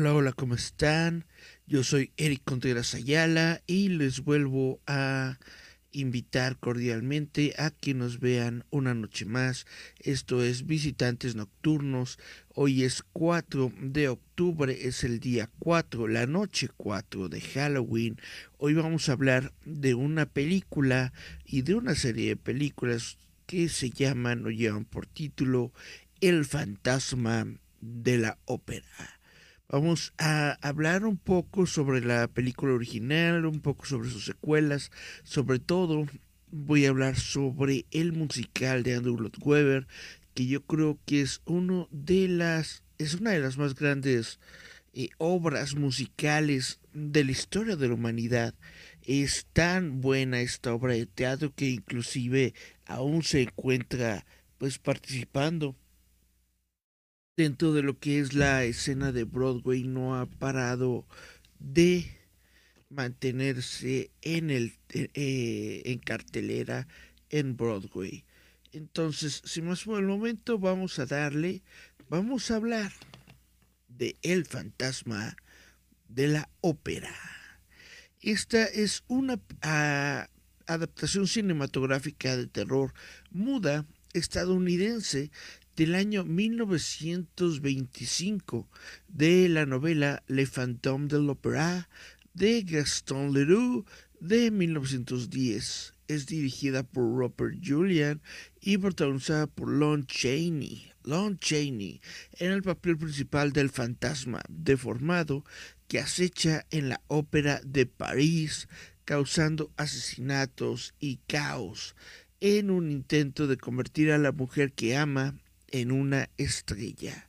Hola, 0.00 0.14
hola, 0.14 0.32
¿cómo 0.32 0.54
están? 0.54 1.26
Yo 1.66 1.84
soy 1.84 2.10
Eric 2.16 2.40
Contreras 2.46 2.94
Ayala 2.94 3.60
y 3.66 3.90
les 3.90 4.24
vuelvo 4.24 4.80
a 4.86 5.38
invitar 5.92 6.56
cordialmente 6.58 7.52
a 7.58 7.68
que 7.68 7.92
nos 7.92 8.18
vean 8.18 8.64
una 8.70 8.94
noche 8.94 9.26
más. 9.26 9.66
Esto 9.98 10.42
es 10.42 10.64
Visitantes 10.64 11.34
Nocturnos. 11.34 12.18
Hoy 12.54 12.84
es 12.84 13.02
4 13.12 13.74
de 13.78 14.08
octubre, 14.08 14.86
es 14.86 15.04
el 15.04 15.20
día 15.20 15.50
4, 15.58 16.08
la 16.08 16.24
noche 16.24 16.70
4 16.78 17.28
de 17.28 17.42
Halloween. 17.42 18.18
Hoy 18.56 18.72
vamos 18.72 19.10
a 19.10 19.12
hablar 19.12 19.52
de 19.66 19.92
una 19.92 20.24
película 20.24 21.12
y 21.44 21.60
de 21.60 21.74
una 21.74 21.94
serie 21.94 22.30
de 22.30 22.36
películas 22.36 23.18
que 23.44 23.68
se 23.68 23.90
llaman 23.90 24.46
o 24.46 24.50
llevan 24.50 24.86
por 24.86 25.04
título 25.04 25.74
El 26.22 26.46
fantasma 26.46 27.46
de 27.82 28.16
la 28.16 28.38
ópera. 28.46 29.19
Vamos 29.72 30.14
a 30.18 30.58
hablar 30.62 31.04
un 31.04 31.16
poco 31.16 31.64
sobre 31.64 32.00
la 32.00 32.26
película 32.26 32.72
original, 32.74 33.46
un 33.46 33.60
poco 33.60 33.86
sobre 33.86 34.10
sus 34.10 34.24
secuelas, 34.24 34.90
sobre 35.22 35.60
todo 35.60 36.08
voy 36.50 36.86
a 36.86 36.88
hablar 36.88 37.14
sobre 37.14 37.86
el 37.92 38.12
musical 38.12 38.82
de 38.82 38.96
Andrew 38.96 39.16
Lloyd 39.16 39.36
Webber, 39.40 39.86
que 40.34 40.46
yo 40.46 40.64
creo 40.64 40.98
que 41.06 41.20
es 41.20 41.40
uno 41.44 41.86
de 41.92 42.26
las 42.26 42.82
es 42.98 43.14
una 43.14 43.30
de 43.30 43.38
las 43.38 43.58
más 43.58 43.76
grandes 43.76 44.40
eh, 44.92 45.10
obras 45.18 45.76
musicales 45.76 46.80
de 46.92 47.22
la 47.22 47.30
historia 47.30 47.76
de 47.76 47.86
la 47.86 47.94
humanidad. 47.94 48.56
Es 49.04 49.46
tan 49.52 50.00
buena 50.00 50.40
esta 50.40 50.74
obra 50.74 50.94
de 50.94 51.06
teatro 51.06 51.54
que 51.54 51.70
inclusive 51.70 52.54
aún 52.86 53.22
se 53.22 53.42
encuentra 53.42 54.26
pues 54.58 54.78
participando 54.78 55.76
dentro 57.40 57.72
de 57.72 57.80
lo 57.80 57.98
que 57.98 58.20
es 58.20 58.34
la 58.34 58.64
escena 58.64 59.12
de 59.12 59.24
Broadway 59.24 59.82
no 59.82 60.14
ha 60.14 60.26
parado 60.26 61.06
de 61.58 62.04
mantenerse 62.90 64.10
en 64.20 64.50
el 64.50 64.74
eh, 64.90 65.80
en 65.86 66.00
cartelera 66.00 66.86
en 67.30 67.56
Broadway. 67.56 68.26
Entonces, 68.72 69.40
sin 69.46 69.64
más 69.64 69.84
por 69.84 69.98
el 69.98 70.06
momento, 70.06 70.58
vamos 70.58 70.98
a 70.98 71.06
darle, 71.06 71.62
vamos 72.10 72.50
a 72.50 72.56
hablar 72.56 72.92
de 73.88 74.16
El 74.20 74.44
fantasma 74.44 75.34
de 76.08 76.28
la 76.28 76.50
ópera. 76.60 77.16
Esta 78.20 78.64
es 78.66 79.02
una 79.08 79.40
ah, 79.62 80.28
adaptación 80.66 81.26
cinematográfica 81.26 82.36
de 82.36 82.48
terror 82.48 82.92
muda 83.30 83.86
estadounidense 84.12 85.30
del 85.80 85.94
año 85.94 86.26
1925 86.26 88.68
de 89.08 89.48
la 89.48 89.64
novela 89.64 90.22
Le 90.26 90.44
Fantôme 90.44 91.08
de 91.08 91.16
l'Opéra 91.16 91.88
de 92.34 92.60
Gaston 92.60 93.32
Leroux 93.32 93.86
de 94.20 94.50
1910. 94.50 95.94
Es 96.06 96.26
dirigida 96.26 96.82
por 96.82 97.16
Robert 97.16 97.56
Julian 97.64 98.20
y 98.60 98.76
protagonizada 98.76 99.46
por 99.46 99.70
Lon 99.70 100.04
Chaney. 100.04 100.92
Lon 101.02 101.38
Chaney 101.38 102.02
en 102.38 102.52
el 102.52 102.60
papel 102.60 102.98
principal 102.98 103.54
del 103.54 103.70
fantasma 103.70 104.42
deformado 104.50 105.46
que 105.88 105.98
acecha 105.98 106.66
en 106.70 106.90
la 106.90 107.00
ópera 107.06 107.62
de 107.64 107.86
París, 107.86 108.68
causando 109.06 109.72
asesinatos 109.78 110.92
y 111.00 111.20
caos 111.26 111.96
en 112.40 112.70
un 112.70 112.90
intento 112.90 113.46
de 113.46 113.56
convertir 113.56 114.12
a 114.12 114.18
la 114.18 114.32
mujer 114.32 114.74
que 114.74 114.94
ama 114.94 115.40
en 115.70 115.92
una 115.92 116.30
estrella. 116.36 117.28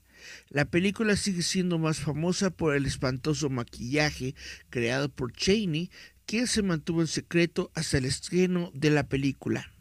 La 0.50 0.66
película 0.66 1.16
sigue 1.16 1.42
siendo 1.42 1.80
más 1.80 2.00
famosa 2.00 2.50
por 2.50 2.76
el 2.76 2.86
espantoso 2.86 3.50
maquillaje 3.50 4.36
creado 4.70 5.10
por 5.10 5.34
Cheney, 5.34 5.90
que 6.26 6.48
se 6.48 6.62
mantuvo 6.62 7.02
en 7.02 7.08
secreto 7.08 7.72
hasta 7.74 7.98
el 7.98 8.06
estreno 8.06 8.72
de 8.74 8.92
la 8.92 9.08
película. 9.08 9.72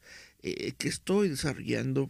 eh, 0.58 0.74
que 0.78 0.88
estoy 0.88 1.30
desarrollando, 1.30 2.10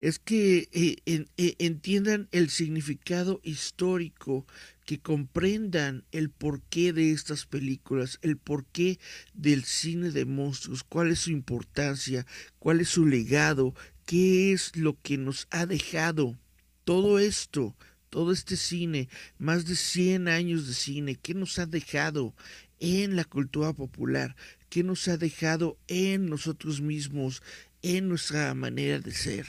es 0.00 0.18
que 0.18 0.68
eh, 0.72 1.26
eh, 1.36 1.54
entiendan 1.58 2.28
el 2.30 2.50
significado 2.50 3.40
histórico, 3.42 4.46
que 4.84 5.00
comprendan 5.00 6.04
el 6.12 6.30
porqué 6.30 6.92
de 6.92 7.12
estas 7.12 7.46
películas, 7.46 8.18
el 8.22 8.36
porqué 8.36 8.98
del 9.34 9.64
cine 9.64 10.10
de 10.10 10.24
monstruos, 10.24 10.84
cuál 10.84 11.10
es 11.10 11.20
su 11.20 11.30
importancia, 11.30 12.26
cuál 12.58 12.80
es 12.80 12.88
su 12.88 13.06
legado, 13.06 13.74
qué 14.06 14.52
es 14.52 14.76
lo 14.76 14.98
que 15.02 15.18
nos 15.18 15.48
ha 15.50 15.66
dejado 15.66 16.38
todo 16.84 17.18
esto, 17.18 17.76
todo 18.08 18.32
este 18.32 18.56
cine, 18.56 19.08
más 19.36 19.66
de 19.66 19.76
100 19.76 20.28
años 20.28 20.66
de 20.66 20.74
cine, 20.74 21.16
¿qué 21.16 21.34
nos 21.34 21.58
ha 21.58 21.66
dejado 21.66 22.34
en 22.78 23.16
la 23.16 23.24
cultura 23.24 23.72
popular? 23.72 24.36
¿Qué 24.68 24.82
nos 24.82 25.08
ha 25.08 25.16
dejado 25.16 25.78
en 25.88 26.26
nosotros 26.26 26.80
mismos, 26.80 27.42
en 27.82 28.08
nuestra 28.08 28.54
manera 28.54 28.98
de 28.98 29.12
ser? 29.12 29.46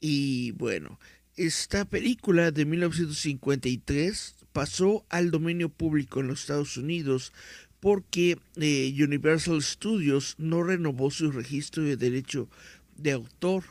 Y 0.00 0.52
bueno, 0.52 0.98
esta 1.36 1.84
película 1.84 2.50
de 2.50 2.64
1953 2.64 4.34
pasó 4.52 5.04
al 5.08 5.30
dominio 5.30 5.68
público 5.68 6.20
en 6.20 6.28
los 6.28 6.40
Estados 6.40 6.76
Unidos 6.76 7.32
porque 7.80 8.38
eh, 8.56 8.94
Universal 9.02 9.62
Studios 9.62 10.34
no 10.38 10.62
renovó 10.62 11.10
su 11.10 11.30
registro 11.30 11.82
de 11.82 11.96
derecho 11.96 12.48
de 12.96 13.12
autor 13.12 13.64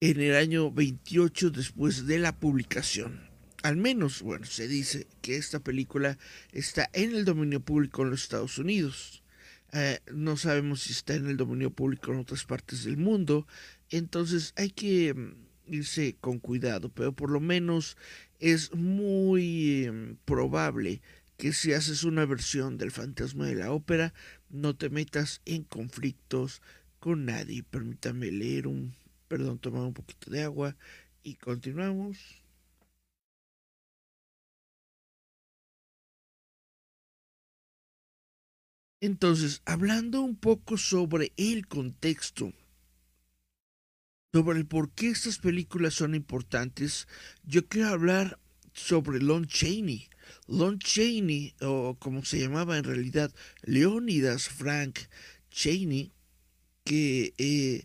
en 0.00 0.20
el 0.20 0.36
año 0.36 0.70
28 0.70 1.50
después 1.50 2.06
de 2.06 2.18
la 2.18 2.34
publicación. 2.38 3.28
Al 3.62 3.76
menos, 3.76 4.22
bueno, 4.22 4.46
se 4.46 4.68
dice 4.68 5.06
que 5.20 5.36
esta 5.36 5.58
película 5.60 6.16
está 6.52 6.88
en 6.92 7.14
el 7.14 7.24
dominio 7.24 7.60
público 7.60 8.02
en 8.02 8.10
los 8.10 8.22
Estados 8.22 8.58
Unidos. 8.58 9.22
Eh, 9.72 10.00
no 10.12 10.36
sabemos 10.36 10.82
si 10.82 10.92
está 10.92 11.14
en 11.14 11.26
el 11.26 11.36
dominio 11.36 11.70
público 11.70 12.12
en 12.12 12.20
otras 12.20 12.44
partes 12.44 12.84
del 12.84 12.96
mundo. 12.96 13.46
Entonces 13.90 14.52
hay 14.56 14.70
que 14.70 15.14
mm, 15.14 15.74
irse 15.74 16.16
con 16.20 16.38
cuidado, 16.38 16.88
pero 16.90 17.12
por 17.12 17.30
lo 17.30 17.40
menos 17.40 17.96
es 18.40 18.74
muy 18.74 19.84
em, 19.84 20.16
probable 20.24 21.02
que 21.36 21.52
si 21.52 21.72
haces 21.72 22.04
una 22.04 22.24
versión 22.24 22.78
del 22.78 22.90
fantasma 22.90 23.46
de 23.46 23.54
la 23.54 23.72
ópera, 23.72 24.12
no 24.50 24.74
te 24.74 24.90
metas 24.90 25.40
en 25.44 25.62
conflictos 25.64 26.62
con 26.98 27.26
nadie. 27.26 27.62
Permítame 27.62 28.32
leer 28.32 28.66
un 28.66 28.94
Perdón, 29.28 29.58
tomar 29.58 29.82
un 29.82 29.92
poquito 29.92 30.30
de 30.30 30.42
agua 30.42 30.74
y 31.22 31.34
continuamos. 31.34 32.42
Entonces, 39.00 39.62
hablando 39.64 40.22
un 40.22 40.36
poco 40.36 40.76
sobre 40.76 41.32
el 41.36 41.68
contexto, 41.68 42.52
sobre 44.32 44.58
el 44.58 44.66
por 44.66 44.90
qué 44.90 45.10
estas 45.10 45.38
películas 45.38 45.94
son 45.94 46.14
importantes, 46.14 47.06
yo 47.44 47.66
quiero 47.66 47.88
hablar 47.88 48.40
sobre 48.72 49.20
Lon 49.20 49.46
Chaney. 49.46 50.08
Lon 50.48 50.78
Chaney, 50.80 51.54
o 51.60 51.96
como 51.98 52.24
se 52.24 52.40
llamaba 52.40 52.76
en 52.76 52.84
realidad, 52.84 53.32
Leonidas 53.62 54.48
Frank 54.48 54.98
Chaney, 55.50 56.12
que 56.84 57.34
eh, 57.38 57.84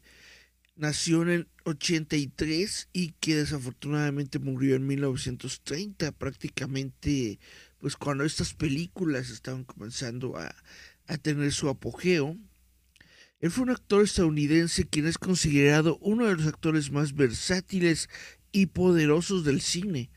nació 0.76 1.22
en 1.22 1.30
el 1.30 1.48
83 1.66 2.90
y 2.92 3.12
que 3.20 3.36
desafortunadamente 3.36 4.40
murió 4.40 4.76
en 4.76 4.88
1930, 4.88 6.12
prácticamente 6.14 7.40
pues 7.78 7.98
cuando 7.98 8.24
estas 8.24 8.54
películas 8.54 9.30
estaban 9.30 9.66
comenzando 9.66 10.38
a, 10.38 10.56
a 11.08 11.18
tener 11.18 11.52
su 11.52 11.70
apogeo. 11.70 12.38
Él 13.40 13.52
fue 13.52 13.64
un 13.64 13.72
actor 13.72 14.04
estadounidense 14.04 14.88
quien 14.88 15.08
es 15.08 15.18
considerado 15.18 15.98
uno 16.02 16.26
de 16.26 16.36
los 16.36 16.48
actores 16.48 16.92
más 16.92 17.14
versátiles 17.14 18.10
y 18.52 18.68
poderosos 18.68 19.44
del 19.44 19.60
cine, 19.60 20.10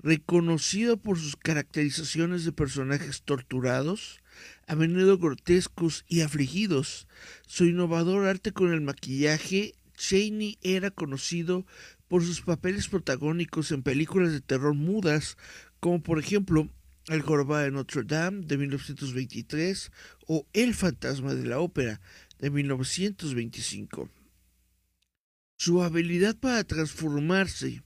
reconocido 0.00 0.98
por 0.98 1.18
sus 1.18 1.36
caracterizaciones 1.36 2.44
de 2.44 2.52
personajes 2.52 3.22
torturados, 3.22 4.20
a 4.66 4.74
menudo 4.74 5.16
grotescos 5.16 6.04
y 6.08 6.20
afligidos. 6.20 7.08
Su 7.46 7.64
innovador 7.64 8.26
arte 8.26 8.52
con 8.52 8.72
el 8.72 8.82
maquillaje, 8.82 9.74
Cheney 9.96 10.58
era 10.60 10.90
conocido 10.90 11.64
por 12.08 12.22
sus 12.22 12.42
papeles 12.42 12.88
protagónicos 12.88 13.70
en 13.70 13.82
películas 13.82 14.32
de 14.32 14.40
terror 14.40 14.74
mudas, 14.74 15.38
como 15.80 16.02
por 16.02 16.18
ejemplo 16.18 16.68
El 17.08 17.20
jorobado 17.20 17.64
de 17.64 17.70
Notre 17.70 18.02
Dame 18.04 18.46
de 18.46 18.56
1923 18.56 19.90
o 20.26 20.46
El 20.52 20.74
fantasma 20.74 21.34
de 21.34 21.44
la 21.44 21.60
ópera 21.60 22.00
de 22.38 22.50
1925. 22.50 24.08
Su 25.56 25.82
habilidad 25.82 26.36
para 26.38 26.64
transformarse 26.64 27.82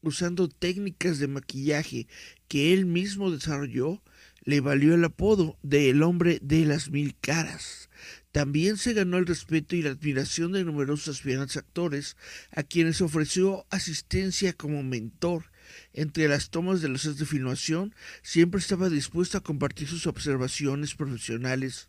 usando 0.00 0.48
técnicas 0.48 1.18
de 1.18 1.28
maquillaje 1.28 2.06
que 2.48 2.72
él 2.72 2.86
mismo 2.86 3.30
desarrolló 3.30 4.02
le 4.44 4.60
valió 4.60 4.94
el 4.94 5.04
apodo 5.04 5.58
de 5.62 5.90
El 5.90 6.02
hombre 6.02 6.38
de 6.42 6.64
las 6.64 6.90
mil 6.90 7.16
caras. 7.20 7.90
También 8.32 8.76
se 8.76 8.92
ganó 8.92 9.18
el 9.18 9.26
respeto 9.26 9.76
y 9.76 9.82
la 9.82 9.90
admiración 9.90 10.52
de 10.52 10.64
numerosos 10.64 11.16
aspirantes 11.16 11.56
actores, 11.56 12.16
a 12.50 12.62
quienes 12.62 13.00
ofreció 13.00 13.66
asistencia 13.70 14.52
como 14.52 14.82
mentor. 14.82 15.51
Entre 15.92 16.28
las 16.28 16.50
tomas 16.50 16.80
de 16.80 16.88
los 16.88 17.02
sets 17.02 17.18
de 17.18 17.26
filmación, 17.26 17.94
siempre 18.22 18.60
estaba 18.60 18.88
dispuesto 18.88 19.38
a 19.38 19.42
compartir 19.42 19.88
sus 19.88 20.06
observaciones 20.06 20.94
profesionales 20.94 21.88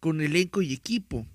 con 0.00 0.20
elenco 0.20 0.62
y 0.62 0.72
equipo. 0.72 1.26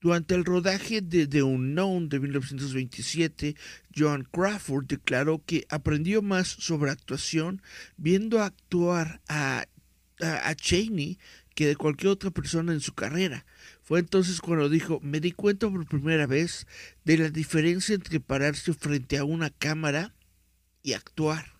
Durante 0.00 0.34
el 0.34 0.44
rodaje 0.44 1.00
de 1.00 1.26
The 1.26 1.42
Unknown 1.42 2.08
de 2.08 2.20
1927, 2.20 3.56
Joan 3.96 4.24
Crawford 4.24 4.86
declaró 4.86 5.42
que 5.44 5.66
aprendió 5.68 6.22
más 6.22 6.48
sobre 6.48 6.90
actuación 6.90 7.62
viendo 7.96 8.42
actuar 8.42 9.20
a 9.28 9.66
a, 10.20 10.54
Cheney 10.54 11.18
que 11.54 11.66
de 11.66 11.76
cualquier 11.76 12.10
otra 12.10 12.30
persona 12.30 12.72
en 12.72 12.80
su 12.80 12.94
carrera. 12.94 13.46
Fue 13.82 13.98
entonces 14.00 14.40
cuando 14.40 14.68
dijo, 14.68 15.00
me 15.02 15.20
di 15.20 15.32
cuenta 15.32 15.70
por 15.70 15.86
primera 15.86 16.26
vez 16.26 16.66
de 17.04 17.18
la 17.18 17.30
diferencia 17.30 17.94
entre 17.94 18.20
pararse 18.20 18.74
frente 18.74 19.16
a 19.16 19.24
una 19.24 19.50
cámara 19.50 20.14
y 20.86 20.92
actuar. 20.94 21.52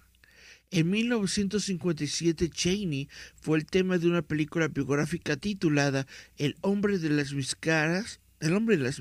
En 0.70 0.88
1957 0.88 2.49
Cheney 2.49 3.08
fue 3.34 3.58
el 3.58 3.67
tema 3.67 3.99
de 3.99 4.06
una 4.06 4.23
película 4.23 4.69
biográfica 4.69 5.37
titulada 5.37 6.06
El 6.38 6.56
hombre 6.61 6.99
de 6.99 7.11
las 7.11 7.33
mil 7.33 7.49
caras, 7.59 8.21
El 8.38 8.54
hombre 8.54 8.76
de 8.76 8.85
las 8.85 9.00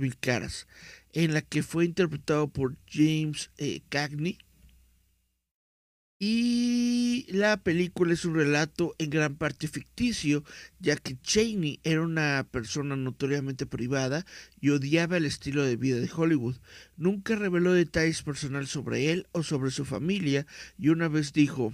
en 1.14 1.34
la 1.34 1.42
que 1.44 1.62
fue 1.62 1.86
interpretado 1.86 2.48
por 2.48 2.76
James 2.92 3.52
eh, 3.58 3.82
Cagney 3.90 4.40
y 6.18 7.26
la 7.30 7.58
película 7.58 8.14
es 8.14 8.24
un 8.24 8.36
relato 8.36 8.96
en 9.00 9.10
gran 9.10 9.36
parte 9.36 9.68
ficticio, 9.68 10.46
ya 10.80 10.96
que 10.96 11.20
Cheney 11.20 11.82
era 11.84 12.02
una 12.02 12.48
persona 12.50 12.96
notoriamente 12.96 13.66
privada 13.66 14.26
y 14.62 14.70
odiaba 14.70 15.18
el 15.18 15.26
estilo 15.26 15.64
de 15.64 15.76
vida 15.76 16.00
de 16.00 16.10
Hollywood. 16.14 16.56
Nunca 16.96 17.36
reveló 17.36 17.74
detalles 17.74 18.24
personales 18.24 18.70
sobre 18.70 19.12
él 19.12 19.28
o 19.34 19.44
sobre 19.44 19.72
su 19.72 19.84
familia 19.84 20.48
y 20.78 20.88
una 20.88 21.10
vez 21.10 21.34
dijo, 21.34 21.74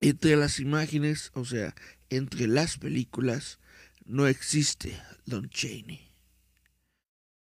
entre 0.00 0.36
las 0.36 0.60
imágenes, 0.60 1.32
o 1.34 1.44
sea, 1.44 1.74
entre 2.10 2.46
las 2.46 2.78
películas, 2.78 3.58
no 4.04 4.28
existe 4.28 4.96
Lon 5.24 5.48
Chaney. 5.48 6.12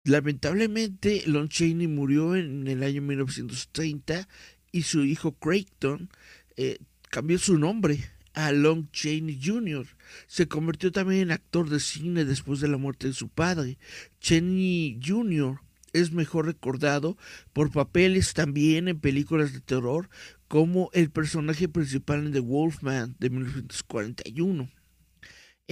Lamentablemente, 0.04 1.22
Lon 1.26 1.49
Chaney 1.49 1.87
murió 1.87 2.34
en 2.37 2.66
el 2.68 2.82
año 2.82 3.00
1930 3.00 4.28
y 4.73 4.83
su 4.83 5.05
hijo 5.05 5.33
Creighton 5.33 6.11
eh, 6.57 6.79
cambió 7.11 7.39
su 7.39 7.59
nombre 7.59 8.11
a 8.35 8.53
Long 8.53 8.91
Chaney 8.93 9.41
Jr. 9.43 9.87
Se 10.27 10.49
convirtió 10.49 10.93
también 10.93 11.23
en 11.23 11.31
actor 11.33 11.69
de 11.69 11.81
cine 11.81 12.25
después 12.25 12.61
de 12.61 12.69
la 12.69 12.77
muerte 12.77 13.09
de 13.09 13.15
su 13.15 13.29
padre. 13.29 13.79
Chaney 14.21 15.00
Jr. 15.05 15.61
es 15.93 16.12
mejor 16.12 16.47
recordado 16.47 17.17
por 17.53 17.71
papeles 17.71 18.33
también 18.35 18.89
en 18.89 19.00
películas 19.00 19.53
de 19.53 19.61
terror 19.61 20.09
como 20.49 20.91
el 20.93 21.11
personaje 21.11 21.69
principal 21.69 22.27
en 22.27 22.33
The 22.33 22.41
Wolfman 22.41 23.17
de 23.19 23.31
1941. 23.31 24.69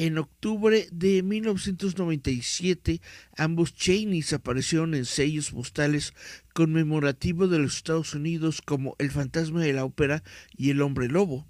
En 0.01 0.17
octubre 0.17 0.87
de 0.93 1.25
1997, 1.25 3.01
ambos 3.37 3.75
Cheneys 3.75 4.33
aparecieron 4.33 4.95
en 4.95 5.05
sellos 5.05 5.51
postales 5.51 6.15
conmemorativos 6.55 7.51
de 7.51 7.59
los 7.59 7.75
Estados 7.79 8.15
Unidos 8.15 8.63
como 8.63 8.95
El 9.01 9.11
fantasma 9.11 9.61
de 9.61 9.73
la 9.73 9.85
ópera 9.85 10.23
y 10.57 10.71
El 10.71 10.83
hombre 10.83 11.09
lobo, 11.09 11.49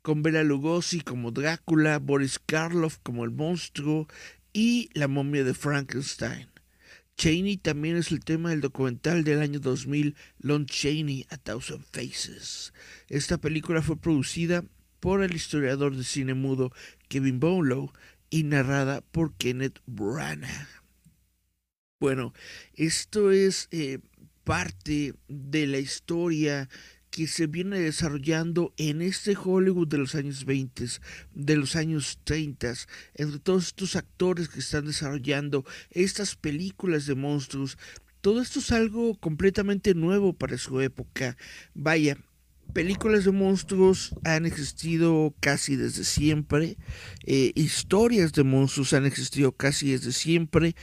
con 0.00 0.22
Bela 0.22 0.44
Lugosi 0.44 1.00
como 1.00 1.32
Drácula, 1.32 1.98
Boris 1.98 2.38
Karloff 2.38 2.98
como 3.02 3.24
el 3.24 3.32
monstruo 3.32 4.06
y 4.52 4.88
La 4.94 5.08
momia 5.08 5.42
de 5.42 5.52
Frankenstein. 5.52 6.46
Cheney 7.16 7.56
también 7.56 7.96
es 7.96 8.12
el 8.12 8.20
tema 8.20 8.50
del 8.50 8.60
documental 8.60 9.24
del 9.24 9.40
año 9.40 9.58
2000, 9.58 10.14
Lon 10.38 10.66
Chaney, 10.66 11.26
A 11.30 11.36
Thousand 11.36 11.84
Faces. 11.90 12.72
Esta 13.08 13.38
película 13.38 13.82
fue 13.82 13.96
producida 13.96 14.64
por 15.02 15.24
el 15.24 15.34
historiador 15.34 15.96
de 15.96 16.04
cine 16.04 16.34
mudo 16.34 16.72
Kevin 17.12 17.40
Bowlow 17.40 17.92
y 18.30 18.44
narrada 18.44 19.02
por 19.02 19.34
Kenneth 19.34 19.80
Branagh. 19.84 20.66
Bueno, 22.00 22.32
esto 22.72 23.30
es 23.30 23.68
eh, 23.70 23.98
parte 24.44 25.12
de 25.28 25.66
la 25.66 25.78
historia 25.78 26.70
que 27.10 27.26
se 27.26 27.48
viene 27.48 27.78
desarrollando 27.78 28.72
en 28.78 29.02
este 29.02 29.36
Hollywood 29.36 29.88
de 29.88 29.98
los 29.98 30.14
años 30.14 30.46
20, 30.46 30.86
de 31.34 31.56
los 31.56 31.76
años 31.76 32.18
30, 32.24 32.72
entre 33.16 33.40
todos 33.40 33.66
estos 33.66 33.94
actores 33.94 34.48
que 34.48 34.60
están 34.60 34.86
desarrollando 34.86 35.66
estas 35.90 36.34
películas 36.34 37.04
de 37.04 37.14
monstruos. 37.14 37.76
Todo 38.22 38.40
esto 38.40 38.60
es 38.60 38.72
algo 38.72 39.16
completamente 39.16 39.94
nuevo 39.94 40.32
para 40.32 40.56
su 40.56 40.80
época. 40.80 41.36
Vaya, 41.74 42.16
películas 42.72 43.24
de 43.24 43.32
monstruos 43.32 44.14
han 44.24 44.46
existido 44.46 45.34
casi 45.40 45.76
desde 45.76 46.04
siempre, 46.04 46.76
eh, 47.24 47.52
historias 47.54 48.32
de 48.32 48.44
monstruos 48.44 48.92
han 48.92 49.06
existido 49.06 49.52
casi 49.52 49.92
desde 49.92 50.12
siempre, 50.12 50.74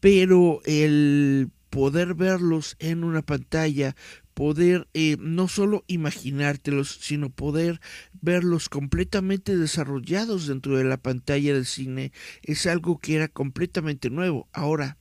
pero 0.00 0.60
el 0.64 1.50
poder 1.70 2.14
verlos 2.14 2.76
en 2.78 3.04
una 3.04 3.22
pantalla, 3.22 3.94
poder 4.34 4.88
eh, 4.94 5.16
no 5.18 5.48
solo 5.48 5.84
imaginártelos, 5.86 6.98
sino 7.00 7.30
poder 7.30 7.80
verlos 8.20 8.68
completamente 8.68 9.56
desarrollados 9.56 10.46
dentro 10.46 10.76
de 10.76 10.84
la 10.84 10.96
pantalla 10.96 11.54
del 11.54 11.66
cine, 11.66 12.12
es 12.42 12.66
algo 12.66 12.98
que 12.98 13.16
era 13.16 13.28
completamente 13.28 14.10
nuevo. 14.10 14.48
Ahora, 14.52 14.96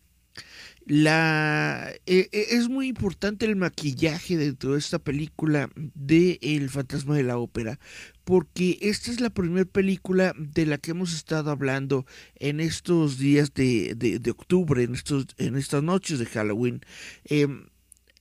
la, 0.87 1.91
e, 2.05 2.29
e, 2.31 2.55
es 2.55 2.69
muy 2.69 2.87
importante 2.87 3.45
el 3.45 3.57
maquillaje 3.57 4.37
dentro 4.37 4.71
de 4.71 4.79
esta 4.79 4.99
película 4.99 5.69
de 5.75 6.39
El 6.41 6.69
fantasma 6.69 7.17
de 7.17 7.23
la 7.23 7.37
ópera, 7.37 7.77
porque 8.23 8.77
esta 8.81 9.11
es 9.11 9.19
la 9.19 9.29
primera 9.29 9.65
película 9.65 10.33
de 10.37 10.65
la 10.65 10.77
que 10.77 10.91
hemos 10.91 11.13
estado 11.13 11.51
hablando 11.51 12.05
en 12.35 12.61
estos 12.61 13.17
días 13.17 13.53
de, 13.53 13.95
de, 13.95 14.31
octubre, 14.31 14.81
en, 14.81 14.95
estos, 14.95 15.27
en 15.37 15.57
estas 15.57 15.83
noches 15.83 16.19
de 16.19 16.25
Halloween. 16.25 16.79
Em, 17.25 17.67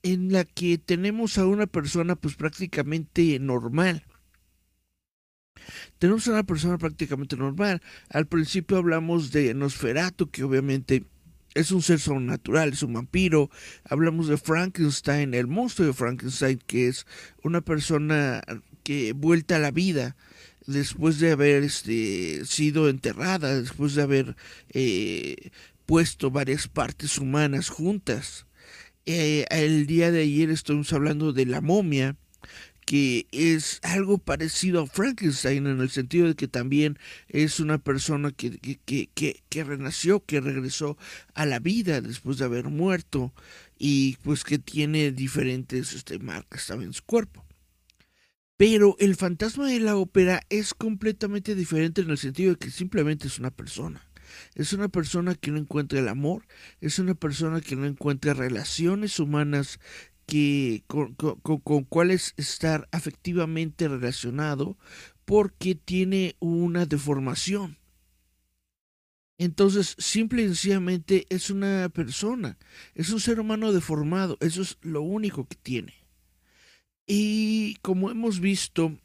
en 0.02 0.32
la 0.32 0.44
que 0.44 0.78
tenemos 0.78 1.38
a 1.38 1.46
una 1.46 1.66
persona 1.66 2.16
pues 2.16 2.34
prácticamente 2.34 3.38
normal. 3.38 4.04
Tenemos 5.98 6.26
a 6.26 6.32
una 6.32 6.44
persona 6.44 6.78
prácticamente 6.78 7.36
normal. 7.36 7.80
Al 8.10 8.26
principio 8.26 8.76
hablamos 8.76 9.30
de 9.32 9.54
Nosferatu, 9.54 10.30
que 10.30 10.44
obviamente 10.44 11.06
es 11.56 11.70
un 11.70 11.82
ser 11.82 11.98
sobrenatural, 11.98 12.72
es 12.72 12.82
un 12.82 12.92
vampiro. 12.92 13.50
Hablamos 13.84 14.28
de 14.28 14.36
Frankenstein, 14.36 15.32
el 15.32 15.46
monstruo 15.46 15.88
de 15.88 15.94
Frankenstein, 15.94 16.60
que 16.66 16.88
es 16.88 17.06
una 17.42 17.62
persona 17.62 18.42
que 18.82 19.12
vuelta 19.12 19.56
a 19.56 19.58
la 19.58 19.70
vida 19.70 20.16
después 20.66 21.18
de 21.18 21.32
haber 21.32 21.62
este, 21.62 22.44
sido 22.44 22.88
enterrada, 22.88 23.58
después 23.58 23.94
de 23.94 24.02
haber 24.02 24.36
eh, 24.70 25.50
puesto 25.86 26.30
varias 26.30 26.68
partes 26.68 27.16
humanas 27.18 27.70
juntas. 27.70 28.46
Eh, 29.06 29.46
el 29.50 29.86
día 29.86 30.10
de 30.10 30.22
ayer 30.22 30.50
estuvimos 30.50 30.92
hablando 30.92 31.32
de 31.32 31.46
la 31.46 31.62
momia, 31.62 32.16
que 32.86 33.26
es 33.32 33.80
algo 33.82 34.16
parecido 34.16 34.80
a 34.80 34.86
Frankenstein 34.86 35.66
en 35.66 35.80
el 35.80 35.90
sentido 35.90 36.28
de 36.28 36.36
que 36.36 36.46
también 36.46 36.98
es 37.28 37.58
una 37.58 37.78
persona 37.78 38.30
que, 38.30 38.58
que, 38.58 39.10
que, 39.48 39.64
renació, 39.64 40.24
que 40.24 40.40
regresó 40.40 40.96
a 41.34 41.46
la 41.46 41.58
vida 41.58 42.00
después 42.00 42.38
de 42.38 42.44
haber 42.44 42.66
muerto 42.68 43.34
y 43.76 44.16
pues 44.22 44.44
que 44.44 44.58
tiene 44.58 45.10
diferentes 45.10 45.92
este, 45.94 46.20
marcas 46.20 46.68
también 46.68 46.90
en 46.90 46.94
su 46.94 47.02
cuerpo. 47.02 47.44
Pero 48.56 48.96
el 49.00 49.16
fantasma 49.16 49.66
de 49.66 49.80
la 49.80 49.96
ópera 49.96 50.40
es 50.48 50.72
completamente 50.72 51.56
diferente 51.56 52.02
en 52.02 52.10
el 52.10 52.18
sentido 52.18 52.52
de 52.52 52.58
que 52.58 52.70
simplemente 52.70 53.26
es 53.26 53.40
una 53.40 53.50
persona. 53.50 54.08
Es 54.54 54.72
una 54.72 54.88
persona 54.88 55.34
que 55.34 55.50
no 55.50 55.58
encuentra 55.58 55.98
el 55.98 56.08
amor, 56.08 56.46
es 56.80 56.98
una 57.00 57.14
persona 57.14 57.60
que 57.60 57.76
no 57.76 57.86
encuentra 57.86 58.32
relaciones 58.32 59.18
humanas 59.18 59.80
que, 60.26 60.82
con, 60.86 61.14
con, 61.14 61.84
cuales 61.84 62.34
estar 62.36 62.88
afectivamente 62.90 63.88
relacionado 63.88 64.76
porque 65.24 65.74
tiene 65.74 66.36
una 66.40 66.84
deformación. 66.86 67.78
Entonces, 69.38 69.94
simple 69.98 70.42
y 70.42 70.46
sencillamente 70.46 71.26
es 71.28 71.50
una 71.50 71.88
persona, 71.90 72.58
es 72.94 73.10
un 73.10 73.20
ser 73.20 73.38
humano 73.38 73.72
deformado, 73.72 74.38
eso 74.40 74.62
es 74.62 74.78
lo 74.80 75.02
único 75.02 75.46
que 75.46 75.56
tiene. 75.56 75.94
Y 77.06 77.76
como 77.82 78.10
hemos 78.10 78.40
visto 78.40 78.96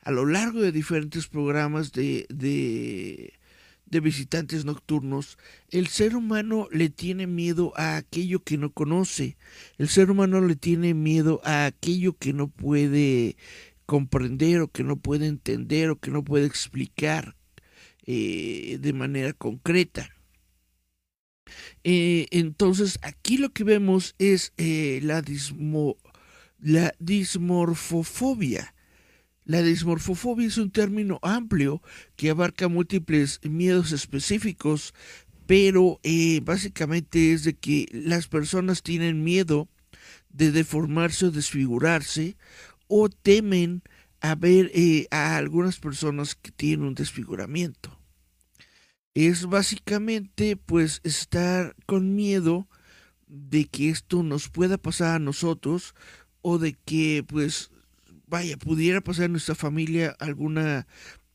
a 0.00 0.10
lo 0.12 0.26
largo 0.26 0.60
de 0.60 0.72
diferentes 0.72 1.26
programas 1.26 1.92
de 1.92 2.26
de 3.94 4.00
visitantes 4.00 4.64
nocturnos, 4.64 5.38
el 5.70 5.86
ser 5.86 6.16
humano 6.16 6.66
le 6.72 6.90
tiene 6.90 7.28
miedo 7.28 7.72
a 7.76 7.96
aquello 7.96 8.42
que 8.42 8.58
no 8.58 8.72
conoce, 8.72 9.36
el 9.78 9.88
ser 9.88 10.10
humano 10.10 10.40
le 10.40 10.56
tiene 10.56 10.94
miedo 10.94 11.40
a 11.44 11.66
aquello 11.66 12.18
que 12.18 12.32
no 12.32 12.48
puede 12.48 13.36
comprender 13.86 14.62
o 14.62 14.68
que 14.68 14.82
no 14.82 14.96
puede 14.96 15.28
entender 15.28 15.90
o 15.90 16.00
que 16.00 16.10
no 16.10 16.24
puede 16.24 16.44
explicar 16.44 17.36
eh, 18.04 18.78
de 18.80 18.92
manera 18.92 19.32
concreta. 19.32 20.10
Eh, 21.84 22.26
entonces 22.32 22.98
aquí 23.02 23.36
lo 23.36 23.52
que 23.52 23.62
vemos 23.62 24.16
es 24.18 24.52
eh, 24.56 24.98
la, 25.04 25.22
dismo, 25.22 25.98
la 26.58 26.92
dismorfofobia 26.98 28.73
la 29.44 29.62
dismorfofobia 29.62 30.46
es 30.46 30.58
un 30.58 30.70
término 30.70 31.18
amplio 31.22 31.82
que 32.16 32.30
abarca 32.30 32.68
múltiples 32.68 33.40
miedos 33.42 33.92
específicos, 33.92 34.94
pero 35.46 36.00
eh, 36.02 36.40
básicamente 36.42 37.32
es 37.32 37.44
de 37.44 37.54
que 37.54 37.86
las 37.92 38.26
personas 38.26 38.82
tienen 38.82 39.22
miedo 39.22 39.68
de 40.30 40.50
deformarse 40.50 41.26
o 41.26 41.30
desfigurarse 41.30 42.36
o 42.88 43.08
temen 43.08 43.82
a 44.20 44.34
ver 44.34 44.70
eh, 44.74 45.06
a 45.10 45.36
algunas 45.36 45.78
personas 45.78 46.34
que 46.34 46.50
tienen 46.50 46.86
un 46.86 46.94
desfiguramiento. 46.94 48.00
Es 49.12 49.46
básicamente 49.46 50.56
pues 50.56 51.00
estar 51.04 51.76
con 51.84 52.14
miedo 52.16 52.66
de 53.26 53.66
que 53.66 53.90
esto 53.90 54.22
nos 54.22 54.48
pueda 54.48 54.78
pasar 54.78 55.16
a 55.16 55.18
nosotros 55.18 55.94
o 56.40 56.58
de 56.58 56.72
que 56.72 57.24
pues 57.26 57.70
vaya, 58.34 58.56
pudiera 58.56 59.00
pasar 59.00 59.26
en 59.26 59.32
nuestra 59.32 59.54
familia 59.54 60.16
alguna 60.18 60.88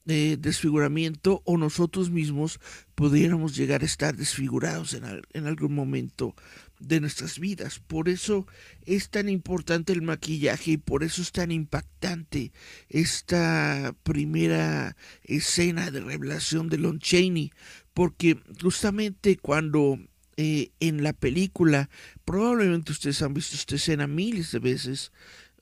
eh, 0.05 0.35
desfiguramiento 0.37 1.41
o 1.45 1.55
nosotros 1.57 2.09
mismos 2.09 2.59
pudiéramos 2.93 3.55
llegar 3.55 3.83
a 3.83 3.85
estar 3.85 4.17
desfigurados 4.17 4.93
en, 4.93 5.05
en 5.31 5.47
algún 5.47 5.73
momento 5.73 6.35
de 6.77 6.99
nuestras 6.99 7.39
vidas. 7.39 7.79
Por 7.79 8.09
eso 8.09 8.47
es 8.85 9.09
tan 9.09 9.29
importante 9.29 9.93
el 9.93 10.01
maquillaje 10.01 10.71
y 10.71 10.77
por 10.77 11.05
eso 11.05 11.21
es 11.21 11.31
tan 11.31 11.51
impactante 11.51 12.51
esta 12.89 13.95
primera 14.03 14.97
escena 15.23 15.91
de 15.91 16.01
revelación 16.01 16.67
de 16.67 16.79
Lon 16.79 16.99
Chaney, 16.99 17.53
porque 17.93 18.37
justamente 18.61 19.37
cuando 19.37 19.97
eh, 20.35 20.71
en 20.81 21.03
la 21.03 21.13
película, 21.13 21.89
probablemente 22.25 22.91
ustedes 22.91 23.21
han 23.21 23.33
visto 23.33 23.55
esta 23.55 23.75
escena 23.75 24.07
miles 24.07 24.51
de 24.51 24.59
veces, 24.59 25.11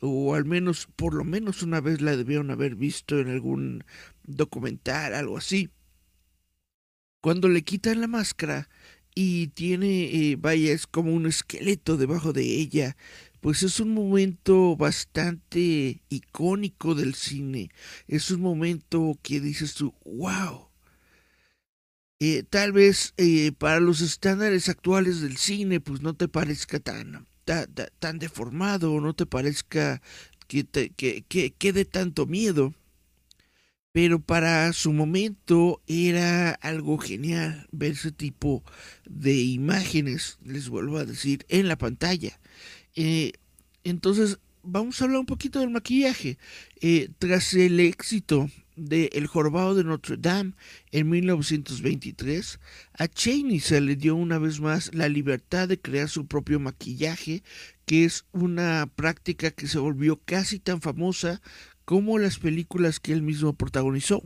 o 0.01 0.35
al 0.35 0.45
menos 0.45 0.87
por 0.95 1.13
lo 1.13 1.23
menos 1.23 1.63
una 1.63 1.81
vez 1.81 2.01
la 2.01 2.15
debieron 2.15 2.51
haber 2.51 2.75
visto 2.75 3.19
en 3.19 3.29
algún 3.29 3.83
documental, 4.23 5.13
algo 5.13 5.37
así. 5.37 5.69
Cuando 7.21 7.49
le 7.49 7.63
quitan 7.63 8.01
la 8.01 8.07
máscara 8.07 8.69
y 9.15 9.47
tiene, 9.47 10.31
eh, 10.31 10.35
vaya, 10.37 10.71
es 10.71 10.87
como 10.87 11.13
un 11.13 11.25
esqueleto 11.25 11.97
debajo 11.97 12.33
de 12.33 12.43
ella, 12.43 12.95
pues 13.41 13.63
es 13.63 13.79
un 13.79 13.93
momento 13.93 14.75
bastante 14.75 16.03
icónico 16.09 16.95
del 16.95 17.15
cine. 17.15 17.69
Es 18.07 18.31
un 18.31 18.41
momento 18.41 19.17
que 19.23 19.39
dices 19.39 19.73
tú, 19.73 19.93
wow. 20.05 20.67
Eh, 22.19 22.43
tal 22.43 22.71
vez 22.71 23.13
eh, 23.17 23.51
para 23.51 23.79
los 23.79 24.01
estándares 24.01 24.69
actuales 24.69 25.21
del 25.21 25.37
cine, 25.37 25.79
pues 25.79 26.01
no 26.01 26.15
te 26.15 26.27
parezca 26.27 26.79
tan, 26.79 27.27
tan 27.99 28.19
deformado, 28.19 28.99
no 29.01 29.13
te 29.13 29.25
parezca 29.25 30.01
que, 30.47 30.63
te, 30.63 30.89
que, 30.89 31.85
tanto 31.85 32.25
miedo. 32.25 32.73
Pero 33.91 34.19
para 34.19 34.71
su 34.73 34.93
momento 34.93 35.81
era 35.87 36.51
algo 36.51 36.99
genial 36.99 37.67
ver 37.71 37.93
ese 37.93 38.11
tipo 38.11 38.63
de 39.05 39.35
imágenes, 39.35 40.37
les 40.45 40.69
vuelvo 40.69 40.97
a 40.97 41.05
decir, 41.05 41.45
en 41.49 41.67
la 41.67 41.77
pantalla. 41.77 42.39
Eh, 42.95 43.31
entonces, 43.83 44.37
vamos 44.61 45.01
a 45.01 45.05
hablar 45.05 45.21
un 45.21 45.25
poquito 45.25 45.59
del 45.59 45.71
maquillaje. 45.71 46.37
Eh, 46.81 47.09
tras 47.17 47.53
el 47.55 47.79
éxito 47.79 48.51
de 48.77 49.09
El 49.13 49.27
Jorobado 49.27 49.75
de 49.75 49.83
Notre 49.83 50.15
Dame 50.17 50.53
en 50.91 51.09
1923, 51.09 52.59
a 52.93 53.07
Cheney 53.07 53.59
se 53.59 53.81
le 53.81 53.95
dio 53.95 54.15
una 54.15 54.37
vez 54.37 54.61
más 54.61 54.93
la 54.93 55.09
libertad 55.09 55.67
de 55.67 55.81
crear 55.81 56.07
su 56.07 56.27
propio 56.27 56.59
maquillaje, 56.59 57.43
que 57.85 58.05
es 58.05 58.25
una 58.31 58.89
práctica 58.95 59.51
que 59.51 59.67
se 59.67 59.79
volvió 59.79 60.21
casi 60.23 60.59
tan 60.59 60.79
famosa 60.79 61.41
como 61.85 62.19
las 62.19 62.37
películas 62.39 62.99
que 62.99 63.13
él 63.13 63.21
mismo 63.21 63.53
protagonizó. 63.53 64.23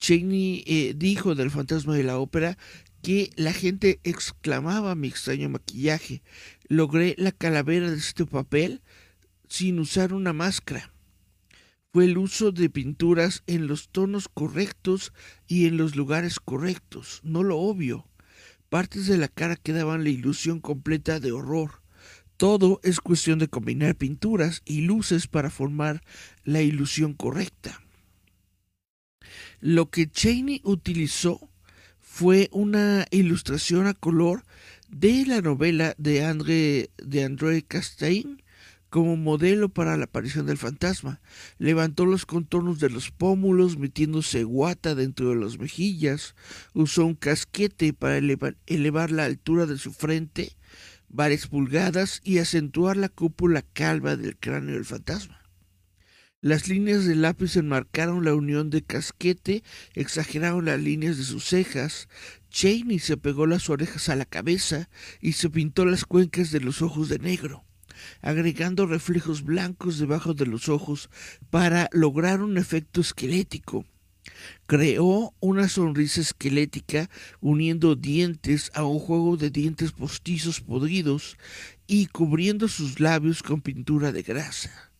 Cheney 0.00 0.64
eh, 0.66 0.94
dijo 0.96 1.34
del 1.34 1.50
fantasma 1.50 1.94
de 1.94 2.04
la 2.04 2.18
ópera 2.18 2.58
que 3.02 3.30
la 3.36 3.52
gente 3.52 4.00
exclamaba 4.02 4.94
mi 4.94 5.08
extraño 5.08 5.48
maquillaje. 5.48 6.22
Logré 6.68 7.14
la 7.18 7.32
calavera 7.32 7.90
de 7.90 7.96
este 7.96 8.26
papel 8.26 8.82
sin 9.48 9.78
usar 9.78 10.12
una 10.12 10.32
máscara 10.32 10.92
fue 11.96 12.04
el 12.04 12.18
uso 12.18 12.52
de 12.52 12.68
pinturas 12.68 13.42
en 13.46 13.68
los 13.68 13.88
tonos 13.88 14.28
correctos 14.28 15.14
y 15.48 15.64
en 15.64 15.78
los 15.78 15.96
lugares 15.96 16.40
correctos, 16.40 17.22
no 17.24 17.42
lo 17.42 17.56
obvio. 17.56 18.06
Partes 18.68 19.06
de 19.06 19.16
la 19.16 19.28
cara 19.28 19.56
que 19.56 19.72
daban 19.72 20.04
la 20.04 20.10
ilusión 20.10 20.60
completa 20.60 21.20
de 21.20 21.32
horror. 21.32 21.80
Todo 22.36 22.80
es 22.82 23.00
cuestión 23.00 23.38
de 23.38 23.48
combinar 23.48 23.94
pinturas 23.94 24.60
y 24.66 24.82
luces 24.82 25.26
para 25.26 25.48
formar 25.48 26.02
la 26.44 26.60
ilusión 26.60 27.14
correcta. 27.14 27.80
Lo 29.60 29.88
que 29.88 30.06
Cheney 30.10 30.60
utilizó 30.64 31.48
fue 31.98 32.50
una 32.52 33.06
ilustración 33.10 33.86
a 33.86 33.94
color 33.94 34.44
de 34.90 35.24
la 35.24 35.40
novela 35.40 35.94
de 35.96 36.26
André, 36.26 36.90
de 36.98 37.24
André 37.24 37.62
Castain 37.62 38.42
como 38.96 39.18
modelo 39.18 39.68
para 39.68 39.98
la 39.98 40.04
aparición 40.04 40.46
del 40.46 40.56
fantasma. 40.56 41.20
Levantó 41.58 42.06
los 42.06 42.24
contornos 42.24 42.80
de 42.80 42.88
los 42.88 43.10
pómulos, 43.10 43.76
metiéndose 43.76 44.44
guata 44.44 44.94
dentro 44.94 45.28
de 45.28 45.36
las 45.36 45.58
mejillas. 45.58 46.34
Usó 46.72 47.04
un 47.04 47.14
casquete 47.14 47.92
para 47.92 48.16
elevar, 48.16 49.10
la 49.10 49.26
altura 49.26 49.66
de 49.66 49.76
su 49.76 49.92
frente 49.92 50.56
varias 51.10 51.46
pulgadas 51.46 52.22
y 52.24 52.38
acentuar 52.38 52.96
la 52.96 53.10
cúpula 53.10 53.60
calva 53.60 54.16
del 54.16 54.38
cráneo 54.38 54.76
del 54.76 54.86
fantasma. 54.86 55.42
Las 56.40 56.66
líneas 56.66 57.04
de 57.04 57.16
lápiz 57.16 57.54
enmarcaron 57.56 58.24
la 58.24 58.34
unión 58.34 58.70
de 58.70 58.80
casquete, 58.80 59.62
exageraron 59.92 60.64
las 60.64 60.80
líneas 60.80 61.18
de 61.18 61.24
sus 61.24 61.44
cejas. 61.44 62.08
Cheney 62.48 62.98
se 62.98 63.18
pegó 63.18 63.46
las 63.46 63.68
orejas 63.68 64.08
a 64.08 64.16
la 64.16 64.24
cabeza 64.24 64.88
y 65.20 65.32
se 65.32 65.50
pintó 65.50 65.84
las 65.84 66.06
cuencas 66.06 66.50
de 66.50 66.60
los 66.60 66.80
ojos 66.80 67.10
de 67.10 67.18
negro 67.18 67.65
agregando 68.20 68.86
reflejos 68.86 69.42
blancos 69.42 69.98
debajo 69.98 70.34
de 70.34 70.46
los 70.46 70.68
ojos 70.68 71.10
para 71.50 71.88
lograr 71.92 72.42
un 72.42 72.58
efecto 72.58 73.00
esquelético. 73.00 73.84
Creó 74.66 75.34
una 75.40 75.68
sonrisa 75.68 76.20
esquelética 76.20 77.08
uniendo 77.40 77.94
dientes 77.94 78.70
a 78.74 78.84
un 78.84 78.98
juego 78.98 79.36
de 79.36 79.50
dientes 79.50 79.92
postizos 79.92 80.60
podridos 80.60 81.36
y 81.86 82.06
cubriendo 82.06 82.68
sus 82.68 82.98
labios 83.00 83.42
con 83.42 83.60
pintura 83.60 84.12
de 84.12 84.22
grasa. 84.22 84.92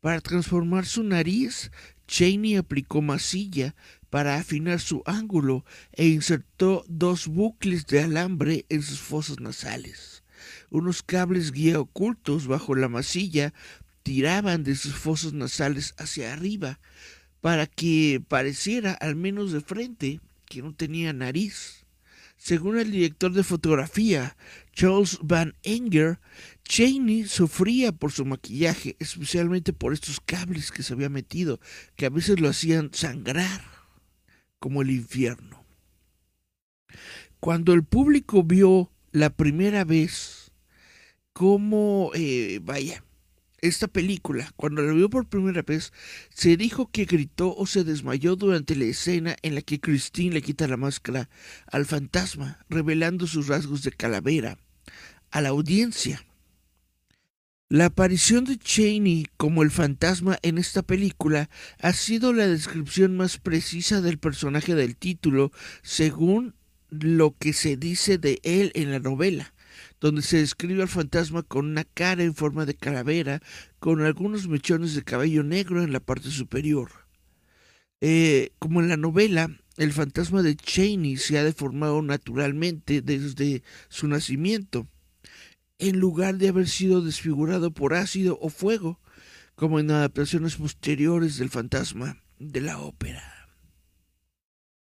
Para 0.00 0.20
transformar 0.20 0.86
su 0.86 1.02
nariz, 1.02 1.70
Cheney 2.06 2.56
aplicó 2.56 3.00
masilla 3.02 3.74
para 4.10 4.36
afinar 4.36 4.80
su 4.80 5.02
ángulo 5.06 5.64
e 5.92 6.06
insertó 6.06 6.84
dos 6.88 7.26
bucles 7.26 7.86
de 7.86 8.00
alambre 8.00 8.66
en 8.68 8.82
sus 8.82 9.00
fosas 9.00 9.40
nasales 9.40 10.13
unos 10.74 11.04
cables 11.04 11.52
guía 11.52 11.78
ocultos 11.78 12.48
bajo 12.48 12.74
la 12.74 12.88
masilla 12.88 13.54
tiraban 14.02 14.64
de 14.64 14.74
sus 14.74 14.92
fosos 14.92 15.32
nasales 15.32 15.94
hacia 15.98 16.32
arriba 16.32 16.80
para 17.40 17.66
que 17.66 18.20
pareciera, 18.26 18.92
al 18.92 19.14
menos 19.14 19.52
de 19.52 19.60
frente, 19.60 20.20
que 20.46 20.62
no 20.62 20.74
tenía 20.74 21.12
nariz. 21.12 21.86
Según 22.36 22.76
el 22.76 22.90
director 22.90 23.32
de 23.32 23.44
fotografía, 23.44 24.36
Charles 24.72 25.20
Van 25.22 25.54
Enger, 25.62 26.18
Cheney 26.64 27.28
sufría 27.28 27.92
por 27.92 28.10
su 28.10 28.24
maquillaje, 28.24 28.96
especialmente 28.98 29.72
por 29.72 29.92
estos 29.92 30.18
cables 30.18 30.72
que 30.72 30.82
se 30.82 30.94
había 30.94 31.08
metido, 31.08 31.60
que 31.94 32.06
a 32.06 32.10
veces 32.10 32.40
lo 32.40 32.48
hacían 32.48 32.90
sangrar, 32.92 33.62
como 34.58 34.82
el 34.82 34.90
infierno. 34.90 35.64
Cuando 37.38 37.74
el 37.74 37.84
público 37.84 38.42
vio 38.42 38.90
la 39.12 39.30
primera 39.30 39.84
vez 39.84 40.43
cómo, 41.34 42.12
eh, 42.14 42.60
vaya, 42.62 43.04
esta 43.60 43.88
película, 43.88 44.52
cuando 44.56 44.82
la 44.82 44.92
vio 44.92 45.10
por 45.10 45.28
primera 45.28 45.62
vez, 45.62 45.92
se 46.30 46.56
dijo 46.56 46.90
que 46.90 47.06
gritó 47.06 47.54
o 47.56 47.66
se 47.66 47.82
desmayó 47.82 48.36
durante 48.36 48.76
la 48.76 48.84
escena 48.84 49.36
en 49.42 49.54
la 49.54 49.62
que 49.62 49.80
Christine 49.80 50.34
le 50.34 50.42
quita 50.42 50.68
la 50.68 50.76
máscara 50.76 51.28
al 51.66 51.86
fantasma, 51.86 52.64
revelando 52.68 53.26
sus 53.26 53.48
rasgos 53.48 53.82
de 53.82 53.92
calavera 53.92 54.58
a 55.30 55.40
la 55.40 55.48
audiencia. 55.48 56.24
La 57.70 57.86
aparición 57.86 58.44
de 58.44 58.58
Cheney 58.58 59.26
como 59.36 59.62
el 59.62 59.70
fantasma 59.70 60.38
en 60.42 60.58
esta 60.58 60.82
película 60.82 61.48
ha 61.80 61.92
sido 61.94 62.32
la 62.32 62.46
descripción 62.46 63.16
más 63.16 63.38
precisa 63.38 64.00
del 64.00 64.18
personaje 64.18 64.74
del 64.74 64.94
título, 64.94 65.50
según 65.82 66.54
lo 66.90 67.34
que 67.36 67.52
se 67.52 67.76
dice 67.76 68.18
de 68.18 68.38
él 68.44 68.70
en 68.74 68.92
la 68.92 69.00
novela 69.00 69.53
donde 70.04 70.20
se 70.20 70.36
describe 70.36 70.82
al 70.82 70.88
fantasma 70.88 71.42
con 71.42 71.64
una 71.64 71.84
cara 71.84 72.24
en 72.24 72.34
forma 72.34 72.66
de 72.66 72.74
calavera, 72.74 73.40
con 73.78 74.02
algunos 74.02 74.48
mechones 74.48 74.94
de 74.94 75.02
cabello 75.02 75.42
negro 75.42 75.82
en 75.82 75.94
la 75.94 76.00
parte 76.00 76.30
superior. 76.30 76.90
Eh, 78.02 78.50
como 78.58 78.82
en 78.82 78.90
la 78.90 78.98
novela, 78.98 79.48
el 79.78 79.94
fantasma 79.94 80.42
de 80.42 80.56
Cheney 80.56 81.16
se 81.16 81.38
ha 81.38 81.42
deformado 81.42 82.02
naturalmente 82.02 83.00
desde 83.00 83.62
su 83.88 84.06
nacimiento, 84.06 84.86
en 85.78 86.00
lugar 86.00 86.36
de 86.36 86.48
haber 86.48 86.68
sido 86.68 87.00
desfigurado 87.00 87.70
por 87.70 87.94
ácido 87.94 88.38
o 88.42 88.50
fuego, 88.50 89.00
como 89.54 89.80
en 89.80 89.90
adaptaciones 89.90 90.56
posteriores 90.56 91.38
del 91.38 91.48
fantasma 91.48 92.22
de 92.38 92.60
la 92.60 92.78
ópera. 92.78 93.48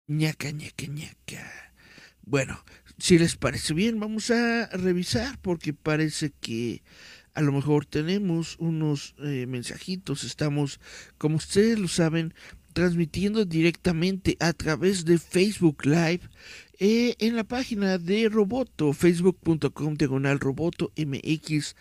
ñaca, 0.05 0.51
ñaca, 0.51 0.85
ñaca. 0.85 1.68
Bueno, 2.29 2.63
si 2.99 3.17
les 3.17 3.35
parece 3.37 3.73
bien, 3.73 3.99
vamos 3.99 4.29
a 4.29 4.67
revisar 4.67 5.39
porque 5.41 5.73
parece 5.73 6.31
que 6.39 6.83
a 7.33 7.41
lo 7.41 7.51
mejor 7.51 7.87
tenemos 7.87 8.55
unos 8.59 9.15
eh, 9.17 9.47
mensajitos. 9.47 10.23
Estamos, 10.23 10.79
como 11.17 11.37
ustedes 11.37 11.79
lo 11.79 11.87
saben, 11.87 12.35
transmitiendo 12.73 13.45
directamente 13.45 14.37
a 14.39 14.53
través 14.53 15.05
de 15.05 15.17
Facebook 15.17 15.87
Live 15.87 16.29
eh, 16.77 17.15
en 17.17 17.35
la 17.35 17.45
página 17.45 17.97
de 17.97 18.29
Roboto, 18.29 18.93
facebook.com 18.93 19.95
diagonal 19.95 20.39
Roboto 20.39 20.91
MX 20.95 21.75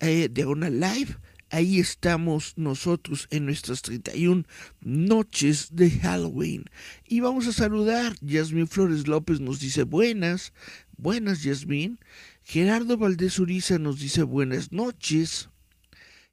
eh, 0.00 0.28
diagonal 0.32 0.80
live. 0.80 1.16
Ahí 1.52 1.80
estamos 1.80 2.54
nosotros 2.56 3.28
en 3.30 3.44
nuestras 3.44 3.82
31 3.82 4.44
noches 4.80 5.68
de 5.72 5.90
Halloween. 5.90 6.64
Y 7.06 7.20
vamos 7.20 7.46
a 7.46 7.52
saludar. 7.52 8.16
Yasmín 8.22 8.66
Flores 8.66 9.06
López 9.06 9.38
nos 9.38 9.60
dice 9.60 9.82
buenas. 9.82 10.54
Buenas, 10.96 11.42
Yasmín. 11.42 11.98
Gerardo 12.42 12.96
Valdés 12.96 13.38
Uriza 13.38 13.78
nos 13.78 14.00
dice 14.00 14.22
buenas 14.22 14.72
noches. 14.72 15.50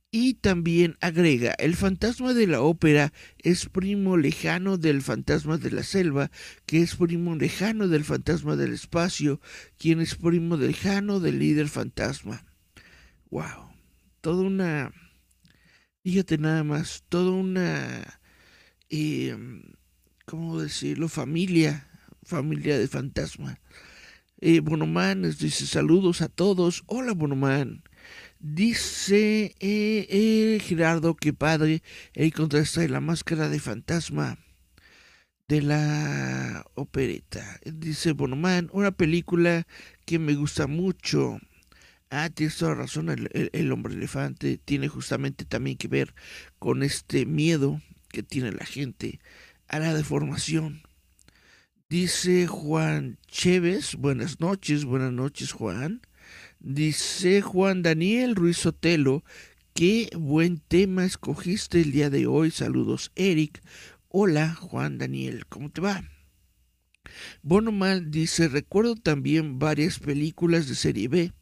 Y 0.09 0.35
también 0.35 0.95
agrega, 1.01 1.53
el 1.59 1.75
fantasma 1.75 2.33
de 2.33 2.47
la 2.47 2.61
ópera 2.61 3.11
es 3.39 3.65
primo 3.65 4.15
lejano 4.15 4.77
del 4.77 5.01
fantasma 5.01 5.57
de 5.57 5.71
la 5.71 5.83
selva, 5.83 6.31
que 6.65 6.81
es 6.81 6.95
primo 6.95 7.35
lejano 7.35 7.89
del 7.89 8.05
fantasma 8.05 8.55
del 8.55 8.71
espacio, 8.71 9.41
quien 9.77 9.99
es 9.99 10.15
primo 10.15 10.55
lejano 10.55 11.19
del 11.19 11.39
líder 11.39 11.67
fantasma. 11.67 12.45
¡Wow! 13.29 13.69
Toda 14.21 14.43
una 14.43 14.93
Fíjate 16.09 16.39
nada 16.39 16.63
más, 16.63 17.03
toda 17.07 17.29
una, 17.29 18.19
eh, 18.89 19.37
¿cómo 20.25 20.59
decirlo? 20.59 21.07
Familia, 21.07 21.87
familia 22.23 22.79
de 22.79 22.87
fantasma. 22.87 23.59
Eh, 24.41 24.59
dice 25.39 25.67
saludos 25.67 26.23
a 26.23 26.27
todos. 26.27 26.83
Hola 26.87 27.13
Bonoman. 27.13 27.83
Dice 28.39 29.53
eh, 29.59 30.07
eh, 30.09 30.59
Gerardo 30.63 31.15
que 31.15 31.31
padre 31.31 31.83
el 32.15 32.33
contraste 32.33 32.81
de 32.81 32.89
la 32.89 33.01
máscara 33.01 33.47
de 33.47 33.59
fantasma 33.59 34.39
de 35.47 35.61
la 35.61 36.65
opereta. 36.73 37.59
Dice 37.65 38.13
Bonoman, 38.13 38.71
una 38.73 38.89
película 38.89 39.67
que 40.07 40.17
me 40.17 40.33
gusta 40.33 40.65
mucho. 40.65 41.39
Ah, 42.11 42.29
tienes 42.31 42.57
toda 42.57 42.73
razón, 42.73 43.09
el, 43.09 43.71
hombre 43.71 43.93
elefante 43.93 44.57
tiene 44.57 44.87
justamente 44.87 45.45
también 45.45 45.77
que 45.77 45.87
ver 45.87 46.15
con 46.57 46.81
este 46.81 47.27
miedo 47.27 47.81
que 48.09 48.23
tiene 48.23 48.51
la 48.51 48.65
gente 48.65 49.19
a 49.67 49.77
la 49.77 49.93
deformación. 49.93 50.81
Dice 51.87 52.47
Juan 52.47 53.19
Chévez, 53.27 53.93
buenas 53.93 54.39
noches, 54.39 54.85
buenas 54.85 55.11
noches 55.11 55.51
Juan. 55.51 56.01
Dice 56.59 57.41
Juan 57.41 57.83
Daniel 57.83 58.35
Ruiz 58.35 58.57
Sotelo, 58.57 59.23
qué 59.75 60.09
buen 60.17 60.57
tema 60.57 61.05
escogiste 61.05 61.79
el 61.79 61.91
día 61.91 62.09
de 62.09 62.25
hoy. 62.25 62.49
Saludos 62.49 63.11
Eric. 63.15 63.61
Hola 64.07 64.55
Juan 64.55 64.97
Daniel, 64.97 65.45
¿cómo 65.45 65.69
te 65.69 65.81
va? 65.81 66.03
Bonomal 67.43 68.09
dice, 68.09 68.47
recuerdo 68.47 68.95
también 68.95 69.59
varias 69.59 69.99
películas 69.99 70.67
de 70.67 70.73
serie 70.73 71.07
B 71.07 71.33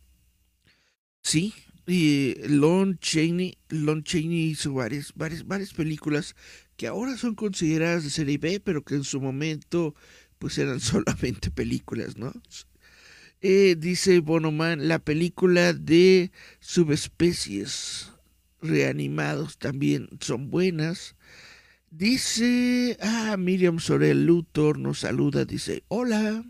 Sí, 1.28 1.54
y 1.86 2.36
Lon 2.48 3.00
Chaney, 3.00 3.58
Lon 3.68 4.02
Chaney 4.02 4.52
hizo 4.52 4.74
varias, 4.74 5.12
varias, 5.14 5.46
varias 5.46 5.74
películas 5.74 6.38
que 6.78 6.88
ahora 6.88 7.18
son 7.18 7.36
consideradas 7.36 8.06
de 8.06 8.12
serie 8.12 8.38
B, 8.38 8.62
pero 8.62 8.82
que 8.82 8.96
en 8.96 9.04
su 9.04 9.20
momento 9.20 9.94
pues 10.40 10.58
eran 10.58 10.80
solamente 10.80 11.52
películas, 11.52 12.16
¿no? 12.16 12.32
Eh, 13.42 13.76
dice 13.78 14.22
Bonoman, 14.22 14.88
la 14.88 15.00
película 15.00 15.74
de 15.74 16.32
subespecies 16.62 18.10
reanimados 18.62 19.58
también 19.58 20.08
son 20.22 20.50
buenas. 20.50 21.18
Dice, 21.92 22.98
ah, 23.02 23.36
Miriam 23.38 23.80
Sorel 23.80 24.26
Luthor 24.26 24.80
nos 24.80 25.00
saluda, 25.00 25.44
dice, 25.44 25.84
hola. 25.90 26.46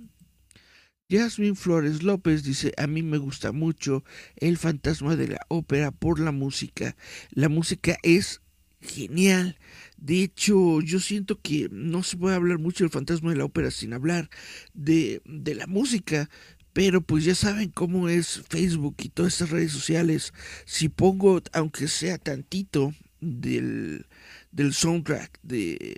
Jasmine 1.09 1.55
Flores 1.55 2.03
López 2.03 2.43
dice, 2.43 2.73
a 2.75 2.85
mí 2.85 3.01
me 3.01 3.17
gusta 3.17 3.53
mucho 3.53 4.03
el 4.35 4.57
fantasma 4.57 5.15
de 5.15 5.29
la 5.29 5.39
ópera 5.47 5.91
por 5.91 6.19
la 6.19 6.33
música. 6.33 6.97
La 7.31 7.47
música 7.47 7.97
es 8.03 8.41
genial. 8.81 9.57
De 9.95 10.23
hecho, 10.23 10.81
yo 10.81 10.99
siento 10.99 11.39
que 11.41 11.69
no 11.71 12.03
se 12.03 12.17
puede 12.17 12.35
hablar 12.35 12.59
mucho 12.59 12.83
del 12.83 12.91
fantasma 12.91 13.29
de 13.29 13.37
la 13.37 13.45
ópera 13.45 13.71
sin 13.71 13.93
hablar 13.93 14.29
de, 14.73 15.21
la 15.25 15.65
música. 15.65 16.29
Pero 16.73 16.99
pues 16.99 17.23
ya 17.23 17.35
saben 17.35 17.69
cómo 17.69 18.09
es 18.09 18.43
Facebook 18.49 18.97
y 19.01 19.09
todas 19.09 19.33
estas 19.33 19.49
redes 19.51 19.71
sociales. 19.71 20.33
Si 20.65 20.89
pongo, 20.89 21.41
aunque 21.53 21.87
sea 21.87 22.17
tantito, 22.17 22.93
del, 23.19 24.05
del 24.51 24.73
soundtrack 24.73 25.39
de, 25.41 25.95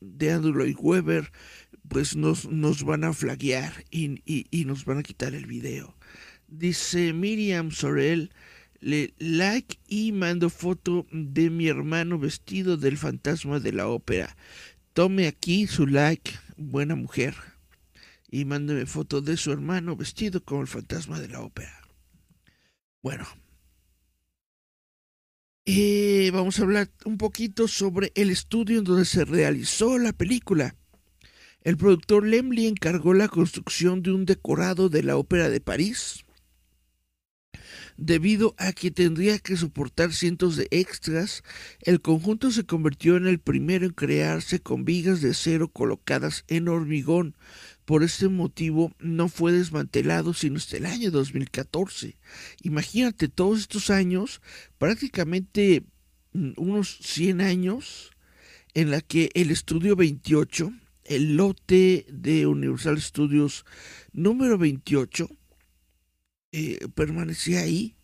de 0.00 0.32
Andrew 0.32 0.54
Lloyd 0.54 0.76
Webber, 0.80 1.30
pues 1.88 2.16
nos, 2.16 2.48
nos 2.48 2.84
van 2.84 3.04
a 3.04 3.12
flaguear 3.12 3.84
y, 3.90 4.22
y, 4.24 4.64
nos 4.64 4.84
van 4.84 4.98
a 4.98 5.02
quitar 5.02 5.34
el 5.34 5.46
video. 5.46 5.94
Dice 6.46 7.12
Miriam 7.12 7.70
Sorel, 7.70 8.30
le 8.80 9.14
like 9.18 9.78
y 9.88 10.12
mando 10.12 10.50
foto 10.50 11.06
de 11.10 11.50
mi 11.50 11.68
hermano 11.68 12.18
vestido 12.18 12.76
del 12.76 12.96
fantasma 12.96 13.60
de 13.60 13.72
la 13.72 13.88
ópera. 13.88 14.36
Tome 14.92 15.26
aquí 15.26 15.66
su 15.66 15.86
like, 15.86 16.32
buena 16.56 16.94
mujer. 16.94 17.34
Y 18.30 18.44
mándeme 18.44 18.84
foto 18.86 19.20
de 19.20 19.36
su 19.36 19.52
hermano 19.52 19.96
vestido 19.96 20.44
como 20.44 20.60
el 20.60 20.68
fantasma 20.68 21.18
de 21.18 21.28
la 21.28 21.40
ópera. 21.40 21.80
Bueno. 23.02 23.26
Eh, 25.64 26.30
vamos 26.32 26.58
a 26.58 26.62
hablar 26.62 26.90
un 27.04 27.18
poquito 27.18 27.68
sobre 27.68 28.10
el 28.14 28.30
estudio 28.30 28.78
en 28.78 28.84
donde 28.84 29.04
se 29.04 29.24
realizó 29.24 29.98
la 29.98 30.12
película. 30.12 30.77
El 31.68 31.76
productor 31.76 32.26
Lemley 32.26 32.66
encargó 32.66 33.12
la 33.12 33.28
construcción 33.28 34.02
de 34.02 34.10
un 34.10 34.24
decorado 34.24 34.88
de 34.88 35.02
la 35.02 35.18
Ópera 35.18 35.50
de 35.50 35.60
París 35.60 36.24
Debido 37.98 38.54
a 38.56 38.72
que 38.72 38.90
tendría 38.90 39.38
que 39.38 39.54
soportar 39.54 40.14
cientos 40.14 40.56
de 40.56 40.66
extras, 40.70 41.42
el 41.82 42.00
conjunto 42.00 42.50
se 42.52 42.64
convirtió 42.64 43.18
en 43.18 43.26
el 43.26 43.38
primero 43.38 43.84
en 43.84 43.92
crearse 43.92 44.60
con 44.60 44.86
vigas 44.86 45.20
de 45.20 45.32
acero 45.32 45.68
colocadas 45.68 46.46
en 46.48 46.68
hormigón. 46.68 47.36
Por 47.84 48.02
este 48.02 48.30
motivo 48.30 48.94
no 48.98 49.28
fue 49.28 49.52
desmantelado 49.52 50.32
sino 50.32 50.56
hasta 50.56 50.78
el 50.78 50.86
año 50.86 51.10
2014. 51.10 52.16
Imagínate 52.62 53.28
todos 53.28 53.58
estos 53.58 53.90
años, 53.90 54.40
prácticamente 54.78 55.84
mm, 56.32 56.52
unos 56.56 56.96
100 57.02 57.42
años, 57.42 58.12
en 58.72 58.90
la 58.90 59.02
que 59.02 59.28
el 59.34 59.50
estudio 59.50 59.96
28, 59.96 60.72
el 61.08 61.36
lote 61.36 62.06
de 62.10 62.46
Universal 62.46 63.00
Studios 63.00 63.64
número 64.12 64.58
28, 64.58 65.28
eh, 66.52 66.78
permanecía 66.94 67.60
ahí. 67.60 67.96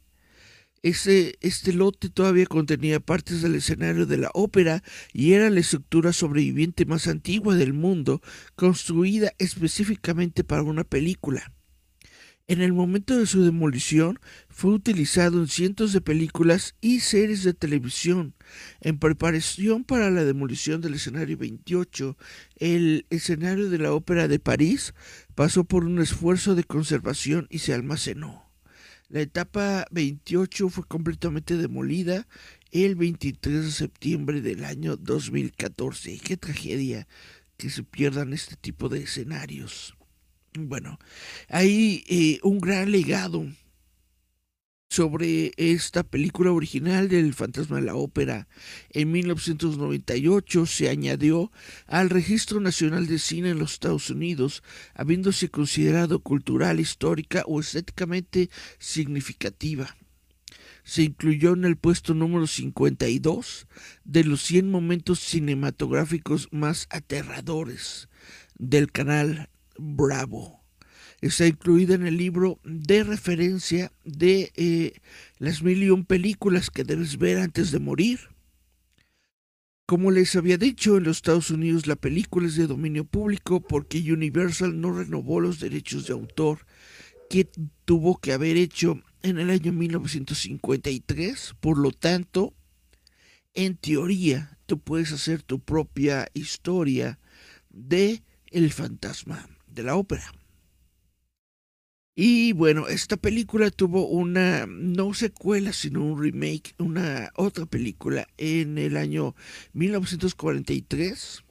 Este 0.82 1.72
lote 1.72 2.10
todavía 2.10 2.44
contenía 2.44 3.00
partes 3.00 3.40
del 3.40 3.54
escenario 3.54 4.04
de 4.04 4.18
la 4.18 4.30
ópera 4.34 4.82
y 5.14 5.32
era 5.32 5.48
la 5.48 5.60
estructura 5.60 6.12
sobreviviente 6.12 6.84
más 6.84 7.06
antigua 7.06 7.54
del 7.54 7.72
mundo, 7.72 8.20
construida 8.54 9.32
específicamente 9.38 10.44
para 10.44 10.62
una 10.62 10.84
película. 10.84 11.53
En 12.46 12.60
el 12.60 12.74
momento 12.74 13.16
de 13.16 13.24
su 13.24 13.42
demolición 13.42 14.20
fue 14.50 14.72
utilizado 14.72 15.38
en 15.38 15.48
cientos 15.48 15.94
de 15.94 16.02
películas 16.02 16.74
y 16.82 17.00
series 17.00 17.42
de 17.42 17.54
televisión. 17.54 18.34
En 18.82 18.98
preparación 18.98 19.82
para 19.82 20.10
la 20.10 20.24
demolición 20.24 20.82
del 20.82 20.92
escenario 20.92 21.38
28, 21.38 22.18
el 22.56 23.06
escenario 23.08 23.70
de 23.70 23.78
la 23.78 23.94
Ópera 23.94 24.28
de 24.28 24.40
París 24.40 24.92
pasó 25.34 25.64
por 25.64 25.86
un 25.86 26.02
esfuerzo 26.02 26.54
de 26.54 26.64
conservación 26.64 27.46
y 27.48 27.60
se 27.60 27.72
almacenó. 27.72 28.50
La 29.08 29.22
etapa 29.22 29.86
28 29.90 30.68
fue 30.68 30.84
completamente 30.84 31.56
demolida 31.56 32.28
el 32.72 32.94
23 32.94 33.64
de 33.64 33.70
septiembre 33.70 34.42
del 34.42 34.66
año 34.66 34.98
2014. 34.98 36.18
Qué 36.18 36.36
tragedia 36.36 37.08
que 37.56 37.70
se 37.70 37.84
pierdan 37.84 38.34
este 38.34 38.56
tipo 38.56 38.90
de 38.90 39.04
escenarios. 39.04 39.94
Bueno, 40.56 41.00
hay 41.48 42.04
eh, 42.06 42.38
un 42.44 42.60
gran 42.60 42.92
legado 42.92 43.44
sobre 44.88 45.50
esta 45.56 46.04
película 46.04 46.52
original 46.52 47.08
del 47.08 47.34
Fantasma 47.34 47.76
de 47.76 47.82
la 47.82 47.96
Ópera. 47.96 48.46
En 48.90 49.10
1998 49.10 50.66
se 50.66 50.88
añadió 50.88 51.50
al 51.88 52.08
Registro 52.08 52.60
Nacional 52.60 53.08
de 53.08 53.18
Cine 53.18 53.50
en 53.50 53.58
los 53.58 53.72
Estados 53.72 54.10
Unidos, 54.10 54.62
habiéndose 54.94 55.48
considerado 55.48 56.20
cultural, 56.20 56.78
histórica 56.78 57.42
o 57.48 57.58
estéticamente 57.58 58.48
significativa. 58.78 59.96
Se 60.84 61.02
incluyó 61.02 61.54
en 61.54 61.64
el 61.64 61.76
puesto 61.76 62.14
número 62.14 62.46
52 62.46 63.66
de 64.04 64.22
los 64.22 64.40
100 64.44 64.70
momentos 64.70 65.18
cinematográficos 65.18 66.46
más 66.52 66.86
aterradores 66.90 68.08
del 68.56 68.92
canal 68.92 69.48
Bravo. 69.78 70.64
Está 71.20 71.46
incluida 71.46 71.94
en 71.94 72.06
el 72.06 72.18
libro 72.18 72.60
de 72.64 73.02
referencia 73.02 73.90
de 74.04 74.52
eh, 74.56 75.00
las 75.38 75.62
mil 75.62 75.82
y 75.82 75.88
un 75.88 76.04
películas 76.04 76.68
que 76.70 76.84
debes 76.84 77.16
ver 77.16 77.38
antes 77.38 77.70
de 77.70 77.78
morir. 77.78 78.20
Como 79.86 80.10
les 80.10 80.36
había 80.36 80.58
dicho, 80.58 80.98
en 80.98 81.04
los 81.04 81.18
Estados 81.18 81.50
Unidos 81.50 81.86
la 81.86 81.96
película 81.96 82.46
es 82.46 82.56
de 82.56 82.66
dominio 82.66 83.04
público 83.04 83.60
porque 83.60 84.12
Universal 84.12 84.78
no 84.80 84.92
renovó 84.92 85.40
los 85.40 85.60
derechos 85.60 86.06
de 86.06 86.12
autor 86.12 86.66
que 87.30 87.48
tuvo 87.84 88.18
que 88.18 88.32
haber 88.32 88.58
hecho 88.58 89.02
en 89.22 89.38
el 89.38 89.48
año 89.48 89.72
1953. 89.72 91.54
Por 91.60 91.78
lo 91.78 91.90
tanto, 91.90 92.52
en 93.54 93.76
teoría, 93.76 94.58
tú 94.66 94.78
puedes 94.78 95.12
hacer 95.12 95.42
tu 95.42 95.60
propia 95.60 96.28
historia 96.34 97.18
de 97.70 98.22
El 98.50 98.70
fantasma 98.72 99.48
de 99.74 99.82
la 99.82 99.96
ópera. 99.96 100.32
Y 102.16 102.52
bueno, 102.52 102.86
esta 102.86 103.16
película 103.16 103.70
tuvo 103.70 104.06
una, 104.06 104.66
no 104.66 105.14
secuela, 105.14 105.72
sino 105.72 106.04
un 106.04 106.22
remake, 106.22 106.74
una 106.78 107.32
otra 107.34 107.66
película 107.66 108.28
en 108.38 108.78
el 108.78 108.96
año 108.96 109.34
1943. 109.72 111.44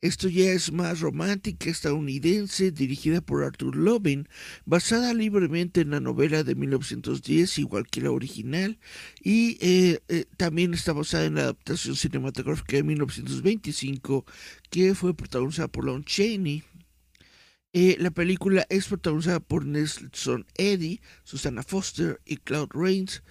Esto 0.00 0.28
ya 0.28 0.52
es 0.52 0.72
más 0.72 1.00
romántica, 1.00 1.68
estadounidense, 1.68 2.70
dirigida 2.70 3.20
por 3.20 3.44
Arthur 3.44 3.76
Lovin, 3.76 4.28
basada 4.64 5.12
libremente 5.12 5.80
en 5.80 5.90
la 5.90 6.00
novela 6.00 6.42
de 6.44 6.54
1910, 6.54 7.58
igual 7.58 7.86
que 7.86 8.02
la 8.02 8.10
original, 8.10 8.78
y 9.22 9.58
eh, 9.60 10.00
eh, 10.08 10.26
también 10.36 10.74
está 10.74 10.92
basada 10.92 11.24
en 11.24 11.34
la 11.34 11.42
adaptación 11.42 11.96
cinematográfica 11.96 12.76
de 12.76 12.82
1925, 12.82 14.24
que 14.70 14.94
fue 14.94 15.14
protagonizada 15.14 15.68
por 15.68 15.84
Lon 15.84 16.04
Chaney. 16.04 16.62
Eh, 17.72 17.96
la 17.98 18.10
película 18.10 18.66
es 18.70 18.88
protagonizada 18.88 19.40
por 19.40 19.66
Nelson 19.66 20.46
Eddy, 20.54 21.00
Susana 21.24 21.62
Foster 21.62 22.20
y 22.24 22.38
Claude 22.38 22.72
Rains 22.72 23.22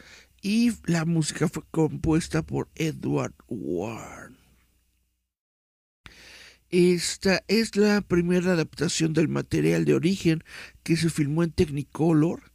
y 0.42 0.72
la 0.86 1.06
música 1.06 1.48
fue 1.48 1.64
compuesta 1.72 2.44
por 2.44 2.70
Edward 2.76 3.34
Warren. 3.48 4.38
Esta 6.70 7.44
es 7.48 7.76
la 7.76 8.02
primera 8.02 8.52
adaptación 8.52 9.14
del 9.14 9.28
material 9.28 9.86
de 9.86 9.94
origen 9.94 10.44
que 10.84 10.98
se 10.98 11.10
filmó 11.10 11.44
en 11.44 11.52
Technicolor 11.52 12.52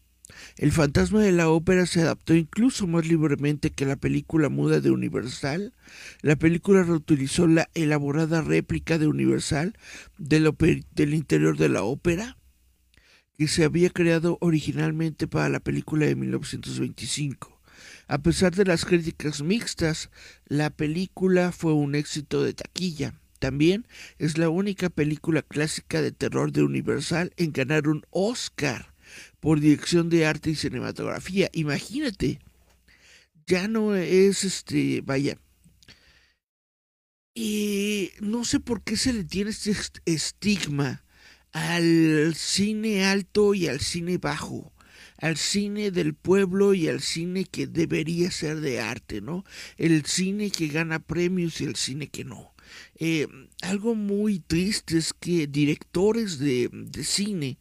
el 0.56 0.72
fantasma 0.72 1.20
de 1.20 1.32
la 1.32 1.48
ópera 1.48 1.86
se 1.86 2.02
adaptó 2.02 2.34
incluso 2.34 2.86
más 2.86 3.06
libremente 3.06 3.70
que 3.70 3.86
la 3.86 3.96
película 3.96 4.48
muda 4.48 4.80
de 4.80 4.90
Universal. 4.90 5.72
La 6.22 6.36
película 6.36 6.82
reutilizó 6.82 7.46
la 7.46 7.70
elaborada 7.74 8.42
réplica 8.42 8.98
de 8.98 9.06
Universal 9.06 9.76
del, 10.18 11.14
interior 11.14 11.56
de 11.56 11.68
la 11.68 11.82
ópera, 11.82 12.36
que 13.38 13.48
se 13.48 13.64
había 13.64 13.90
creado 13.90 14.38
originalmente 14.40 15.26
para 15.26 15.48
la 15.48 15.60
película 15.60 16.06
de 16.06 16.14
1925. 16.14 17.60
A 18.06 18.18
pesar 18.18 18.54
de 18.54 18.64
las 18.64 18.84
críticas 18.84 19.40
mixtas, 19.40 20.10
la 20.46 20.70
película 20.70 21.52
fue 21.52 21.72
un 21.72 21.94
éxito 21.94 22.42
de 22.42 22.54
taquilla. 22.54 23.14
También 23.38 23.86
es 24.18 24.36
la 24.36 24.50
única 24.50 24.90
película 24.90 25.40
clásica 25.40 26.02
de 26.02 26.12
terror 26.12 26.52
de 26.52 26.62
Universal 26.62 27.32
en 27.38 27.52
ganar 27.52 27.88
un 27.88 28.04
Oscar 28.10 28.89
por 29.40 29.60
dirección 29.60 30.08
de 30.08 30.26
arte 30.26 30.50
y 30.50 30.54
cinematografía. 30.54 31.50
Imagínate, 31.52 32.38
ya 33.46 33.66
no 33.68 33.96
es 33.96 34.44
este, 34.44 35.00
vaya. 35.00 35.38
Y 37.34 38.10
no 38.20 38.44
sé 38.44 38.60
por 38.60 38.82
qué 38.82 38.96
se 38.96 39.12
le 39.12 39.24
tiene 39.24 39.50
este 39.50 39.74
estigma 40.04 41.04
al 41.52 42.34
cine 42.34 43.04
alto 43.06 43.54
y 43.54 43.66
al 43.66 43.80
cine 43.80 44.18
bajo, 44.18 44.72
al 45.16 45.36
cine 45.36 45.90
del 45.90 46.14
pueblo 46.14 46.74
y 46.74 46.88
al 46.88 47.00
cine 47.00 47.44
que 47.44 47.66
debería 47.66 48.30
ser 48.30 48.60
de 48.60 48.80
arte, 48.80 49.20
¿no? 49.20 49.44
El 49.76 50.04
cine 50.04 50.50
que 50.50 50.68
gana 50.68 50.98
premios 50.98 51.60
y 51.60 51.64
el 51.64 51.76
cine 51.76 52.08
que 52.08 52.24
no. 52.24 52.52
Eh, 52.96 53.26
algo 53.62 53.94
muy 53.94 54.38
triste 54.40 54.98
es 54.98 55.12
que 55.12 55.46
directores 55.46 56.38
de, 56.38 56.68
de 56.72 57.04
cine 57.04 57.58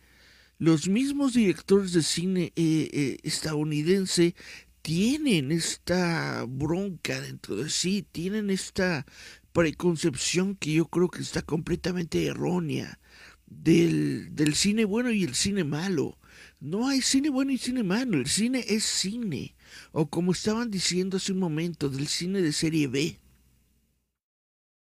los 0.60 0.90
mismos 0.90 1.34
directores 1.34 1.94
de 1.94 2.04
cine 2.04 2.52
eh, 2.58 2.90
eh, 2.92 3.18
estadounidense 3.24 4.36
tienen 4.82 5.54
esta 5.54 6.46
bronca 6.48 7.22
dentro 7.22 7.56
de 7.56 7.70
sí, 7.70 8.06
tienen 8.12 8.50
esta 8.50 9.06
preconcepción 9.54 10.56
que 10.56 10.74
yo 10.74 10.86
creo 10.86 11.10
que 11.10 11.22
está 11.22 11.42
completamente 11.42 12.26
errónea 12.26 13.00
del, 13.46 14.36
del 14.36 14.54
cine 14.54 14.84
bueno 14.84 15.12
y 15.12 15.24
el 15.24 15.34
cine 15.34 15.64
malo. 15.64 16.18
No 16.60 16.90
hay 16.90 17.02
cine 17.02 17.30
bueno 17.30 17.52
y 17.54 17.58
cine 17.58 17.84
malo, 17.84 18.18
el 18.18 18.28
cine 18.28 18.66
es 18.68 18.84
cine. 18.84 19.56
O 19.94 20.10
como 20.10 20.34
estaban 20.34 20.70
diciendo 20.70 21.18
hace 21.18 21.32
un 21.32 21.40
momento, 21.40 21.90
del 21.90 22.08
cine 22.08 22.42
de 22.42 22.52
serie 22.52 22.88
B. 22.88 23.18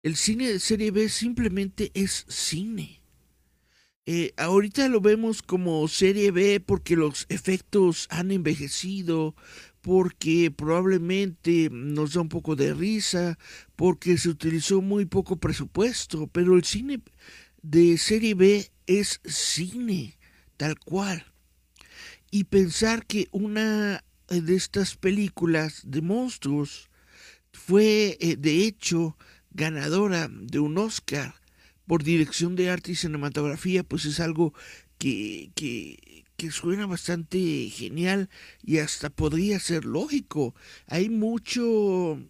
El 0.02 0.16
cine 0.16 0.48
de 0.48 0.60
serie 0.60 0.90
B 0.92 1.10
simplemente 1.10 1.90
es 1.92 2.24
cine. 2.28 3.02
Eh, 4.10 4.32
ahorita 4.38 4.88
lo 4.88 5.02
vemos 5.02 5.42
como 5.42 5.86
serie 5.86 6.30
B 6.30 6.60
porque 6.60 6.96
los 6.96 7.26
efectos 7.28 8.06
han 8.08 8.30
envejecido, 8.30 9.36
porque 9.82 10.50
probablemente 10.50 11.68
nos 11.70 12.14
da 12.14 12.22
un 12.22 12.30
poco 12.30 12.56
de 12.56 12.72
risa, 12.72 13.38
porque 13.76 14.16
se 14.16 14.30
utilizó 14.30 14.80
muy 14.80 15.04
poco 15.04 15.36
presupuesto, 15.36 16.26
pero 16.26 16.56
el 16.56 16.64
cine 16.64 17.02
de 17.60 17.98
serie 17.98 18.32
B 18.32 18.70
es 18.86 19.20
cine, 19.26 20.16
tal 20.56 20.78
cual. 20.78 21.26
Y 22.30 22.44
pensar 22.44 23.04
que 23.04 23.28
una 23.30 24.02
de 24.28 24.54
estas 24.54 24.96
películas 24.96 25.82
de 25.84 26.00
monstruos 26.00 26.88
fue 27.52 28.16
eh, 28.20 28.36
de 28.38 28.64
hecho 28.64 29.18
ganadora 29.50 30.30
de 30.30 30.60
un 30.60 30.78
Oscar 30.78 31.37
por 31.88 32.04
dirección 32.04 32.54
de 32.54 32.70
arte 32.70 32.92
y 32.92 32.94
cinematografía, 32.94 33.82
pues 33.82 34.04
es 34.04 34.20
algo 34.20 34.54
que, 34.98 35.50
que 36.38 36.52
suena 36.52 36.86
bastante 36.86 37.68
genial 37.68 38.30
y 38.62 38.78
hasta 38.78 39.10
podría 39.10 39.58
ser 39.58 39.84
lógico. 39.84 40.54
Hay 40.86 41.08
mucho 41.10 42.20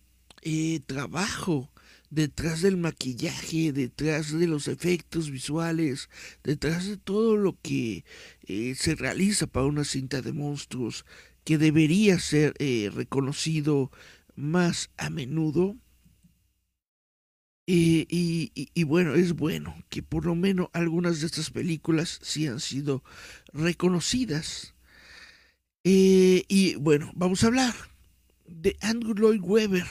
eh, 0.41 0.81
trabajo 0.87 1.71
detrás 2.09 2.63
del 2.63 2.79
maquillaje, 2.79 3.71
detrás 3.71 4.33
de 4.33 4.47
los 4.47 4.67
efectos 4.67 5.31
visuales, 5.31 6.09
detrás 6.43 6.87
de 6.87 6.97
todo 6.97 7.37
lo 7.37 7.59
que 7.61 8.07
eh, 8.47 8.75
se 8.75 8.95
realiza 8.95 9.47
para 9.47 9.67
una 9.67 9.85
cinta 9.85 10.23
de 10.23 10.33
monstruos 10.33 11.05
que 11.45 11.59
debería 11.59 12.19
ser 12.19 12.55
eh, 12.59 12.91
reconocido 12.95 13.91
más 14.37 14.91
a 14.97 15.11
menudo. 15.11 15.77
Y, 17.71 18.85
bueno, 18.85 19.15
es 19.15 19.35
bueno 19.35 19.75
que 19.91 20.03
por 20.03 20.25
lo 20.25 20.35
menos 20.35 20.69
algunas 20.73 21.21
de 21.21 21.27
estas 21.27 21.51
películas 21.51 22.19
sí 22.23 22.47
han 22.47 22.61
sido 22.61 23.05
reconocidas. 23.53 24.75
Eh, 25.85 26.45
y 26.49 26.77
bueno, 26.77 27.13
vamos 27.15 27.45
a 27.45 27.49
hablar 27.49 27.75
de 28.47 28.77
Andrew 28.81 29.15
Lloyd 29.15 29.43
Webber 29.43 29.87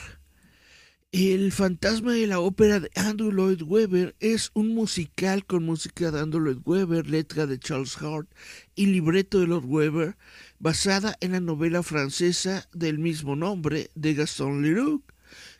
el 1.10 1.52
fantasma 1.52 2.12
de 2.12 2.26
la 2.26 2.38
ópera 2.38 2.80
de 2.80 2.90
Andrew 2.94 3.32
Lloyd 3.32 3.62
Webber 3.62 4.14
es 4.20 4.50
un 4.52 4.74
musical 4.74 5.46
con 5.46 5.64
música 5.64 6.10
de 6.10 6.20
Andrew 6.20 6.42
Lloyd 6.42 6.58
Webber, 6.66 7.08
letra 7.08 7.46
de 7.46 7.58
Charles 7.58 7.96
Hart 7.96 8.28
y 8.74 8.86
libreto 8.86 9.40
de 9.40 9.46
Lloyd 9.46 9.64
Webber, 9.64 10.16
basada 10.58 11.16
en 11.20 11.32
la 11.32 11.40
novela 11.40 11.82
francesa 11.82 12.68
del 12.74 12.98
mismo 12.98 13.36
nombre 13.36 13.90
de 13.94 14.12
Gaston 14.12 14.60
Leroux, 14.60 15.02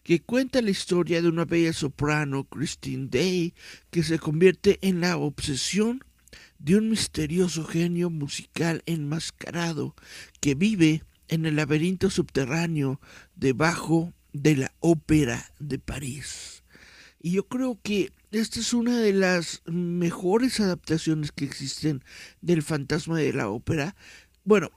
que 0.08 0.22
cuenta 0.22 0.62
la 0.62 0.70
historia 0.70 1.20
de 1.20 1.28
una 1.28 1.44
bella 1.44 1.74
soprano, 1.74 2.44
Christine 2.44 3.08
Day, 3.10 3.52
que 3.90 4.02
se 4.02 4.18
convierte 4.18 4.78
en 4.80 5.02
la 5.02 5.18
obsesión 5.18 6.02
de 6.58 6.76
un 6.76 6.88
misterioso 6.88 7.66
genio 7.66 8.08
musical 8.08 8.82
enmascarado 8.86 9.94
que 10.40 10.54
vive 10.54 11.04
en 11.28 11.44
el 11.44 11.56
laberinto 11.56 12.08
subterráneo 12.08 13.02
debajo 13.36 14.14
de 14.32 14.56
la 14.56 14.72
Ópera 14.80 15.52
de 15.58 15.78
París. 15.78 16.64
Y 17.20 17.32
yo 17.32 17.46
creo 17.46 17.78
que 17.82 18.10
esta 18.30 18.60
es 18.60 18.72
una 18.72 18.98
de 19.00 19.12
las 19.12 19.60
mejores 19.66 20.58
adaptaciones 20.58 21.32
que 21.32 21.44
existen 21.44 22.02
del 22.40 22.62
fantasma 22.62 23.18
de 23.18 23.34
la 23.34 23.50
ópera. 23.50 23.94
Bueno, 24.42 24.70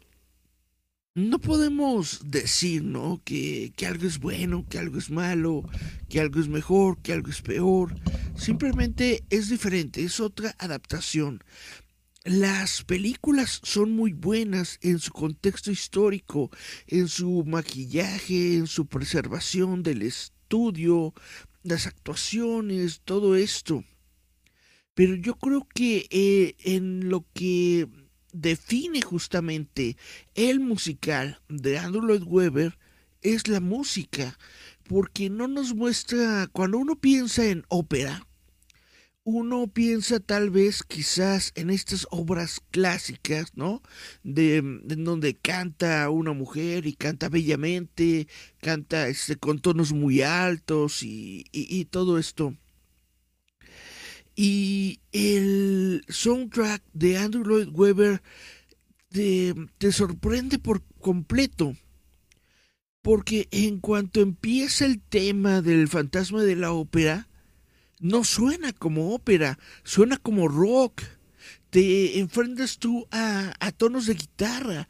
no 1.13 1.39
podemos 1.39 2.21
decir, 2.23 2.83
¿no? 2.83 3.21
Que, 3.25 3.73
que, 3.75 3.85
algo 3.85 4.07
es 4.07 4.19
bueno, 4.19 4.65
que 4.69 4.79
algo 4.79 4.97
es 4.97 5.09
malo, 5.09 5.63
que 6.09 6.19
algo 6.19 6.39
es 6.39 6.47
mejor, 6.47 7.01
que 7.01 7.13
algo 7.13 7.29
es 7.29 7.41
peor. 7.41 7.95
Simplemente 8.35 9.23
es 9.29 9.49
diferente, 9.49 10.03
es 10.03 10.19
otra 10.19 10.55
adaptación. 10.57 11.43
Las 12.23 12.83
películas 12.83 13.59
son 13.63 13.91
muy 13.93 14.13
buenas 14.13 14.77
en 14.81 14.99
su 14.99 15.11
contexto 15.11 15.71
histórico, 15.71 16.51
en 16.87 17.07
su 17.07 17.43
maquillaje, 17.45 18.55
en 18.55 18.67
su 18.67 18.85
preservación 18.85 19.81
del 19.81 20.03
estudio, 20.03 21.13
las 21.63 21.87
actuaciones, 21.87 23.01
todo 23.03 23.35
esto. 23.35 23.83
Pero 24.93 25.15
yo 25.15 25.35
creo 25.35 25.67
que 25.73 26.05
eh, 26.11 26.55
en 26.59 27.09
lo 27.09 27.25
que 27.33 27.87
define 28.31 29.01
justamente 29.01 29.97
el 30.35 30.59
musical 30.59 31.41
de 31.49 31.77
Andrew 31.77 32.03
Lloyd 32.03 32.23
Webber 32.23 32.77
es 33.21 33.47
la 33.47 33.59
música, 33.59 34.37
porque 34.87 35.29
no 35.29 35.47
nos 35.47 35.73
muestra, 35.75 36.47
cuando 36.51 36.77
uno 36.77 36.95
piensa 36.95 37.45
en 37.45 37.63
ópera, 37.69 38.25
uno 39.23 39.67
piensa 39.67 40.19
tal 40.19 40.49
vez 40.49 40.83
quizás 40.83 41.51
en 41.55 41.69
estas 41.69 42.07
obras 42.09 42.59
clásicas, 42.71 43.51
¿no? 43.55 43.81
De, 44.23 44.61
donde 44.63 45.35
canta 45.35 46.09
una 46.09 46.33
mujer 46.33 46.87
y 46.87 46.93
canta 46.93 47.29
bellamente, 47.29 48.27
canta 48.59 49.07
este, 49.07 49.35
con 49.35 49.59
tonos 49.59 49.93
muy 49.93 50.21
altos 50.21 51.03
y, 51.03 51.87
todo 51.91 52.17
esto. 52.17 52.55
Y 54.35 54.99
el 55.11 56.03
soundtrack 56.07 56.81
de 56.93 57.17
Andrew 57.17 57.43
Lloyd 57.43 57.69
Webber 57.69 58.21
te, 59.09 59.91
sorprende 59.91 60.57
por 60.59 60.81
completo. 60.99 61.75
Porque 63.01 63.47
en 63.51 63.79
cuanto 63.79 64.21
empieza 64.21 64.85
el 64.85 65.01
tema 65.01 65.61
del 65.61 65.87
fantasma 65.87 66.43
de 66.43 66.55
la 66.55 66.71
ópera, 66.71 67.27
no 67.99 68.23
suena 68.23 68.73
como 68.73 69.13
ópera, 69.13 69.57
suena 69.83 70.17
como 70.17 70.47
rock. 70.47 71.01
Te 71.71 72.19
enfrentas 72.19 72.77
tú 72.77 73.07
a, 73.11 73.53
tonos 73.75 74.05
de 74.05 74.13
guitarra. 74.13 74.87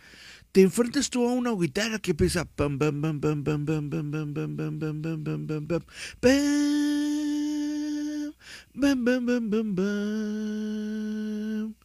Te 0.51 0.61
enfrentas 0.61 1.09
tú 1.09 1.27
a 1.27 1.31
una 1.31 1.51
guitarra 1.51 1.99
que 1.99 2.13
bam 2.13 2.77
bam 2.77 2.99
bam 2.99 3.21
bam 3.21 3.43
bam 3.43 3.65
bam 6.21 6.80
bam 8.73 9.05
bam 9.05 9.25
bam 9.25 9.49
bam 9.49 9.49
bam 9.49 9.75
bam 9.75 11.75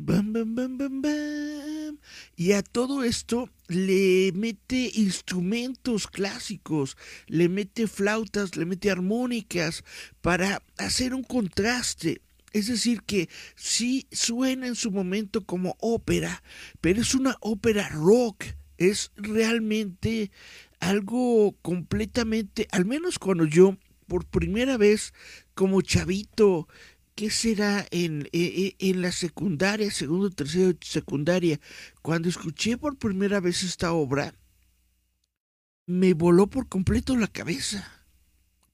Bam, 0.00 0.32
bam, 0.32 0.54
bam, 0.54 1.02
bam. 1.02 1.98
Y 2.36 2.52
a 2.52 2.62
todo 2.62 3.02
esto 3.02 3.50
le 3.66 4.30
mete 4.32 4.92
instrumentos 4.94 6.06
clásicos, 6.06 6.96
le 7.26 7.48
mete 7.48 7.88
flautas, 7.88 8.56
le 8.56 8.64
mete 8.64 8.92
armónicas 8.92 9.82
para 10.20 10.62
hacer 10.76 11.14
un 11.14 11.24
contraste. 11.24 12.22
Es 12.52 12.68
decir, 12.68 13.02
que 13.02 13.28
sí 13.56 14.06
suena 14.12 14.68
en 14.68 14.76
su 14.76 14.92
momento 14.92 15.44
como 15.44 15.76
ópera, 15.80 16.44
pero 16.80 17.02
es 17.02 17.16
una 17.16 17.36
ópera 17.40 17.88
rock. 17.88 18.44
Es 18.76 19.10
realmente 19.16 20.30
algo 20.78 21.56
completamente, 21.60 22.68
al 22.70 22.84
menos 22.84 23.18
cuando 23.18 23.46
yo 23.46 23.76
por 24.08 24.26
primera 24.26 24.76
vez 24.76 25.14
como 25.54 25.82
chavito 25.82 26.66
¿qué 27.18 27.30
será 27.30 27.84
en, 27.90 28.28
e, 28.30 28.76
e, 28.78 28.90
en, 28.90 29.02
la 29.02 29.10
secundaria, 29.10 29.90
segundo, 29.90 30.30
tercero, 30.30 30.78
secundaria? 30.80 31.58
Cuando 32.00 32.28
escuché 32.28 32.78
por 32.78 32.96
primera 32.96 33.40
vez 33.40 33.64
esta 33.64 33.92
obra, 33.92 34.34
me 35.84 36.14
voló 36.14 36.46
por 36.46 36.68
completo 36.68 37.16
la 37.16 37.26
cabeza, 37.26 38.06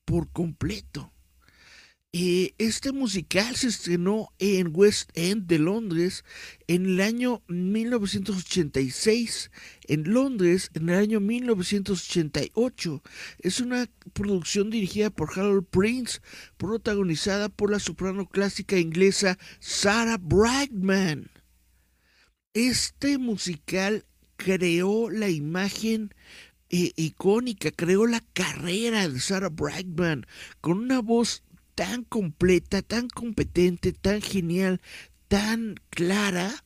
por 0.05 0.29
completo. 0.29 1.14
Eh, 2.17 2.55
este 2.59 2.93
musical 2.93 3.57
se 3.57 3.67
estrenó 3.67 4.33
en 4.39 4.71
West 4.73 5.11
End 5.15 5.49
de 5.49 5.59
Londres 5.59 6.25
en 6.69 6.87
el 6.87 7.01
año 7.01 7.43
1986. 7.49 9.51
En 9.89 10.05
Londres, 10.05 10.71
en 10.75 10.91
el 10.91 10.95
año 10.95 11.19
1988. 11.19 13.03
Es 13.41 13.59
una 13.59 13.91
producción 14.13 14.71
dirigida 14.71 15.11
por 15.11 15.37
Harold 15.37 15.67
Prince, 15.67 16.21
protagonizada 16.57 17.49
por 17.49 17.73
la 17.73 17.81
soprano 17.81 18.29
clásica 18.29 18.79
inglesa 18.79 19.37
Sarah 19.59 20.19
Brightman. 20.19 21.33
Este 22.53 23.19
musical 23.19 24.07
creó 24.37 25.11
la 25.11 25.31
imagen 25.31 26.15
eh, 26.71 26.93
icónica, 26.95 27.73
creó 27.73 28.07
la 28.07 28.21
carrera 28.35 29.09
de 29.09 29.19
Sarah 29.19 29.49
Brightman 29.49 30.29
con 30.61 30.79
una 30.79 31.01
voz 31.01 31.43
tan 31.75 32.05
completa, 32.05 32.83
tan 32.83 33.09
competente, 33.09 33.93
tan 33.93 34.21
genial, 34.21 34.81
tan 35.29 35.77
clara, 35.91 36.65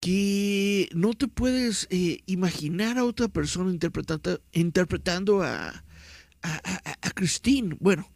que 0.00 0.88
no 0.94 1.14
te 1.14 1.28
puedes 1.28 1.86
eh, 1.90 2.22
imaginar 2.26 2.98
a 2.98 3.04
otra 3.04 3.28
persona 3.28 3.70
interpretando, 3.70 4.40
interpretando 4.52 5.42
a, 5.42 5.84
a, 6.42 7.10
Christine. 7.14 7.76
Bueno, 7.78 8.10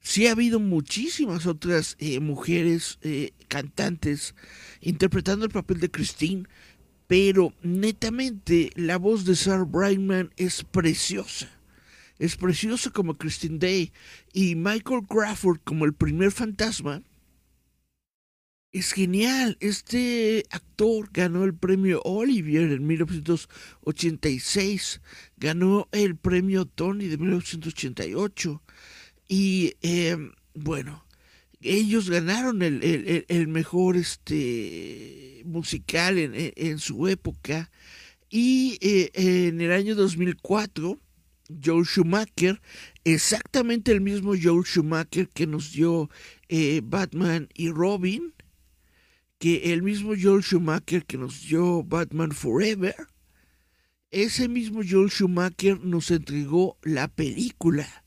sí 0.00 0.28
ha 0.28 0.32
habido 0.32 0.60
muchísimas 0.60 1.46
otras 1.46 1.96
eh, 1.98 2.20
mujeres 2.20 3.00
eh, 3.02 3.32
cantantes 3.48 4.36
interpretando 4.80 5.44
el 5.44 5.50
papel 5.50 5.80
de 5.80 5.90
Christine, 5.90 6.44
pero 7.08 7.52
netamente 7.62 8.70
la 8.76 8.96
voz 8.96 9.24
de 9.24 9.34
Sarah 9.34 9.64
Brightman 9.64 10.30
es 10.36 10.62
preciosa 10.62 11.57
es 12.18 12.36
precioso 12.36 12.92
como 12.92 13.16
Christine 13.16 13.58
Day 13.58 13.92
y 14.32 14.56
Michael 14.56 15.06
Crawford 15.08 15.60
como 15.64 15.84
el 15.84 15.94
primer 15.94 16.32
fantasma. 16.32 17.02
Es 18.70 18.92
genial. 18.92 19.56
Este 19.60 20.44
actor 20.50 21.08
ganó 21.12 21.44
el 21.44 21.54
premio 21.54 22.02
Olivier 22.04 22.70
en 22.70 22.86
1986, 22.86 25.00
ganó 25.36 25.88
el 25.92 26.16
premio 26.16 26.66
Tony 26.66 27.06
de 27.06 27.16
1988 27.16 28.62
y 29.26 29.72
em, 29.80 30.32
bueno, 30.54 31.06
ellos 31.60 32.10
ganaron 32.10 32.62
el, 32.62 33.48
mejor 33.48 33.96
este, 33.96 35.42
musical 35.44 36.18
en, 36.18 36.78
su 36.78 37.08
época 37.08 37.70
y 38.28 38.78
eh, 38.80 39.10
en 39.14 39.60
el 39.60 39.72
año 39.72 39.94
2004 39.94 41.00
Joe 41.48 41.84
Schumacher, 41.84 42.60
exactamente 43.04 43.92
el 43.92 44.00
mismo 44.00 44.34
Joe 44.40 44.62
Schumacher 44.64 45.28
que 45.28 45.46
nos 45.46 45.72
dio 45.72 46.10
eh, 46.48 46.80
Batman 46.84 47.48
y 47.54 47.70
Robin, 47.70 48.34
que 49.38 49.72
el 49.72 49.82
mismo 49.82 50.14
Joel 50.20 50.42
Schumacher 50.42 51.04
que 51.04 51.16
nos 51.16 51.42
dio 51.42 51.82
Batman 51.84 52.32
Forever, 52.32 52.94
ese 54.10 54.48
mismo 54.48 54.80
Joel 54.88 55.10
Schumacher 55.10 55.80
nos 55.80 56.10
entregó 56.10 56.76
la 56.82 57.08
película 57.08 58.04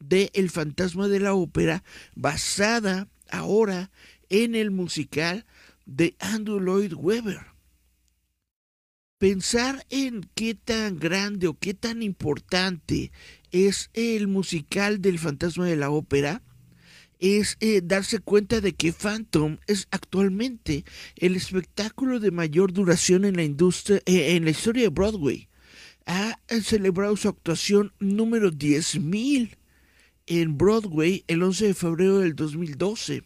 de 0.00 0.30
El 0.34 0.50
fantasma 0.50 1.08
de 1.08 1.20
la 1.20 1.34
ópera 1.34 1.84
basada 2.14 3.08
ahora 3.30 3.90
en 4.28 4.54
el 4.54 4.70
musical 4.70 5.46
de 5.86 6.16
Andrew 6.18 6.60
Lloyd 6.60 6.94
Webber. 6.94 7.53
Pensar 9.24 9.86
en 9.88 10.28
qué 10.34 10.54
tan 10.54 10.98
grande 10.98 11.46
o 11.46 11.58
qué 11.58 11.72
tan 11.72 12.02
importante 12.02 13.10
es 13.52 13.88
el 13.94 14.28
musical 14.28 15.00
del 15.00 15.18
fantasma 15.18 15.64
de 15.64 15.76
la 15.76 15.88
ópera 15.88 16.42
es 17.20 17.56
eh, 17.60 17.80
darse 17.82 18.18
cuenta 18.18 18.60
de 18.60 18.74
que 18.74 18.92
Phantom 18.92 19.56
es 19.66 19.88
actualmente 19.90 20.84
el 21.16 21.36
espectáculo 21.36 22.20
de 22.20 22.32
mayor 22.32 22.74
duración 22.74 23.24
en 23.24 23.36
la 23.36 23.44
industria, 23.44 24.02
eh, 24.04 24.36
en 24.36 24.44
la 24.44 24.50
historia 24.50 24.82
de 24.82 24.88
Broadway. 24.90 25.48
Ha 26.04 26.38
celebrado 26.62 27.16
su 27.16 27.30
actuación 27.30 27.94
número 28.00 28.52
10.000 28.52 29.56
en 30.26 30.58
Broadway 30.58 31.24
el 31.28 31.42
11 31.42 31.68
de 31.68 31.74
febrero 31.74 32.18
del 32.18 32.36
2012. 32.36 33.22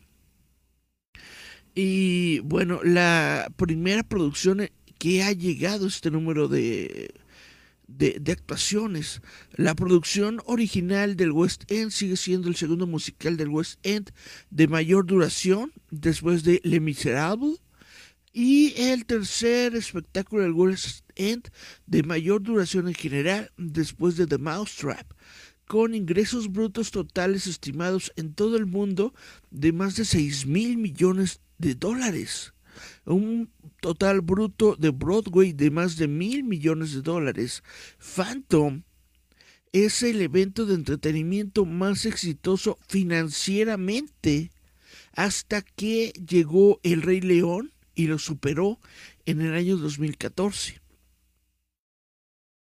Y 1.75 2.39
bueno, 2.39 2.85
la 2.85 3.53
primera 3.57 4.05
producción 4.05 4.61
que 4.99 5.23
ha 5.23 5.33
llegado 5.33 5.87
este 5.87 6.11
número 6.11 6.49
de, 6.49 7.15
de, 7.89 8.33
actuaciones. 8.33 9.23
La 9.55 9.75
producción 9.75 10.41
original 10.45 11.17
del 11.17 11.33
West 11.33 11.71
End 11.71 11.91
sigue 11.91 12.17
siendo 12.17 12.49
el 12.49 12.57
segundo 12.57 12.87
musical 12.87 13.37
del 13.37 13.49
West 13.49 13.79
End 13.83 14.13
de 14.51 14.69
mayor 14.69 15.07
duración 15.07 15.73
después 15.91 16.45
de 16.45 16.61
Le 16.65 16.81
Miserable. 16.81 17.57
Y 18.33 18.75
el 18.77 19.07
tercer 19.07 19.75
espectáculo 19.75 20.43
del 20.43 20.53
West 20.53 21.05
End 21.17 21.51
de 21.87 22.03
mayor 22.03 22.43
duración 22.43 22.87
en 22.87 22.95
general 22.95 23.51
después 23.57 24.17
de 24.17 24.27
The 24.27 24.39
Mousetrap 24.39 25.07
con 25.67 25.95
ingresos 25.95 26.51
brutos 26.51 26.91
totales 26.91 27.47
estimados 27.47 28.13
en 28.17 28.33
todo 28.35 28.57
el 28.57 28.67
mundo 28.67 29.15
de 29.51 29.73
más 29.73 29.97
de 29.97 30.05
6 30.05 30.47
mil 30.47 30.79
millones 30.79 31.41
de 31.59 31.75
dólares. 31.75 32.55
Un 33.09 33.51
total 33.81 34.21
bruto 34.21 34.77
de 34.77 34.91
Broadway 34.91 35.53
de 35.53 35.71
más 35.71 35.97
de 35.97 36.09
mil 36.09 36.45
millones 36.45 36.93
de 36.93 37.01
dólares. 37.01 37.63
Phantom 37.99 38.83
es 39.73 40.03
el 40.03 40.21
evento 40.21 40.67
de 40.67 40.75
entretenimiento 40.75 41.65
más 41.65 42.05
exitoso 42.05 42.79
financieramente 42.87 44.51
hasta 45.15 45.63
que 45.63 46.13
llegó 46.13 46.81
El 46.83 47.03
Rey 47.03 47.21
León 47.21 47.73
y 47.95 48.07
lo 48.09 48.19
superó 48.19 48.79
en 49.27 49.41
el 49.41 49.55
año 49.55 49.77
2014. 49.77 50.81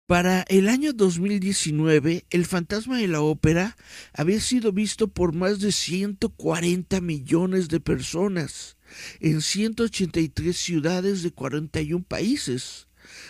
Para 0.09 0.41
el 0.49 0.69
año 0.69 0.91
2019, 0.91 2.25
El 2.31 2.47
fantasma 2.47 2.97
de 2.97 3.07
la 3.07 3.21
ópera 3.21 3.77
había 4.11 4.41
sido 4.41 4.71
visto 4.71 5.07
por 5.07 5.35
más 5.35 5.59
de 5.59 5.71
140 5.71 6.99
millones 6.99 7.67
de 7.67 7.79
personas 7.79 8.77
en 9.19 9.43
183 9.43 10.57
ciudades 10.57 11.21
de 11.21 11.29
41 11.29 12.03
países. 12.05 12.87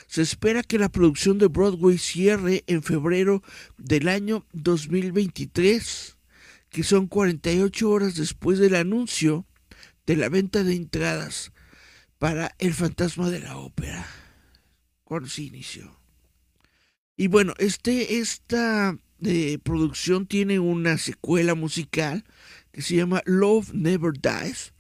Se 0.08 0.22
espera 0.22 0.64
que 0.64 0.80
la 0.80 0.88
producción 0.88 1.38
de 1.38 1.48
Broadway 1.48 1.98
cierre 1.98 2.64
en 2.68 2.82
febrero 2.82 3.44
del 3.78 4.08
año 4.08 4.46
2023, 4.54 6.16
que 6.70 6.84
son 6.84 7.08
48 7.08 7.90
horas 7.90 8.16
después 8.16 8.58
del 8.58 8.76
anuncio 8.76 9.46
de 10.06 10.16
la 10.16 10.30
venta 10.30 10.64
de 10.64 10.76
entradas 10.76 11.52
para 12.20 12.56
El 12.58 12.74
fantasma 12.74 13.30
de 13.30 13.42
la 13.42 13.58
ópera, 13.58 14.08
cuando 15.04 15.28
se 15.28 15.42
inició. 15.42 15.99
Y 17.20 17.28
bueno, 17.28 17.54
este, 17.58 18.20
esta 18.20 18.98
eh, 19.26 19.58
producción 19.62 20.26
tiene 20.26 20.60
una 20.60 20.98
secuela 20.98 21.54
musical 21.54 22.24
que 22.72 22.82
se 22.82 22.96
llama 22.96 23.22
Love 23.26 23.74
Never 23.74 24.14
Dies. 24.14 24.72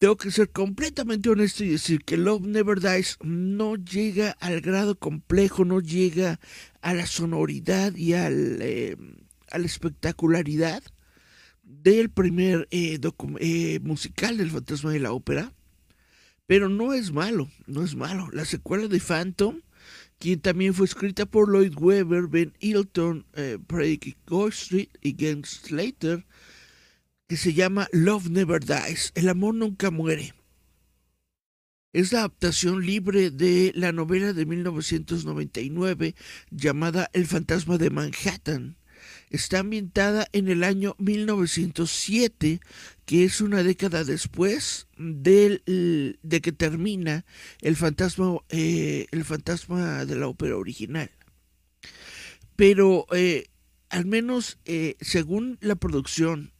Tengo 0.00 0.16
que 0.16 0.32
ser 0.32 0.50
completamente 0.50 1.30
honesto 1.30 1.62
y 1.62 1.68
decir 1.68 2.04
que 2.04 2.16
Love 2.16 2.42
Never 2.48 2.80
Dies 2.80 3.18
no 3.22 3.76
llega 3.76 4.32
al 4.40 4.62
grado 4.62 4.98
complejo, 4.98 5.64
no 5.64 5.78
llega 5.78 6.40
a 6.82 6.92
la 6.92 7.06
sonoridad 7.06 7.94
y 7.94 8.14
al, 8.14 8.58
eh, 8.60 8.96
a 9.52 9.58
la 9.58 9.66
espectacularidad 9.66 10.82
del 11.62 12.10
primer 12.10 12.66
eh, 12.72 13.78
musical 13.80 14.38
del 14.38 14.50
fantasma 14.50 14.90
de 14.90 14.98
la 14.98 15.12
ópera. 15.12 15.52
Pero 16.46 16.68
no 16.68 16.94
es 16.94 17.12
malo, 17.12 17.48
no 17.68 17.84
es 17.84 17.94
malo. 17.94 18.28
La 18.32 18.44
secuela 18.44 18.88
de 18.88 18.98
Phantom 18.98 19.60
quien 20.24 20.40
también 20.40 20.72
fue 20.72 20.86
escrita 20.86 21.26
por 21.26 21.52
Lloyd 21.52 21.74
Webber, 21.76 22.28
Ben 22.28 22.54
Hilton, 22.58 23.26
eh, 23.34 23.58
Craig 23.68 24.16
Street 24.52 24.88
y 25.02 25.14
James 25.18 25.60
Slater, 25.66 26.24
que 27.28 27.36
se 27.36 27.52
llama 27.52 27.88
Love 27.92 28.30
Never 28.30 28.64
Dies, 28.64 29.12
El 29.16 29.28
amor 29.28 29.54
nunca 29.54 29.90
muere. 29.90 30.32
Es 31.92 32.10
la 32.10 32.20
adaptación 32.20 32.86
libre 32.86 33.30
de 33.30 33.72
la 33.74 33.92
novela 33.92 34.32
de 34.32 34.46
1999 34.46 36.14
llamada 36.50 37.10
El 37.12 37.26
fantasma 37.26 37.76
de 37.76 37.90
Manhattan, 37.90 38.78
está 39.34 39.60
ambientada 39.60 40.28
en 40.32 40.48
el 40.48 40.64
año 40.64 40.94
1907, 40.98 42.60
que 43.04 43.24
es 43.24 43.40
una 43.40 43.62
década 43.62 44.04
después 44.04 44.86
del, 44.96 45.62
de 46.22 46.40
que 46.40 46.52
termina 46.52 47.24
el 47.60 47.76
fantasma, 47.76 48.38
eh, 48.48 49.06
el 49.10 49.24
fantasma 49.24 50.04
de 50.04 50.16
la 50.16 50.28
ópera 50.28 50.56
original. 50.56 51.10
Pero 52.56 53.06
eh, 53.12 53.48
al 53.88 54.06
menos 54.06 54.58
eh, 54.64 54.96
según 55.00 55.58
la 55.60 55.74
producción, 55.74 56.52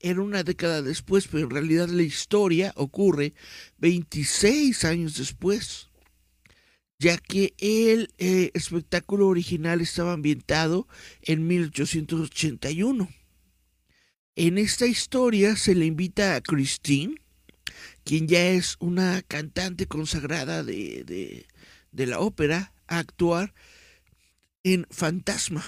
era 0.00 0.20
una 0.20 0.42
década 0.42 0.82
después, 0.82 1.28
pero 1.28 1.44
en 1.44 1.50
realidad 1.50 1.88
la 1.88 2.02
historia 2.02 2.72
ocurre 2.76 3.34
26 3.78 4.84
años 4.84 5.16
después 5.16 5.91
ya 7.02 7.18
que 7.18 7.52
el 7.58 8.14
eh, 8.18 8.52
espectáculo 8.54 9.26
original 9.26 9.80
estaba 9.80 10.12
ambientado 10.12 10.86
en 11.20 11.48
1881. 11.48 13.08
En 14.36 14.56
esta 14.56 14.86
historia 14.86 15.56
se 15.56 15.74
le 15.74 15.86
invita 15.86 16.36
a 16.36 16.40
Christine, 16.40 17.16
quien 18.04 18.28
ya 18.28 18.46
es 18.50 18.76
una 18.78 19.20
cantante 19.22 19.86
consagrada 19.86 20.62
de, 20.62 21.44
de, 21.90 22.06
la 22.06 22.20
ópera, 22.20 22.72
a 22.86 23.00
actuar 23.00 23.52
en 24.62 24.86
Fantasma. 24.90 25.64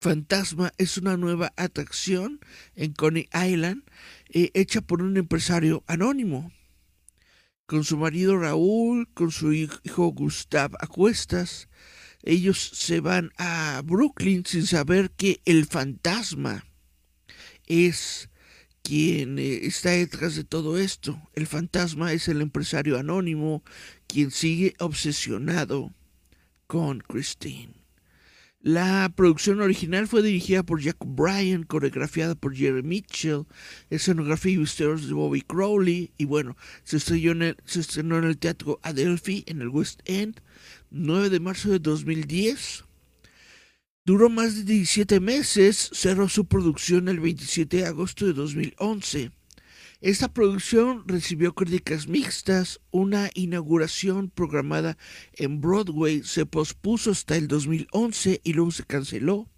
Fantasma 0.00 0.72
es 0.78 0.96
una 0.96 1.18
nueva 1.18 1.52
atracción 1.56 2.40
en 2.76 2.94
Coney 2.94 3.28
Island 3.34 3.82
eh, 4.30 4.50
hecha 4.54 4.80
por 4.80 5.02
un 5.02 5.18
empresario 5.18 5.84
anónimo 5.86 6.50
con 7.70 7.84
su 7.84 7.96
marido 7.96 8.36
Raúl, 8.36 9.08
con 9.14 9.30
su 9.30 9.52
hijo 9.52 10.08
Gustav 10.08 10.72
a 10.80 10.88
cuestas. 10.88 11.68
Ellos 12.24 12.58
se 12.74 12.98
van 12.98 13.30
a 13.38 13.80
Brooklyn 13.84 14.44
sin 14.44 14.66
saber 14.66 15.12
que 15.12 15.40
el 15.44 15.66
fantasma 15.66 16.66
es 17.66 18.28
quien 18.82 19.38
eh, 19.38 19.60
está 19.62 19.90
detrás 19.90 20.34
de 20.34 20.42
todo 20.42 20.78
esto. 20.78 21.22
El 21.32 21.46
fantasma 21.46 22.12
es 22.12 22.26
el 22.26 22.40
empresario 22.40 22.98
anónimo 22.98 23.62
quien 24.08 24.32
sigue 24.32 24.74
obsesionado 24.80 25.94
con 26.66 26.98
Christine. 26.98 27.79
La 28.62 29.10
producción 29.16 29.62
original 29.62 30.06
fue 30.06 30.22
dirigida 30.22 30.62
por 30.62 30.82
Jack 30.82 30.98
Bryan, 31.02 31.62
coreografiada 31.62 32.34
por 32.34 32.54
Jerry 32.54 32.82
Mitchell, 32.82 33.46
escenografía 33.88 34.52
y 34.52 34.58
vestuarios 34.58 35.08
de 35.08 35.14
Bobby 35.14 35.40
Crowley, 35.40 36.12
y 36.18 36.26
bueno, 36.26 36.58
se 36.84 36.98
estrenó, 36.98 37.32
en 37.32 37.42
el, 37.42 37.56
se 37.64 37.80
estrenó 37.80 38.18
en 38.18 38.24
el 38.24 38.36
Teatro 38.36 38.78
Adelphi, 38.82 39.44
en 39.46 39.62
el 39.62 39.70
West 39.70 40.02
End, 40.04 40.42
9 40.90 41.30
de 41.30 41.40
marzo 41.40 41.70
de 41.70 41.78
2010. 41.78 42.84
Duró 44.04 44.28
más 44.28 44.54
de 44.54 44.64
17 44.64 45.20
meses, 45.20 45.88
cerró 45.94 46.28
su 46.28 46.44
producción 46.44 47.08
el 47.08 47.18
27 47.18 47.78
de 47.78 47.86
agosto 47.86 48.26
de 48.26 48.34
2011. 48.34 49.30
Esta 50.00 50.32
producción 50.32 51.04
recibió 51.06 51.54
críticas 51.54 52.08
mixtas, 52.08 52.80
una 52.90 53.28
inauguración 53.34 54.30
programada 54.30 54.96
en 55.34 55.60
Broadway 55.60 56.22
se 56.22 56.46
pospuso 56.46 57.10
hasta 57.10 57.36
el 57.36 57.48
2011 57.48 58.40
y 58.42 58.54
luego 58.54 58.70
se 58.70 58.84
canceló. 58.84 59.50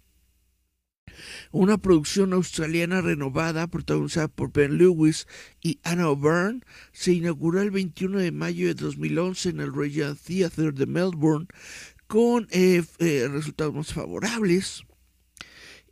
Una 1.53 1.77
producción 1.77 2.33
australiana 2.33 2.99
renovada, 2.99 3.67
protagonizada 3.67 4.27
por 4.27 4.51
Ben 4.51 4.77
Lewis 4.77 5.27
y 5.61 5.79
Anna 5.83 6.09
O'Byrne, 6.09 6.59
se 6.91 7.13
inauguró 7.13 7.61
el 7.61 7.71
21 7.71 8.19
de 8.19 8.33
mayo 8.33 8.67
de 8.67 8.73
2011 8.73 9.49
en 9.49 9.59
el 9.61 9.73
Regent 9.73 10.19
Theatre 10.19 10.73
de 10.73 10.87
Melbourne 10.87 11.47
con 12.07 12.49
eh, 12.51 12.83
eh, 12.99 13.29
resultados 13.31 13.73
más 13.73 13.93
favorables. 13.93 14.83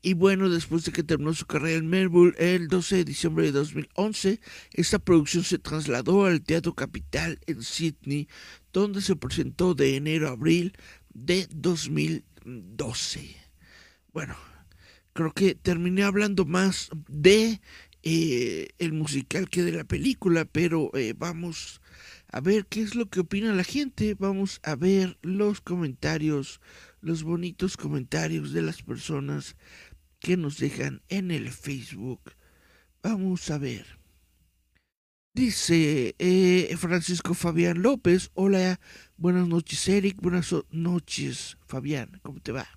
Y 0.04 0.14
bueno, 0.16 0.50
después 0.50 0.84
de 0.84 0.92
que 0.92 1.04
terminó 1.04 1.34
su 1.34 1.46
carrera 1.46 1.78
en 1.78 1.88
Melbourne 1.88 2.34
el 2.40 2.68
12 2.68 2.98
de 2.98 3.06
diciembre 3.06 3.46
de 3.46 3.52
2011, 3.52 4.40
esta 4.74 4.98
producción 4.98 5.44
se 5.44 5.60
trasladó 5.60 6.26
al 6.26 6.42
Teatro 6.42 6.74
Capital 6.74 7.40
en 7.46 7.62
Sydney, 7.62 8.28
donde 8.74 9.02
se 9.02 9.16
presentó 9.16 9.76
de 9.76 9.96
enero 9.96 10.28
a 10.28 10.32
abril 10.32 10.74
de 11.14 11.48
2012. 11.52 13.36
Bueno, 14.12 14.36
creo 15.14 15.34
que 15.34 15.54
terminé 15.54 16.02
hablando 16.02 16.46
más 16.46 16.90
de 17.08 17.62
eh, 18.02 18.70
el 18.80 18.94
musical 18.94 19.50
que 19.50 19.62
de 19.62 19.72
la 19.74 19.84
película, 19.84 20.46
pero 20.46 20.90
eh, 20.96 21.14
vamos 21.16 21.80
a 22.32 22.40
ver 22.40 22.66
qué 22.66 22.82
es 22.82 22.96
lo 22.96 23.08
que 23.08 23.20
opina 23.20 23.54
la 23.54 23.64
gente, 23.64 24.16
vamos 24.18 24.60
a 24.64 24.76
ver 24.76 25.20
los 25.22 25.62
comentarios, 25.62 26.60
los 27.02 27.22
bonitos 27.24 27.78
comentarios 27.78 28.54
de 28.54 28.64
las 28.64 28.82
personas 28.82 29.56
que 30.22 30.38
nos 30.38 30.60
dejan 30.60 31.02
en 31.10 31.32
el 31.32 31.50
Facebook. 31.50 32.22
Vamos 33.04 33.50
a 33.50 33.58
ver. 33.58 34.00
Dice 35.34 36.16
eh, 36.20 36.76
Francisco 36.78 37.34
Fabián 37.34 37.82
López, 37.82 38.32
hola, 38.34 38.80
buenas 39.18 39.48
noches 39.48 39.88
Eric, 39.88 40.18
buenas 40.22 40.54
noches 40.72 41.58
Fabián, 41.68 42.20
¿cómo 42.22 42.42
te 42.42 42.52
va? 42.52 42.68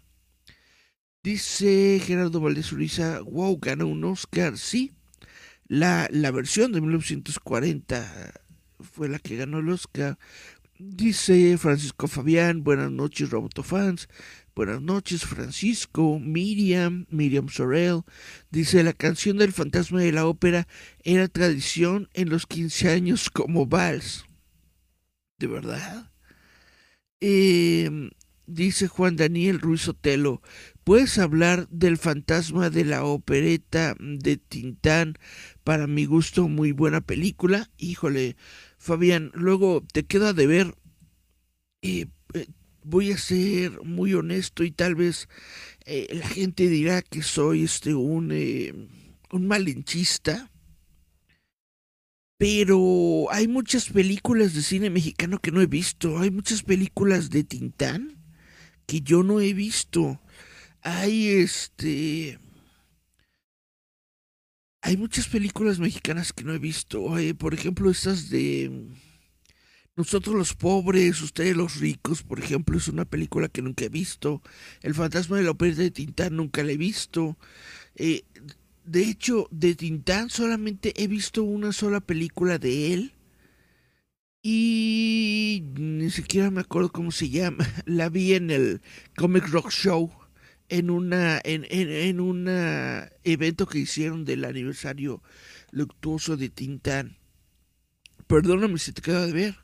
Dice 1.22 2.00
Gerardo 2.04 2.40
Valdés 2.40 2.70
Uriza, 2.70 3.20
wow, 3.22 3.58
ganó 3.60 3.88
un 3.88 4.04
Oscar, 4.04 4.56
sí. 4.56 4.92
La, 5.66 6.08
la 6.12 6.30
versión 6.30 6.70
de 6.72 6.80
1940 6.80 8.32
fue 8.78 9.08
la 9.08 9.18
que 9.18 9.36
ganó 9.36 9.58
el 9.58 9.68
Oscar. 9.70 10.16
Dice 10.78 11.58
Francisco 11.58 12.06
Fabián, 12.06 12.62
buenas 12.62 12.90
noches 12.90 13.30
Robotofans, 13.30 14.08
Buenas 14.56 14.80
noches, 14.80 15.24
Francisco, 15.24 16.20
Miriam, 16.20 17.06
Miriam 17.10 17.48
Sorel. 17.48 18.02
Dice, 18.52 18.84
la 18.84 18.92
canción 18.92 19.36
del 19.36 19.52
fantasma 19.52 20.00
de 20.00 20.12
la 20.12 20.26
ópera 20.26 20.68
era 21.02 21.26
tradición 21.26 22.08
en 22.14 22.28
los 22.28 22.46
15 22.46 22.88
años 22.90 23.30
como 23.30 23.66
vals. 23.66 24.26
¿De 25.40 25.48
verdad? 25.48 26.12
Em, 27.18 28.10
dice 28.46 28.86
Juan 28.86 29.16
Daniel 29.16 29.58
Ruiz 29.58 29.88
Otelo, 29.88 30.40
¿puedes 30.84 31.18
hablar 31.18 31.66
del 31.70 31.98
fantasma 31.98 32.70
de 32.70 32.84
la 32.84 33.02
opereta 33.04 33.96
de 33.98 34.36
Tintán? 34.36 35.18
Para 35.64 35.88
mi 35.88 36.04
gusto, 36.04 36.46
muy 36.46 36.70
buena 36.70 37.00
película. 37.00 37.70
Híjole, 37.76 38.36
Fabián, 38.78 39.32
luego 39.34 39.82
te 39.92 40.04
queda 40.04 40.32
de 40.32 40.46
ver... 40.46 40.74
Eh, 41.82 42.06
voy 42.84 43.12
a 43.12 43.18
ser 43.18 43.82
muy 43.82 44.14
honesto 44.14 44.62
y 44.62 44.70
tal 44.70 44.94
vez 44.94 45.28
eh, 45.86 46.06
la 46.12 46.28
gente 46.28 46.68
dirá 46.68 47.02
que 47.02 47.22
soy 47.22 47.64
este 47.64 47.94
un, 47.94 48.30
eh, 48.32 48.72
un 49.30 49.46
malinchista. 49.46 50.50
Pero 52.36 53.26
hay 53.30 53.48
muchas 53.48 53.88
películas 53.88 54.54
de 54.54 54.62
cine 54.62 54.90
mexicano 54.90 55.38
que 55.38 55.50
no 55.50 55.60
he 55.60 55.66
visto. 55.66 56.18
Hay 56.18 56.30
muchas 56.30 56.62
películas 56.62 57.30
de 57.30 57.44
Tintán 57.44 58.18
que 58.86 59.00
yo 59.00 59.22
no 59.22 59.40
he 59.40 59.54
visto. 59.54 60.20
Hay 60.82 61.28
este. 61.28 62.38
Hay 64.82 64.96
muchas 64.98 65.28
películas 65.28 65.78
mexicanas 65.78 66.32
que 66.32 66.44
no 66.44 66.52
he 66.52 66.58
visto. 66.58 67.14
por 67.38 67.54
ejemplo, 67.54 67.90
estas 67.90 68.28
de 68.28 68.90
nosotros 69.96 70.34
los 70.34 70.54
pobres, 70.54 71.22
ustedes 71.22 71.56
los 71.56 71.78
ricos, 71.78 72.22
por 72.22 72.40
ejemplo, 72.40 72.76
es 72.76 72.88
una 72.88 73.04
película 73.04 73.48
que 73.48 73.62
nunca 73.62 73.84
he 73.84 73.88
visto. 73.88 74.42
El 74.82 74.94
fantasma 74.94 75.36
de 75.36 75.44
la 75.44 75.52
ópera 75.52 75.74
de 75.74 75.90
Tintán 75.90 76.36
nunca 76.36 76.64
la 76.64 76.72
he 76.72 76.76
visto. 76.76 77.38
Eh, 77.94 78.24
de 78.84 79.02
hecho, 79.02 79.46
de 79.52 79.74
Tintán 79.76 80.30
solamente 80.30 80.92
he 81.02 81.06
visto 81.06 81.44
una 81.44 81.72
sola 81.72 82.00
película 82.00 82.58
de 82.58 82.92
él. 82.92 83.12
Y 84.42 85.62
ni 85.76 86.10
siquiera 86.10 86.50
me 86.50 86.60
acuerdo 86.60 86.90
cómo 86.90 87.12
se 87.12 87.30
llama. 87.30 87.66
La 87.86 88.08
vi 88.10 88.34
en 88.34 88.50
el 88.50 88.82
Comic 89.16 89.48
Rock 89.48 89.70
Show. 89.70 90.12
En 90.68 90.90
una. 90.90 91.40
en, 91.44 91.66
en, 91.70 92.20
un 92.20 92.48
evento 93.22 93.66
que 93.66 93.78
hicieron 93.78 94.24
del 94.24 94.44
aniversario 94.44 95.22
luctuoso 95.70 96.36
de 96.36 96.48
Tintán. 96.48 97.16
Perdóname 98.26 98.78
si 98.78 98.92
te 98.92 99.00
queda 99.00 99.26
de 99.26 99.32
ver. 99.32 99.63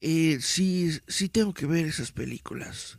Eh, 0.00 0.38
sí, 0.40 0.90
sí 1.08 1.28
tengo 1.28 1.52
que 1.54 1.66
ver 1.66 1.86
esas 1.86 2.12
películas. 2.12 2.98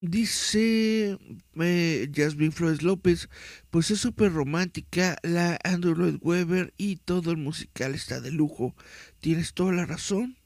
Dice 0.00 1.18
eh, 1.58 2.10
Jasmine 2.14 2.52
Flores 2.52 2.82
López, 2.82 3.28
pues 3.70 3.90
es 3.90 3.98
súper 3.98 4.32
romántica 4.32 5.16
la 5.22 5.58
Andrew 5.64 5.94
Lloyd 5.96 6.18
Webber 6.20 6.72
y 6.76 6.96
todo 6.96 7.30
el 7.32 7.38
musical 7.38 7.94
está 7.94 8.20
de 8.20 8.30
lujo. 8.30 8.76
Tienes 9.20 9.54
toda 9.54 9.72
la 9.72 9.86
razón. 9.86 10.36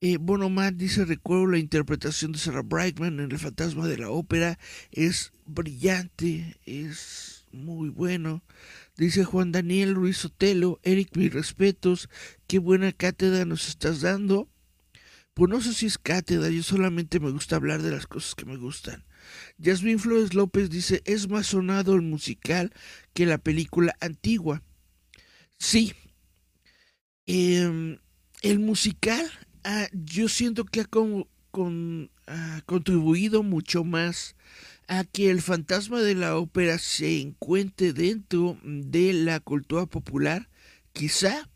Eh, 0.00 0.16
Bono 0.18 0.48
Matt 0.48 0.74
dice, 0.74 1.04
recuerdo 1.04 1.46
la 1.46 1.58
interpretación 1.58 2.32
de 2.32 2.38
Sarah 2.38 2.62
Brightman 2.62 3.20
en 3.20 3.32
El 3.32 3.38
fantasma 3.38 3.86
de 3.86 3.98
la 3.98 4.10
ópera. 4.10 4.58
Es 4.92 5.32
brillante, 5.44 6.56
es 6.66 7.46
muy 7.52 7.90
bueno. 7.90 8.42
Dice 8.98 9.24
Juan 9.24 9.52
Daniel 9.52 9.94
Ruiz 9.94 10.24
Otelo, 10.24 10.80
Eric, 10.82 11.16
mis 11.16 11.32
respetos, 11.32 12.10
qué 12.48 12.58
buena 12.58 12.90
cátedra 12.90 13.44
nos 13.44 13.68
estás 13.68 14.00
dando. 14.00 14.48
Pues 15.34 15.48
no 15.48 15.60
sé 15.60 15.72
si 15.72 15.86
es 15.86 15.98
cátedra, 15.98 16.50
yo 16.50 16.64
solamente 16.64 17.20
me 17.20 17.30
gusta 17.30 17.54
hablar 17.54 17.80
de 17.80 17.92
las 17.92 18.08
cosas 18.08 18.34
que 18.34 18.44
me 18.44 18.56
gustan. 18.56 19.04
Jasmine 19.62 20.00
Flores 20.00 20.34
López 20.34 20.68
dice, 20.68 21.00
es 21.04 21.28
más 21.28 21.46
sonado 21.46 21.94
el 21.94 22.02
musical 22.02 22.72
que 23.14 23.24
la 23.24 23.38
película 23.38 23.94
antigua. 24.00 24.64
Sí, 25.60 25.94
em, 27.26 27.98
el 28.42 28.58
musical 28.58 29.30
ah, 29.62 29.86
yo 29.92 30.28
siento 30.28 30.64
que 30.64 30.80
ha, 30.80 30.86
con, 30.86 32.10
ha 32.26 32.62
contribuido 32.66 33.44
mucho 33.44 33.84
más 33.84 34.34
a 34.88 35.04
que 35.04 35.30
el 35.30 35.42
fantasma 35.42 36.00
de 36.00 36.14
la 36.14 36.36
ópera 36.36 36.78
se 36.78 37.20
encuentre 37.20 37.92
dentro 37.92 38.58
de 38.64 39.12
la 39.12 39.38
cultura 39.38 39.86
popular, 39.86 40.48
quizá 40.92 41.48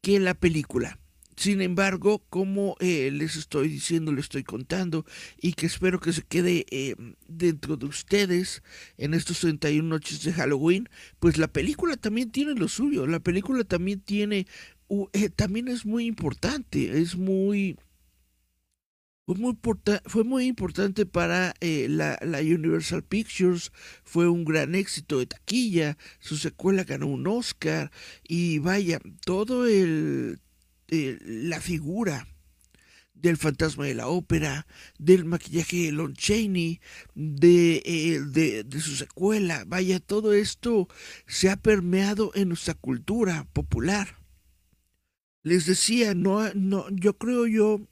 que 0.00 0.20
la 0.20 0.34
película. 0.34 0.98
Sin 1.36 1.60
embargo, 1.60 2.22
como 2.30 2.76
eh, 2.78 3.10
les 3.12 3.34
estoy 3.34 3.68
diciendo, 3.68 4.12
les 4.12 4.26
estoy 4.26 4.44
contando, 4.44 5.04
y 5.36 5.54
que 5.54 5.66
espero 5.66 5.98
que 5.98 6.12
se 6.12 6.22
quede 6.22 6.64
eh, 6.70 6.94
dentro 7.26 7.76
de 7.76 7.86
ustedes 7.86 8.62
en 8.98 9.14
estos 9.14 9.40
31 9.40 9.88
noches 9.88 10.22
de 10.22 10.32
Halloween, 10.32 10.88
pues 11.18 11.36
la 11.36 11.48
película 11.48 11.96
también 11.96 12.30
tiene 12.30 12.54
lo 12.54 12.68
suyo, 12.68 13.08
la 13.08 13.18
película 13.18 13.64
también 13.64 13.98
tiene, 13.98 14.46
eh, 15.12 15.28
también 15.28 15.66
es 15.66 15.84
muy 15.84 16.06
importante, 16.06 17.00
es 17.00 17.16
muy 17.16 17.76
fue 19.26 19.36
muy, 19.36 19.58
fue 20.06 20.24
muy 20.24 20.46
importante 20.46 21.06
para 21.06 21.54
eh, 21.60 21.86
la, 21.88 22.18
Universal 22.40 23.02
Pictures, 23.02 23.72
fue 24.04 24.28
un 24.28 24.44
gran 24.44 24.74
éxito 24.74 25.18
de 25.18 25.26
taquilla, 25.26 25.96
su 26.20 26.36
secuela 26.36 26.84
ganó 26.84 27.06
un 27.06 27.26
Oscar 27.26 27.90
y 28.28 28.58
vaya, 28.58 29.00
todo 29.24 29.66
el, 29.66 30.40
la 30.88 31.60
figura 31.60 32.28
del 33.14 33.38
fantasma 33.38 33.86
de 33.86 33.94
la 33.94 34.08
ópera, 34.08 34.66
del 34.98 35.24
maquillaje 35.24 35.84
de 35.84 35.92
Lon 35.92 36.12
Chaney, 36.12 36.80
de, 37.14 37.82
eh, 37.86 38.20
de, 38.20 38.64
de, 38.64 38.80
su 38.80 38.96
secuela. 38.96 39.64
Vaya, 39.66 39.98
todo 39.98 40.34
esto 40.34 40.88
se 41.26 41.48
ha 41.48 41.56
permeado 41.56 42.32
en 42.34 42.48
nuestra 42.48 42.74
cultura 42.74 43.48
popular. 43.54 44.18
Les 45.42 45.64
decía, 45.64 46.14
no, 46.14 46.52
no, 46.52 46.86
yo 46.90 47.16
creo 47.16 47.46
yo 47.46 47.88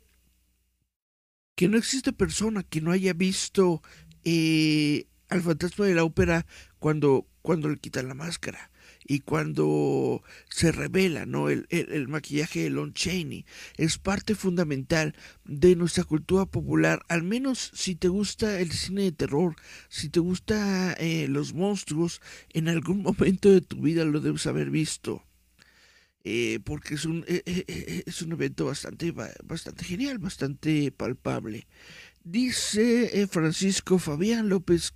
que 1.55 1.69
no 1.69 1.77
existe 1.77 2.13
persona 2.13 2.63
que 2.63 2.81
no 2.81 2.93
haya 2.93 3.13
visto 3.13 3.83
eh, 4.25 5.07
al 5.29 5.43
fantasma 5.43 5.87
de 5.87 5.95
la 5.95 6.05
ópera 6.05 6.47
cuando, 6.79 7.27
cuando 7.43 7.69
le 7.69 7.79
quitan 7.79 8.09
la 8.09 8.15
máscara 8.15 8.71
y 9.05 9.21
cuando 9.21 10.23
se 10.49 10.73
revela 10.73 11.27
¿no? 11.27 11.49
el, 11.49 11.67
el, 11.71 12.09
maquillaje 12.09 12.61
de 12.61 12.71
Lon 12.71 12.93
Chaney. 12.93 13.45
Es 13.77 13.99
parte 13.99 14.35
fundamental 14.35 15.15
de 15.45 15.77
nuestra 15.77 16.05
cultura 16.05 16.47
popular, 16.47 17.03
al 17.09 17.23
menos 17.23 17.73
si 17.75 17.95
te 17.97 18.09
gusta 18.09 18.61
el 18.61 18.73
cine 18.73 19.03
de 19.03 19.13
terror, 19.13 19.57
si 19.89 20.09
te 20.09 20.21
gusta 20.21 20.93
eh, 20.95 21.27
los 21.29 21.55
monstruos, 21.55 22.21
en 22.51 22.69
algún 22.69 23.03
momento 23.03 23.51
de 23.51 23.61
tu 23.61 23.81
vida 23.81 24.05
lo 24.05 24.21
debes 24.21 24.47
haber 24.47 24.71
visto. 24.71 25.25
Eh, 26.25 26.61
porque 26.65 26.95
es 26.95 27.05
un, 27.05 27.25
eh, 27.27 27.43
eh, 27.47 28.05
es 28.07 28.23
un 28.23 28.33
evento 28.33 28.67
bastante, 28.67 29.13
bastante 29.45 29.85
genial, 29.85 30.19
bastante 30.19 30.93
palpable. 30.93 31.67
Dice 32.23 33.27
Francisco 33.27 33.99
Fabián 33.99 34.49
López, 34.49 34.95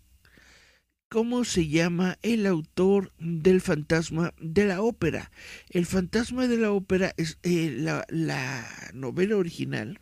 ¿cómo 1.09 1.45
se 1.45 1.67
llama 1.67 2.19
el 2.23 2.47
autor 2.47 3.13
del 3.19 3.61
fantasma 3.61 4.35
de 4.41 4.67
la 4.67 4.83
ópera? 4.83 5.33
El 5.71 5.87
fantasma 5.87 6.47
de 6.47 6.59
la 6.59 6.71
ópera 6.71 7.13
es 7.17 7.39
la, 7.43 8.07
la 8.09 8.65
novela 8.95 9.37
original. 9.37 10.01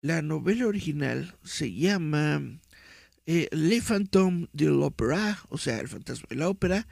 La 0.00 0.22
novela 0.22 0.66
original 0.66 1.36
se 1.44 1.74
llama 1.74 2.42
eh, 3.24 3.48
Le 3.52 3.80
Fantôme 3.80 4.48
de 4.52 4.66
l'Opéra, 4.66 5.38
o 5.48 5.58
sea, 5.58 5.78
el 5.78 5.88
fantasma 5.88 6.26
de 6.28 6.36
la 6.36 6.48
ópera. 6.48 6.88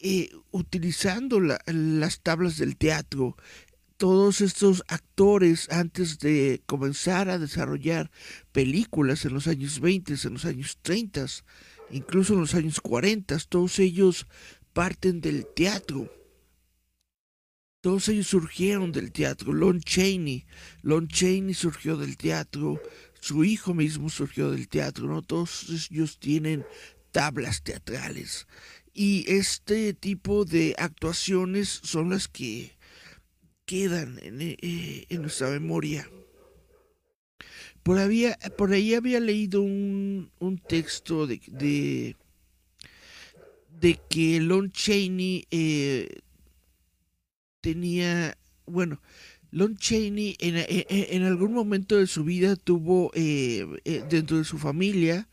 eh, 0.00 0.30
utilizando 0.50 1.40
las 1.40 2.20
tablas 2.20 2.58
del 2.58 2.76
teatro. 2.76 3.38
Todos 3.96 4.42
estos 4.42 4.84
actores, 4.88 5.70
antes 5.70 6.18
de 6.18 6.62
comenzar 6.66 7.30
a 7.30 7.38
desarrollar 7.38 8.10
películas 8.52 9.24
en 9.24 9.32
los 9.32 9.46
años 9.46 9.80
20, 9.80 10.14
en 10.24 10.32
los 10.34 10.44
años 10.44 10.78
30, 10.82 11.26
incluso 11.90 12.34
en 12.34 12.40
los 12.40 12.54
años 12.54 12.82
40, 12.82 13.38
todos 13.48 13.78
ellos 13.78 14.26
parten 14.72 15.20
del 15.20 15.46
teatro. 15.46 16.12
Todos 17.80 18.08
ellos 18.08 18.26
surgieron 18.26 18.92
del 18.92 19.10
teatro. 19.10 19.52
Lon 19.52 19.80
Chaney, 19.80 20.46
Lon 20.82 21.08
Chaney 21.08 21.54
surgió 21.54 21.96
del 21.96 22.16
teatro. 22.16 22.80
Su 23.20 23.44
hijo 23.44 23.72
mismo 23.74 24.10
surgió 24.10 24.50
del 24.50 24.68
teatro. 24.68 25.22
Todos 25.22 25.88
ellos 25.90 26.18
tienen 26.18 26.64
tablas 27.10 27.62
teatrales. 27.62 28.46
Y 28.92 29.24
este 29.28 29.94
tipo 29.94 30.44
de 30.44 30.74
actuaciones 30.78 31.68
son 31.68 32.10
las 32.10 32.28
que 32.28 32.76
quedan 33.64 34.18
en, 34.22 34.40
eh, 34.40 35.06
nuestra 35.12 35.48
memoria. 35.48 36.08
Por, 37.82 37.98
ahí 37.98 38.94
había 38.94 39.20
leído 39.20 39.62
un, 39.62 40.30
texto 40.68 41.26
de 41.26 42.16
que 43.80 44.40
Lon 44.40 44.70
Chaney 44.70 45.46
eh, 45.50 46.20
tenía, 47.60 48.36
bueno, 48.66 49.00
Lon 49.50 49.76
Chaney 49.76 50.36
en, 50.38 51.22
algún 51.22 51.52
momento 51.52 51.96
de 51.96 52.06
su 52.06 52.24
vida 52.24 52.56
tuvo 52.56 53.10
eh, 53.14 53.66
eh, 53.84 54.04
dentro 54.08 54.38
de 54.38 54.44
su 54.44 54.58
familia 54.58 55.28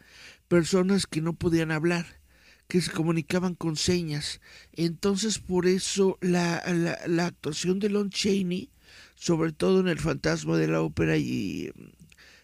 personas 0.47 1.05
que 1.05 1.21
no 1.21 1.33
podían 1.33 1.71
hablar, 1.71 2.21
que 2.67 2.81
se 2.81 2.91
comunicaban 2.91 3.53
con 3.53 3.75
señas. 3.75 4.39
Entonces 4.73 5.39
por 5.39 5.67
eso 5.67 6.17
la, 6.21 6.63
la, 7.05 7.25
actuación 7.25 7.79
de 7.79 7.89
Lon 7.89 8.09
Chaney, 8.09 8.71
sobre 9.15 9.51
todo 9.51 9.81
en 9.81 9.89
El 9.89 9.99
Fantasma 9.99 10.57
de 10.57 10.67
la 10.67 10.81
Ópera 10.81 11.17
y, 11.17 11.71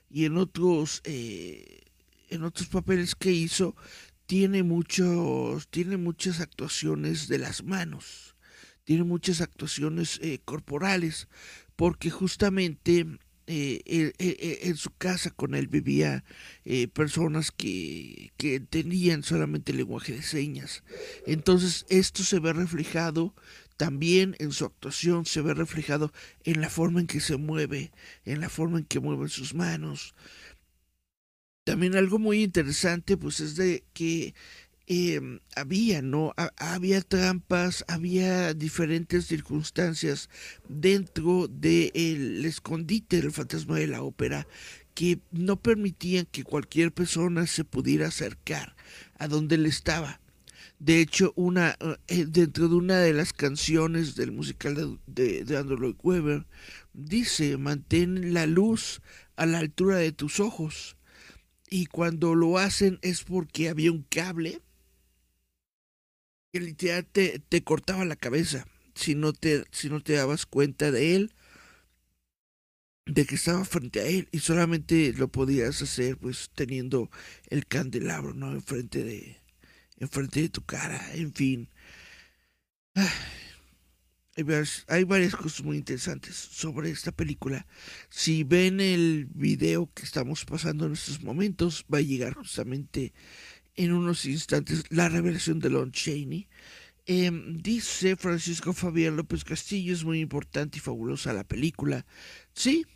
y 0.10 0.26
en 0.26 0.38
otros... 0.38 1.02
en 1.06 2.44
otros 2.44 2.68
papeles 2.68 3.14
que 3.14 3.32
hizo, 3.32 3.76
tiene 4.34 4.64
muchos, 4.64 5.68
tiene 5.68 5.96
muchas 5.98 6.40
actuaciones 6.40 7.28
de 7.28 7.38
las 7.38 7.64
manos, 7.64 8.36
tiene 8.84 9.04
muchas 9.04 9.42
actuaciones 9.42 10.20
eh, 10.24 10.40
corporales, 10.44 11.28
porque 11.76 12.10
justamente 12.10 13.06
eh, 13.46 14.12
en 14.64 14.76
su 14.76 14.90
casa 14.98 15.30
con 15.30 15.54
él 15.54 15.68
vivía 15.68 16.24
eh, 16.66 16.88
personas 16.88 17.52
que, 17.52 18.32
que 18.36 18.60
tenían 18.60 19.22
solamente 19.22 19.72
lenguaje 19.72 20.14
de 20.14 20.24
señas. 20.24 20.84
Entonces 21.28 21.86
esto 21.90 22.24
se 22.24 22.40
ve 22.40 22.54
reflejado 22.54 23.36
también 23.78 24.36
en 24.40 24.52
su 24.52 24.66
actuación, 24.66 25.28
se 25.28 25.42
ve 25.42 25.54
reflejado 25.54 26.12
en 26.44 26.60
la 26.60 26.72
forma 26.72 27.02
en 27.02 27.06
que 27.06 27.20
se 27.20 27.38
mueve, 27.38 27.92
en 28.26 28.42
la 28.42 28.50
forma 28.50 28.80
en 28.80 28.86
que 28.86 29.00
mueven 29.00 29.30
sus 29.30 29.54
manos, 29.54 30.16
también 31.64 31.96
algo 31.96 32.20
muy 32.20 32.44
interesante, 32.44 33.18
pues 33.18 33.40
es 33.40 33.56
de 33.56 33.84
que 33.94 34.34
em, 34.88 35.40
había, 35.56 36.02
¿no? 36.02 36.34
había 36.58 37.02
trampas, 37.02 37.86
había 37.88 38.54
diferentes 38.54 39.28
circunstancias 39.28 40.30
dentro 40.68 41.48
del 41.48 42.44
escondite 42.46 43.22
del 43.22 43.32
fantasma 43.32 43.78
de 43.78 43.88
la 43.88 44.04
ópera 44.04 44.48
que 44.94 45.20
no 45.32 45.60
permitían 45.60 46.28
que 46.32 46.44
cualquier 46.44 46.92
persona 46.92 47.48
se 47.48 47.64
pudiera 47.64 48.08
acercar 48.08 48.76
a 49.18 49.28
donde 49.28 49.56
él 49.56 49.66
estaba. 49.66 50.20
De 50.80 51.00
hecho, 51.00 51.32
una, 51.36 51.78
eh, 52.08 52.26
dentro 52.28 52.68
de 52.68 52.76
una 52.76 52.98
de 52.98 53.14
las 53.14 53.32
canciones 53.32 54.16
del 54.16 54.34
musical 54.34 55.00
de, 55.08 55.46
de 55.46 55.58
Andrew 55.58 55.80
Lloyd 55.80 55.96
Webber, 56.04 56.46
dice, 56.94 57.58
mantén 57.58 58.34
la 58.34 58.46
luz 58.46 59.02
a 59.38 59.46
la 59.46 59.60
altura 59.60 59.98
de 59.98 60.12
tus 60.12 60.40
ojos 60.42 60.98
y 61.74 61.88
cuando 61.88 62.36
lo 62.36 62.60
hacen 62.60 63.00
es 63.02 63.24
porque 63.24 63.68
había 63.68 63.92
un 63.92 64.04
cable 64.04 64.62
que 66.52 66.60
literal 66.60 67.04
te, 67.04 67.40
te 67.40 67.64
cortaba 67.64 68.06
la 68.06 68.16
cabeza 68.16 68.68
si 68.94 69.16
no 69.16 69.34
te, 69.34 69.66
si 69.72 69.90
no 69.90 70.00
te 70.00 70.14
dabas 70.14 70.46
cuenta 70.46 70.92
de 70.92 71.16
él, 71.16 71.34
de 73.08 73.26
que 73.26 73.34
estaba 73.34 73.66
frente 73.66 74.02
a 74.02 74.06
él 74.06 74.30
y 74.32 74.38
solamente 74.38 75.14
lo 75.14 75.30
podías 75.30 75.82
hacer 75.82 76.16
pues 76.18 76.52
teniendo 76.54 77.10
el 77.50 77.66
candelabro, 77.66 78.36
¿no? 78.36 78.52
Enfrente 78.52 79.04
de, 79.04 79.42
enfrente 79.98 80.44
de 80.44 80.50
tu 80.50 80.64
cara, 80.64 81.02
en 81.16 81.34
fin. 81.34 81.70
Hay 84.36 85.04
varias, 85.04 85.36
cosas 85.36 85.64
muy 85.64 85.78
interesantes 85.78 86.36
sobre 86.36 86.90
esta 86.90 87.12
película. 87.12 87.68
Si 88.10 88.44
ven 88.44 88.80
el 88.80 89.28
video 89.32 89.92
que 89.94 90.04
estamos 90.04 90.44
pasando 90.44 90.88
en 90.88 90.94
estos 90.94 91.22
momentos, 91.22 91.86
va 91.94 92.00
a 92.00 92.02
llegar 92.02 92.34
justamente 92.34 93.14
en 93.76 93.94
unos 93.94 94.26
instantes 94.26 94.86
la 94.90 95.08
revelación 95.08 95.60
de 95.60 95.70
Lon 95.70 95.92
Chaney. 95.92 96.48
Em, 97.06 97.58
dice 97.60 98.16
Francisco 98.16 98.74
Fabián 98.74 99.18
López 99.18 99.44
Castillo, 99.44 99.94
es 99.94 100.04
muy 100.04 100.20
importante 100.20 100.80
y 100.80 100.82
fabulosa 100.82 101.32
la 101.34 101.44
película. 101.44 102.04
Sí, 102.54 102.88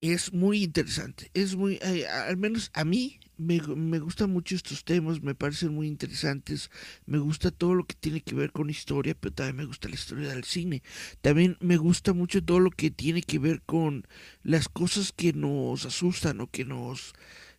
es 0.00 0.32
muy 0.32 0.62
interesante. 0.62 1.32
Es 1.34 1.56
muy, 1.56 1.80
eh, 1.82 2.06
al 2.06 2.36
menos 2.36 2.70
a 2.74 2.84
mí 2.84 3.18
me, 3.42 3.60
me, 3.60 3.98
gustan 3.98 4.30
mucho 4.30 4.54
estos 4.54 4.84
temas, 4.84 5.22
me 5.22 5.34
parecen 5.34 5.74
muy 5.74 5.86
interesantes, 5.86 6.70
me 7.06 7.18
gusta 7.18 7.50
todo 7.50 7.74
lo 7.74 7.84
que 7.84 7.94
tiene 7.94 8.20
que 8.20 8.34
ver 8.34 8.52
con 8.52 8.70
historia, 8.70 9.14
pero 9.18 9.34
también 9.34 9.56
me 9.56 9.64
gusta 9.64 9.88
la 9.88 9.94
historia 9.94 10.28
del 10.28 10.44
cine. 10.44 10.82
También 11.20 11.56
me 11.60 11.76
gusta 11.76 12.12
mucho 12.12 12.42
todo 12.42 12.60
lo 12.60 12.70
que 12.70 12.90
tiene 12.90 13.22
que 13.22 13.38
ver 13.38 13.62
con 13.62 14.06
las 14.42 14.68
cosas 14.68 15.12
que 15.12 15.32
nos 15.32 15.84
asustan 15.84 16.40
o 16.40 16.46
que 16.46 16.64
nos, 16.64 17.12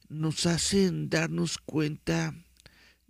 nos 0.10 0.46
hacen 0.46 1.10
darnos 1.10 1.58
cuenta 1.58 2.36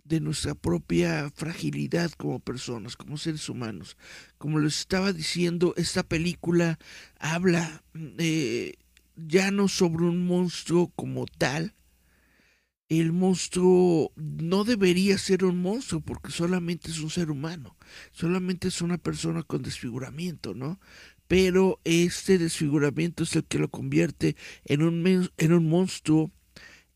de 0.04 0.20
nuestra 0.20 0.54
propia 0.54 1.30
fragilidad 1.34 2.10
como 2.12 2.40
personas, 2.40 2.96
como 2.96 3.16
seres 3.16 3.48
humanos. 3.48 3.96
Como 4.38 4.58
les 4.58 4.80
estaba 4.80 5.12
diciendo, 5.12 5.74
esta 5.76 6.02
película 6.02 6.78
habla... 7.18 7.82
Eh, 8.18 8.74
ya 9.16 9.50
no 9.50 9.68
sobre 9.68 10.04
un 10.04 10.26
monstruo 10.26 10.90
como 10.94 11.26
tal. 11.26 11.74
El 12.88 13.12
monstruo 13.12 14.12
no 14.16 14.64
debería 14.64 15.16
ser 15.18 15.44
un 15.44 15.60
monstruo 15.60 16.00
porque 16.00 16.30
solamente 16.30 16.90
es 16.90 16.98
un 17.00 17.10
ser 17.10 17.30
humano, 17.30 17.76
solamente 18.12 18.68
es 18.68 18.82
una 18.82 18.98
persona 18.98 19.42
con 19.42 19.62
desfiguramiento, 19.62 20.54
¿no? 20.54 20.78
Pero 21.26 21.80
este 21.84 22.38
desfiguramiento 22.38 23.22
es 23.24 23.34
el 23.36 23.44
que 23.44 23.58
lo 23.58 23.70
convierte 23.70 24.36
en 24.66 24.82
un, 24.82 25.30
en 25.38 25.52
un 25.52 25.68
monstruo 25.68 26.30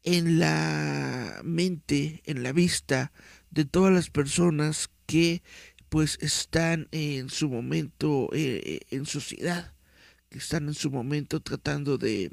en 0.04 0.38
la 0.38 1.40
mente, 1.44 2.22
en 2.26 2.42
la 2.42 2.52
vista 2.52 3.12
de 3.50 3.64
todas 3.64 3.92
las 3.92 4.10
personas 4.10 4.90
que 5.06 5.42
pues 5.88 6.18
están 6.20 6.88
en 6.92 7.30
su 7.30 7.48
momento 7.48 8.28
eh, 8.32 8.60
eh, 8.64 8.80
en 8.90 9.06
sociedad, 9.06 9.74
que 10.28 10.38
están 10.38 10.68
en 10.68 10.74
su 10.74 10.90
momento 10.90 11.40
tratando 11.40 11.98
de 11.98 12.30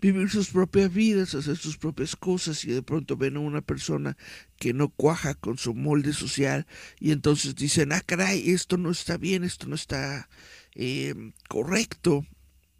vivir 0.00 0.30
sus 0.30 0.50
propias 0.50 0.92
vidas, 0.92 1.34
hacer 1.34 1.56
sus 1.56 1.78
propias 1.78 2.16
cosas 2.16 2.64
y 2.64 2.72
de 2.72 2.82
pronto 2.82 3.16
ven 3.16 3.36
a 3.36 3.40
una 3.40 3.62
persona 3.62 4.16
que 4.58 4.72
no 4.72 4.88
cuaja 4.88 5.34
con 5.34 5.58
su 5.58 5.74
molde 5.74 6.12
social 6.12 6.66
y 7.00 7.12
entonces 7.12 7.54
dicen, 7.54 7.92
ah, 7.92 8.02
caray, 8.04 8.50
esto 8.50 8.76
no 8.76 8.90
está 8.90 9.16
bien, 9.16 9.44
esto 9.44 9.66
no 9.66 9.74
está 9.74 10.28
eh, 10.74 11.14
correcto. 11.48 12.26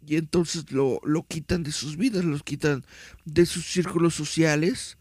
Y 0.05 0.15
entonces 0.15 0.71
lo, 0.71 1.01
lo 1.03 1.23
quitan 1.23 1.63
de 1.63 1.71
sus 1.71 1.97
vidas, 1.97 2.23
los 2.23 2.43
quitan 2.43 2.85
de 3.25 3.45
sus 3.45 3.65
círculos 3.65 4.15
sociales 4.15 4.97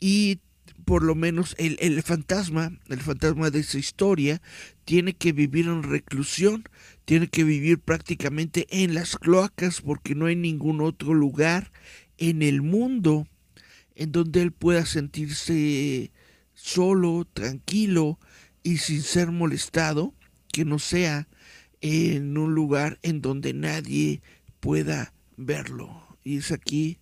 y 0.00 0.40
por 0.84 1.02
lo 1.04 1.14
menos 1.14 1.54
el, 1.58 1.76
el, 1.80 2.02
fantasma, 2.02 2.72
el 2.88 3.00
fantasma 3.00 3.50
de 3.50 3.60
esa 3.60 3.78
historia, 3.78 4.42
tiene 4.84 5.14
que 5.14 5.32
vivir 5.32 5.66
en 5.66 5.82
reclusión, 5.82 6.64
tiene 7.10 7.26
que 7.26 7.42
vivir 7.42 7.80
prácticamente 7.80 8.68
en 8.70 8.94
las 8.94 9.16
cloacas 9.16 9.80
porque 9.80 10.14
no 10.14 10.26
hay 10.26 10.36
ningún 10.36 10.80
otro 10.80 11.12
lugar 11.12 11.72
en 12.18 12.40
el 12.40 12.62
mundo 12.62 13.26
en 13.96 14.12
donde 14.12 14.42
él 14.42 14.52
pueda 14.52 14.86
sentirse 14.86 16.12
solo, 16.54 17.26
tranquilo 17.32 18.20
y 18.62 18.76
sin 18.76 19.02
ser 19.02 19.32
molestado, 19.32 20.14
que 20.52 20.64
no 20.64 20.78
sea 20.78 21.26
en 21.80 22.38
un 22.38 22.54
lugar 22.54 23.00
en 23.02 23.22
donde 23.22 23.54
nadie 23.54 24.22
pueda 24.60 25.12
verlo. 25.36 26.16
Y 26.22 26.36
es 26.36 26.52
aquí, 26.52 27.00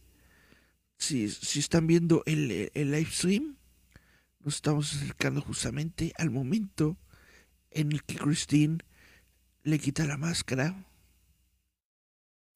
si, 0.97 1.29
si 1.29 1.59
están 1.59 1.87
viendo 1.87 2.23
el, 2.25 2.71
el 2.73 2.93
live 2.93 3.11
stream, 3.11 3.59
nos 4.43 4.55
estamos 4.55 4.95
acercando 4.95 5.43
justamente 5.43 6.15
al 6.17 6.31
momento 6.31 6.97
en 7.71 7.93
el 7.93 8.03
que 8.05 8.15
Christine 8.15 8.79
le 9.69 9.79
quita 9.79 10.07
la 10.07 10.17
máscara 10.17 10.87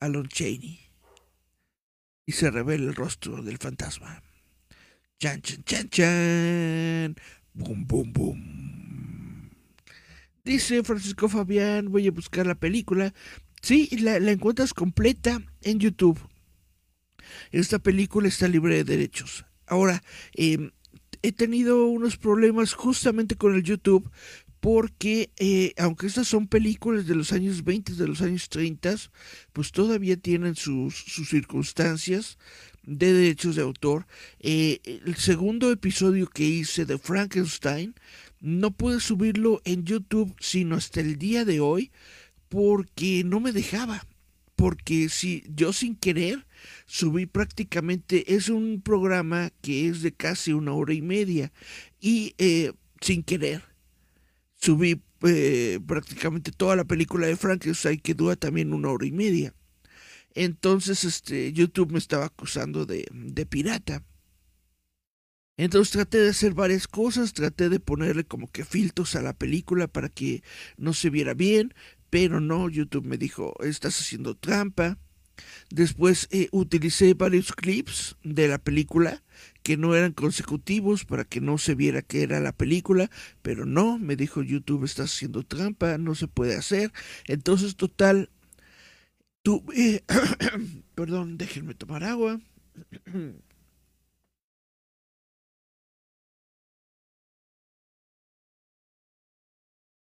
a 0.01 0.09
Lon 0.09 0.29
Chaney 0.29 0.81
y 2.25 2.33
se 2.33 2.51
revela 2.51 2.89
el 2.89 2.95
rostro 2.95 3.43
del 3.43 3.59
fantasma. 3.59 4.23
Chan, 5.19 5.43
chan, 5.43 5.63
chan, 5.65 5.89
chan. 5.91 7.17
Boom, 7.53 7.87
boom, 7.87 8.13
boom. 8.15 9.51
Dice 10.43 10.83
Francisco 10.83 11.29
Fabián, 11.29 11.93
voy 11.93 12.09
a 12.09 12.13
buscar 12.13 12.47
la 12.47 12.55
película. 12.55 13.13
Sí, 13.61 13.91
la, 13.99 14.19
la 14.19 14.33
encuentras 14.33 14.73
completa 14.73 15.43
en 15.61 15.81
YouTube. 15.81 16.19
Esta 17.51 17.79
película 17.79 18.29
está 18.29 18.49
libre 18.49 18.77
de 18.77 18.85
derechos. 18.85 19.45
Ahora, 19.67 20.03
eh, 20.35 20.71
he 21.23 21.33
tenido 21.33 21.87
unos 21.87 22.17
problemas 22.17 22.73
justamente 22.73 23.37
con 23.37 23.55
el 23.55 23.63
YouTube 23.63 24.11
porque 24.63 25.33
eh, 25.39 25.75
aunque 25.77 26.07
estas 26.07 26.29
son 26.29 26.47
películas 26.47 27.09
de 27.09 27.17
los 27.17 27.33
años 27.33 27.65
20, 27.65 27.95
de 27.95 28.07
los 28.07 28.23
años 28.23 28.49
30, 28.49 28.95
pues 29.53 29.73
todavía 29.73 30.17
tienen 30.17 30.55
sus, 30.55 30.95
sus 30.95 31.31
circunstancias 31.31 32.39
de 32.85 33.13
derechos 33.13 33.57
de 33.57 33.63
autor. 33.63 34.07
Eh, 34.39 34.79
el 34.85 35.17
segundo 35.17 35.73
episodio 35.73 36.29
que 36.29 36.45
hice 36.45 36.85
de 36.85 36.97
Frankenstein 36.97 37.97
no 38.39 38.71
pude 38.71 39.01
subirlo 39.01 39.61
en 39.65 39.85
YouTube 39.85 40.33
sino 40.39 40.77
hasta 40.77 41.01
el 41.01 41.19
día 41.19 41.45
de 41.45 41.59
hoy 41.59 41.91
porque 42.49 43.25
no 43.25 43.41
me 43.41 43.51
dejaba. 43.51 44.07
Porque 44.55 45.09
si 45.09 45.43
yo 45.53 45.73
sin 45.73 45.97
querer 45.97 46.47
subí 46.87 47.27
prácticamente, 47.27 48.33
es 48.37 48.49
un 48.49 48.81
programa 48.81 49.51
que 49.61 49.89
es 49.89 50.03
de 50.03 50.13
casi 50.13 50.53
una 50.53 50.73
hora 50.73 50.95
y 50.95 51.03
media 51.03 51.53
y 52.01 52.37
eh, 52.39 52.71
sin 53.01 53.25
querer 53.25 53.72
subí 54.63 55.03
eh, 55.23 55.81
prácticamente 55.87 56.53
toda 56.53 56.77
la 56.77 56.85
película 56.85 57.27
de 57.27 57.37
Frankenstein 57.37 57.99
que 57.99 58.15
dura 58.15 58.37
también 58.37 58.73
una 58.73 58.91
hora 58.91 59.07
y 59.07 59.13
media. 59.13 59.55
Entonces 60.35 61.05
este, 61.05 61.53
YouTube 61.53 61.93
me 61.93 61.99
estaba 61.99 62.27
acusando 62.27 62.87
de, 62.87 63.07
de 63.13 63.45
pirata. 63.45 64.05
Entonces 65.57 65.93
traté 65.93 66.19
de 66.19 66.31
hacer 66.31 66.55
varias 66.55 66.87
cosas, 66.87 67.33
traté 67.33 67.69
de 67.69 67.81
ponerle 67.81 68.25
como 68.25 68.51
que 68.51 68.65
filtros 68.65 69.17
a 69.17 69.23
la 69.23 69.35
película 69.35 69.89
para 69.89 70.09
que 70.09 70.43
no 70.77 70.95
se 70.95 71.11
viera 71.11 71.35
bien, 71.35 71.75
pero 72.09 72.41
no, 72.41 72.71
YouTube 72.71 73.05
me 73.05 73.19
dijo, 73.19 73.55
estás 73.63 74.01
haciendo 74.01 74.37
trampa. 74.37 74.99
Después 75.71 76.29
eh, 76.31 76.49
utilicé 76.53 77.15
varios 77.15 77.53
clips 77.53 78.17
de 78.23 78.49
la 78.49 78.59
película 78.59 79.23
que 79.63 79.77
no 79.77 79.95
eran 79.95 80.13
consecutivos 80.13 81.05
para 81.05 81.25
que 81.25 81.41
no 81.41 81.59
se 81.59 81.75
viera 81.75 82.03
que 82.03 82.23
era 82.23 82.41
la 82.41 82.53
película, 82.53 83.11
pero 83.43 83.65
no, 83.65 83.99
me 83.99 84.17
dijo 84.17 84.43
YouTube, 84.43 84.85
estás 84.85 85.15
haciendo 85.15 85.45
trampa, 85.45 85.99
no 85.99 86.15
se 86.15 86.29
puede 86.29 86.57
hacer. 86.57 86.93
Entonces, 87.27 87.77
total, 87.77 88.31
tuve, 89.43 90.05
perdón, 90.95 91.39
déjenme 91.39 91.75
tomar 91.75 92.05
agua. 92.05 92.41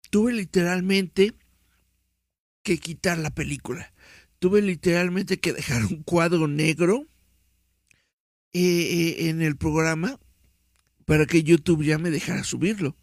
tuve 0.09 0.32
literalmente 0.34 1.34
que 2.61 2.78
quitar 2.78 3.17
la 3.17 3.32
película 3.32 3.93
tuve 4.44 4.62
literalmente 4.62 5.39
que 5.39 5.54
dejar 5.54 5.86
un 5.86 6.04
cuadro 6.04 6.50
negro 6.50 7.08
eh, 8.52 8.60
eh, 8.60 9.30
en 9.30 9.41
el 9.41 9.56
programa 9.56 10.20
para 11.06 11.26
que 11.26 11.44
YouTube 11.44 11.82
ya 11.82 11.98
me 11.98 12.12
dejara 12.12 12.44
subirlo. 12.44 12.98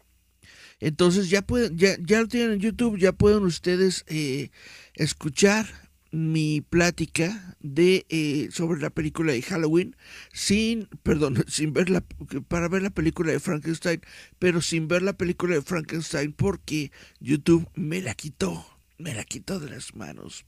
Entonces 0.79 1.31
ya 1.31 1.41
pueden, 1.41 1.79
ya, 1.79 1.97
ya 1.99 2.21
lo 2.21 2.27
tienen 2.27 2.51
en 2.51 2.59
YouTube, 2.59 2.99
ya 2.99 3.11
pueden 3.11 3.41
ustedes 3.41 4.05
eh, 4.07 4.51
escuchar 4.93 5.65
mi 6.11 6.61
plática 6.61 7.57
de 7.59 8.05
sobre 8.53 8.79
la 8.79 8.91
película 8.91 9.31
de 9.33 9.41
Halloween 9.41 9.95
sin 10.33 10.89
perdón 11.01 11.43
sin 11.47 11.73
ver 11.73 12.03
para 12.49 12.67
ver 12.67 12.83
la 12.83 12.91
película 12.91 13.31
de 13.31 13.39
Frankenstein 13.39 14.01
pero 14.37 14.61
sin 14.61 14.87
ver 14.87 15.01
la 15.01 15.13
película 15.13 15.55
de 15.55 15.61
Frankenstein 15.63 16.33
porque 16.33 16.91
YouTube 17.19 17.67
me 17.73 18.01
la 18.01 18.13
quitó 18.13 18.63
me 18.99 19.15
la 19.15 19.23
quitó 19.23 19.59
de 19.59 19.69
las 19.69 19.95
manos 19.95 20.45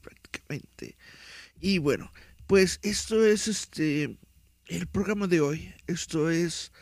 Y 1.60 1.78
bueno, 1.78 2.12
pues 2.46 2.78
esto 2.82 3.24
es 3.24 3.48
este 3.48 4.18
el 4.66 4.86
programa 4.86 5.26
de 5.26 5.40
hoy. 5.40 5.74
Esto 5.86 6.30
es 6.30 6.72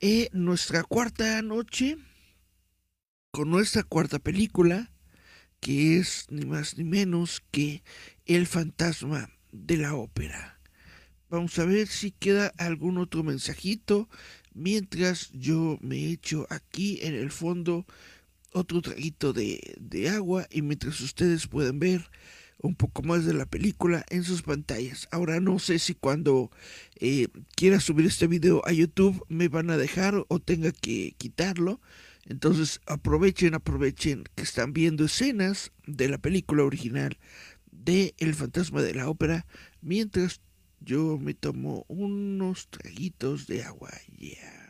eh, 0.00 0.28
nuestra 0.32 0.82
cuarta 0.84 1.40
noche 1.42 1.98
con 3.30 3.50
nuestra 3.50 3.82
cuarta 3.82 4.18
película, 4.18 4.92
que 5.60 5.98
es 5.98 6.26
ni 6.30 6.44
más 6.44 6.78
ni 6.78 6.84
menos 6.84 7.42
que 7.50 7.82
El 8.26 8.46
fantasma 8.46 9.30
de 9.50 9.76
la 9.76 9.94
ópera. 9.94 10.60
Vamos 11.28 11.58
a 11.58 11.64
ver 11.64 11.88
si 11.88 12.12
queda 12.12 12.52
algún 12.58 12.98
otro 12.98 13.24
mensajito 13.24 14.08
mientras 14.52 15.30
yo 15.32 15.78
me 15.80 16.10
echo 16.10 16.46
aquí 16.48 17.00
en 17.02 17.14
el 17.14 17.30
fondo 17.30 17.86
otro 18.52 18.80
traguito 18.82 19.32
de, 19.32 19.74
de 19.80 20.10
agua 20.10 20.46
y 20.50 20.62
mientras 20.62 21.00
ustedes 21.00 21.48
pueden 21.48 21.80
ver 21.80 22.08
un 22.62 22.74
poco 22.74 23.02
más 23.02 23.24
de 23.24 23.34
la 23.34 23.46
película 23.46 24.04
en 24.10 24.24
sus 24.24 24.42
pantallas. 24.42 25.08
Ahora 25.10 25.40
no 25.40 25.58
sé 25.58 25.78
si 25.78 25.94
cuando 25.94 26.50
eh, 26.96 27.28
quiera 27.56 27.80
subir 27.80 28.06
este 28.06 28.26
video 28.26 28.62
a 28.66 28.72
YouTube 28.72 29.24
me 29.28 29.48
van 29.48 29.70
a 29.70 29.76
dejar 29.76 30.24
o 30.28 30.38
tenga 30.40 30.72
que 30.72 31.14
quitarlo. 31.18 31.80
Entonces 32.26 32.80
aprovechen, 32.86 33.54
aprovechen 33.54 34.24
que 34.34 34.42
están 34.42 34.72
viendo 34.72 35.04
escenas 35.04 35.72
de 35.86 36.08
la 36.08 36.18
película 36.18 36.64
original 36.64 37.18
de 37.70 38.14
El 38.18 38.34
fantasma 38.34 38.82
de 38.82 38.94
la 38.94 39.08
ópera 39.08 39.46
mientras 39.82 40.40
yo 40.80 41.18
me 41.18 41.34
tomo 41.34 41.84
unos 41.88 42.68
traguitos 42.68 43.46
de 43.46 43.62
agua. 43.62 43.90
Yeah. 44.18 44.63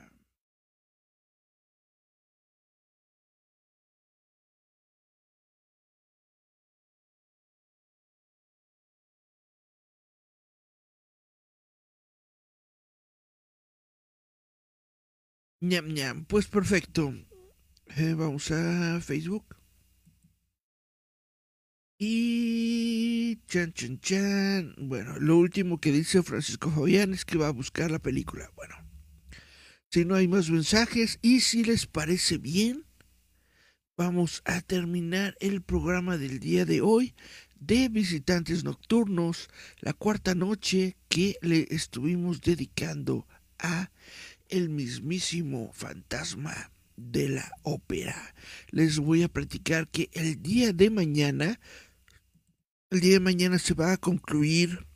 Ñam, 15.64 15.94
ñam. 15.94 16.26
Pues 16.26 16.46
perfecto. 16.46 17.14
Eh, 17.96 18.12
vamos 18.12 18.50
a 18.50 19.00
Facebook. 19.00 19.56
Y 21.98 23.40
chan, 23.46 23.72
chan, 23.72 23.98
chan. 23.98 24.74
Bueno, 24.76 25.18
lo 25.20 25.38
último 25.38 25.80
que 25.80 25.90
dice 25.90 26.22
Francisco 26.22 26.70
Fabián 26.70 27.14
es 27.14 27.24
que 27.24 27.38
va 27.38 27.48
a 27.48 27.52
buscar 27.52 27.90
la 27.90 27.98
película. 27.98 28.52
Bueno, 28.54 28.74
si 29.90 30.04
no 30.04 30.16
hay 30.16 30.28
más 30.28 30.50
mensajes 30.50 31.18
y 31.22 31.40
si 31.40 31.64
les 31.64 31.86
parece 31.86 32.36
bien, 32.36 32.84
vamos 33.96 34.42
a 34.44 34.60
terminar 34.60 35.34
el 35.40 35.62
programa 35.62 36.18
del 36.18 36.40
día 36.40 36.66
de 36.66 36.82
hoy 36.82 37.14
de 37.58 37.88
visitantes 37.88 38.64
nocturnos, 38.64 39.48
la 39.80 39.94
cuarta 39.94 40.34
noche 40.34 40.98
que 41.08 41.38
le 41.40 41.68
estuvimos 41.70 42.42
dedicando 42.42 43.26
a 43.58 43.90
el 44.48 44.68
mismísimo 44.68 45.72
fantasma 45.72 46.70
de 46.96 47.28
la 47.28 47.52
ópera. 47.62 48.34
Les 48.70 48.98
voy 48.98 49.22
a 49.22 49.28
platicar 49.28 49.88
que 49.88 50.10
el 50.12 50.42
día 50.42 50.72
de 50.72 50.90
mañana 50.90 51.58
el 52.94 53.00
día 53.00 53.14
de 53.14 53.20
mañana 53.20 53.58
se 53.58 53.74
va 53.74 53.92
a 53.92 53.96
concluir 53.96 54.86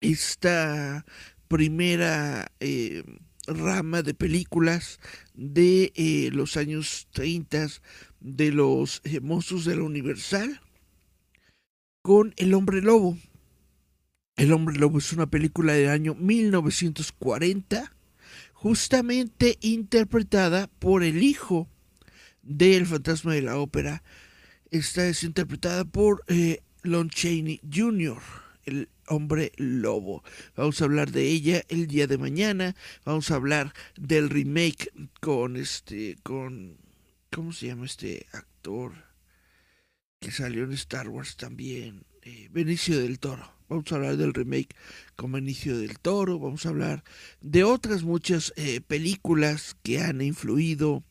esta 0.00 1.04
primera 1.46 2.50
eh, 2.58 3.04
rama 3.46 4.02
de 4.02 4.14
películas 4.14 4.98
de 5.34 5.92
eh, 5.94 6.30
los 6.32 6.56
años 6.56 7.06
30 7.12 7.66
de 8.20 8.52
los 8.52 9.02
eh, 9.04 9.20
monstruos 9.20 9.66
de 9.66 9.76
la 9.76 9.82
Universal 9.82 10.62
con 12.00 12.32
El 12.38 12.54
hombre 12.54 12.80
lobo. 12.80 13.18
El 14.36 14.50
hombre 14.52 14.78
lobo 14.78 14.98
es 14.98 15.12
una 15.12 15.28
película 15.28 15.74
del 15.74 15.90
año 15.90 16.14
1940, 16.14 17.94
justamente 18.60 19.56
interpretada 19.62 20.66
por 20.66 21.02
el 21.02 21.22
hijo 21.22 21.66
del 22.42 22.84
fantasma 22.84 23.32
de 23.32 23.40
la 23.40 23.56
ópera. 23.56 24.02
Esta 24.70 25.06
es 25.06 25.24
interpretada 25.24 25.86
por 25.86 26.24
Lon 26.82 27.08
Chaney 27.08 27.62
Jr., 27.72 28.20
el 28.66 28.90
hombre 29.06 29.52
lobo. 29.56 30.22
Vamos 30.56 30.80
a 30.80 30.84
hablar 30.84 31.10
de 31.10 31.26
ella 31.26 31.62
el 31.70 31.86
día 31.86 32.06
de 32.06 32.18
mañana. 32.18 32.76
Vamos 33.06 33.30
a 33.30 33.36
hablar 33.36 33.72
del 33.96 34.28
remake 34.28 34.92
con 35.20 35.56
este, 35.56 36.18
con, 36.22 36.76
¿cómo 37.30 37.54
se 37.54 37.68
llama 37.68 37.86
este 37.86 38.26
actor? 38.32 38.92
Que 40.20 40.32
salió 40.32 40.64
en 40.64 40.72
Star 40.72 41.08
Wars 41.08 41.38
también. 41.38 42.04
Eh, 42.22 42.48
Benicio 42.50 42.98
del 43.00 43.18
Toro. 43.18 43.50
Vamos 43.68 43.90
a 43.90 43.94
hablar 43.94 44.16
del 44.16 44.34
remake 44.34 44.74
con 45.16 45.32
Benicio 45.32 45.78
del 45.78 45.98
Toro. 45.98 46.38
Vamos 46.38 46.66
a 46.66 46.70
hablar 46.70 47.04
de 47.40 47.64
otras 47.64 48.02
muchas 48.02 48.52
eh, 48.56 48.80
películas 48.80 49.76
que 49.82 50.00
han 50.00 50.20
influido 50.20 51.02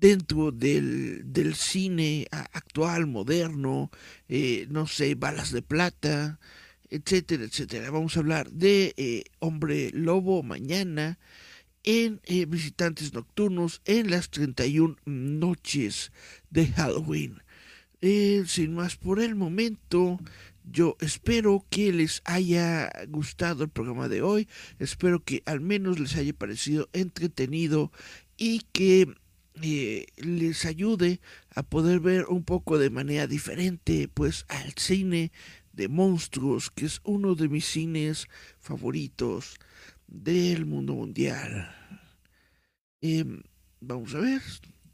dentro 0.00 0.52
del, 0.52 1.54
cine 1.54 2.26
actual, 2.30 3.06
moderno, 3.06 3.90
eh, 4.28 4.66
no 4.70 4.86
sé, 4.86 5.14
balas 5.14 5.52
de 5.52 5.62
plata, 5.62 6.38
etcétera, 6.90 7.44
etcétera. 7.44 7.90
Vamos 7.90 8.16
a 8.16 8.20
hablar 8.20 8.50
de 8.50 8.94
eh, 8.96 9.24
Hombre 9.38 9.90
Lobo 9.92 10.42
mañana 10.42 11.18
en 11.84 12.20
eh, 12.24 12.46
Visitantes 12.46 13.14
Nocturnos 13.14 13.80
en 13.84 14.10
las 14.10 14.30
31 14.30 14.96
noches 15.04 16.12
de 16.50 16.66
Halloween. 16.66 17.42
Sin 18.00 18.74
más 18.74 18.96
por 18.96 19.20
el 19.20 19.34
momento, 19.34 20.18
yo 20.64 20.96
espero 21.00 21.64
que 21.70 21.92
les 21.92 22.22
haya 22.24 22.90
gustado 23.08 23.64
el 23.64 23.70
programa 23.70 24.08
de 24.08 24.22
hoy, 24.22 24.48
espero 24.78 25.22
que 25.24 25.42
al 25.46 25.60
menos 25.60 25.98
les 25.98 26.16
haya 26.16 26.32
parecido 26.32 26.88
entretenido 26.92 27.92
y 28.36 28.60
que 28.72 29.14
eh, 29.62 30.06
les 30.16 30.66
ayude 30.66 31.20
a 31.54 31.62
poder 31.62 32.00
ver 32.00 32.26
un 32.26 32.44
poco 32.44 32.78
de 32.78 32.90
manera 32.90 33.26
diferente 33.26 34.08
pues 34.08 34.44
al 34.48 34.74
cine 34.76 35.32
de 35.72 35.88
monstruos 35.88 36.70
que 36.70 36.86
es 36.86 37.00
uno 37.04 37.34
de 37.34 37.48
mis 37.48 37.64
cines 37.64 38.26
favoritos 38.58 39.56
del 40.06 40.66
mundo 40.66 40.94
mundial. 40.94 41.74
Em, 43.00 43.42
vamos 43.80 44.14
a 44.14 44.18
ver 44.18 44.42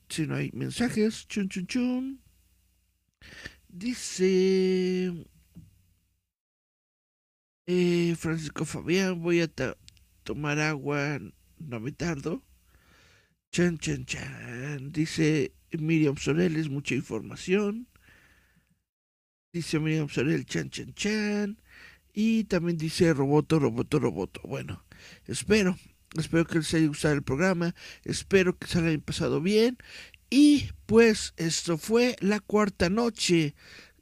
si 0.08 0.26
no 0.26 0.36
hay 0.36 0.50
mensajes. 0.52 1.26
Chun 1.28 1.48
chun 1.48 1.66
chun 1.66 2.20
dice 3.68 5.12
eh, 7.66 8.14
Francisco 8.18 8.64
Fabián 8.64 9.22
voy 9.22 9.40
a 9.40 9.50
tomar 10.24 10.58
agua 10.60 11.18
no 11.58 11.80
me 11.80 11.92
tardo 11.92 12.42
Chan, 13.52 13.76
chan, 13.76 14.06
chan. 14.06 14.92
Dice 14.92 15.52
Miriam 15.72 16.16
Soreles, 16.16 16.70
mucha 16.70 16.94
información. 16.94 17.86
Dice 19.52 19.78
Miriam 19.78 20.08
Sorel, 20.08 20.46
chan, 20.46 20.70
chan, 20.70 20.94
chan. 20.94 21.60
Y 22.14 22.44
también 22.44 22.78
dice 22.78 23.12
Roboto, 23.12 23.58
Roboto, 23.58 23.98
Roboto. 23.98 24.40
Bueno, 24.44 24.82
espero, 25.26 25.76
espero 26.16 26.46
que 26.46 26.60
les 26.60 26.72
haya 26.72 26.86
gustado 26.86 27.12
el 27.12 27.22
programa. 27.22 27.74
Espero 28.04 28.58
que 28.58 28.66
se 28.68 28.78
hayan 28.78 29.02
pasado 29.02 29.42
bien. 29.42 29.76
Y 30.34 30.70
pues 30.86 31.34
esto 31.36 31.76
fue 31.76 32.16
la 32.20 32.40
cuarta 32.40 32.88
noche 32.88 33.54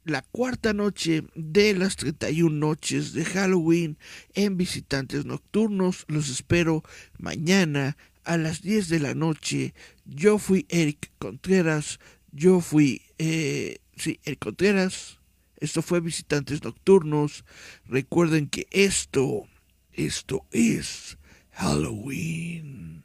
la 0.05 0.21
cuarta 0.21 0.71
noche 0.71 1.25
de 1.35 1.73
las 1.73 1.97
31 1.97 2.55
noches 2.55 3.11
de 3.11 3.25
Halloween 3.25 3.97
en 4.33 4.55
Visitantes 4.55 5.25
Nocturnos. 5.25 6.05
Los 6.07 6.29
espero 6.29 6.83
mañana 7.17 7.97
a 8.23 8.37
las 8.37 8.61
10 8.61 8.87
de 8.87 9.01
la 9.01 9.13
noche. 9.13 9.73
Yo 10.05 10.37
fui 10.37 10.65
Eric 10.69 11.11
Contreras, 11.19 11.99
yo 12.31 12.61
fui, 12.61 13.01
eh, 13.17 13.79
sí, 13.97 14.21
Eric 14.23 14.39
Contreras. 14.39 15.19
Esto 15.57 15.81
fue 15.81 15.99
Visitantes 15.99 16.63
Nocturnos. 16.63 17.43
Recuerden 17.85 18.47
que 18.47 18.67
esto, 18.71 19.49
esto 19.91 20.45
es 20.51 21.17
Halloween. 21.51 23.03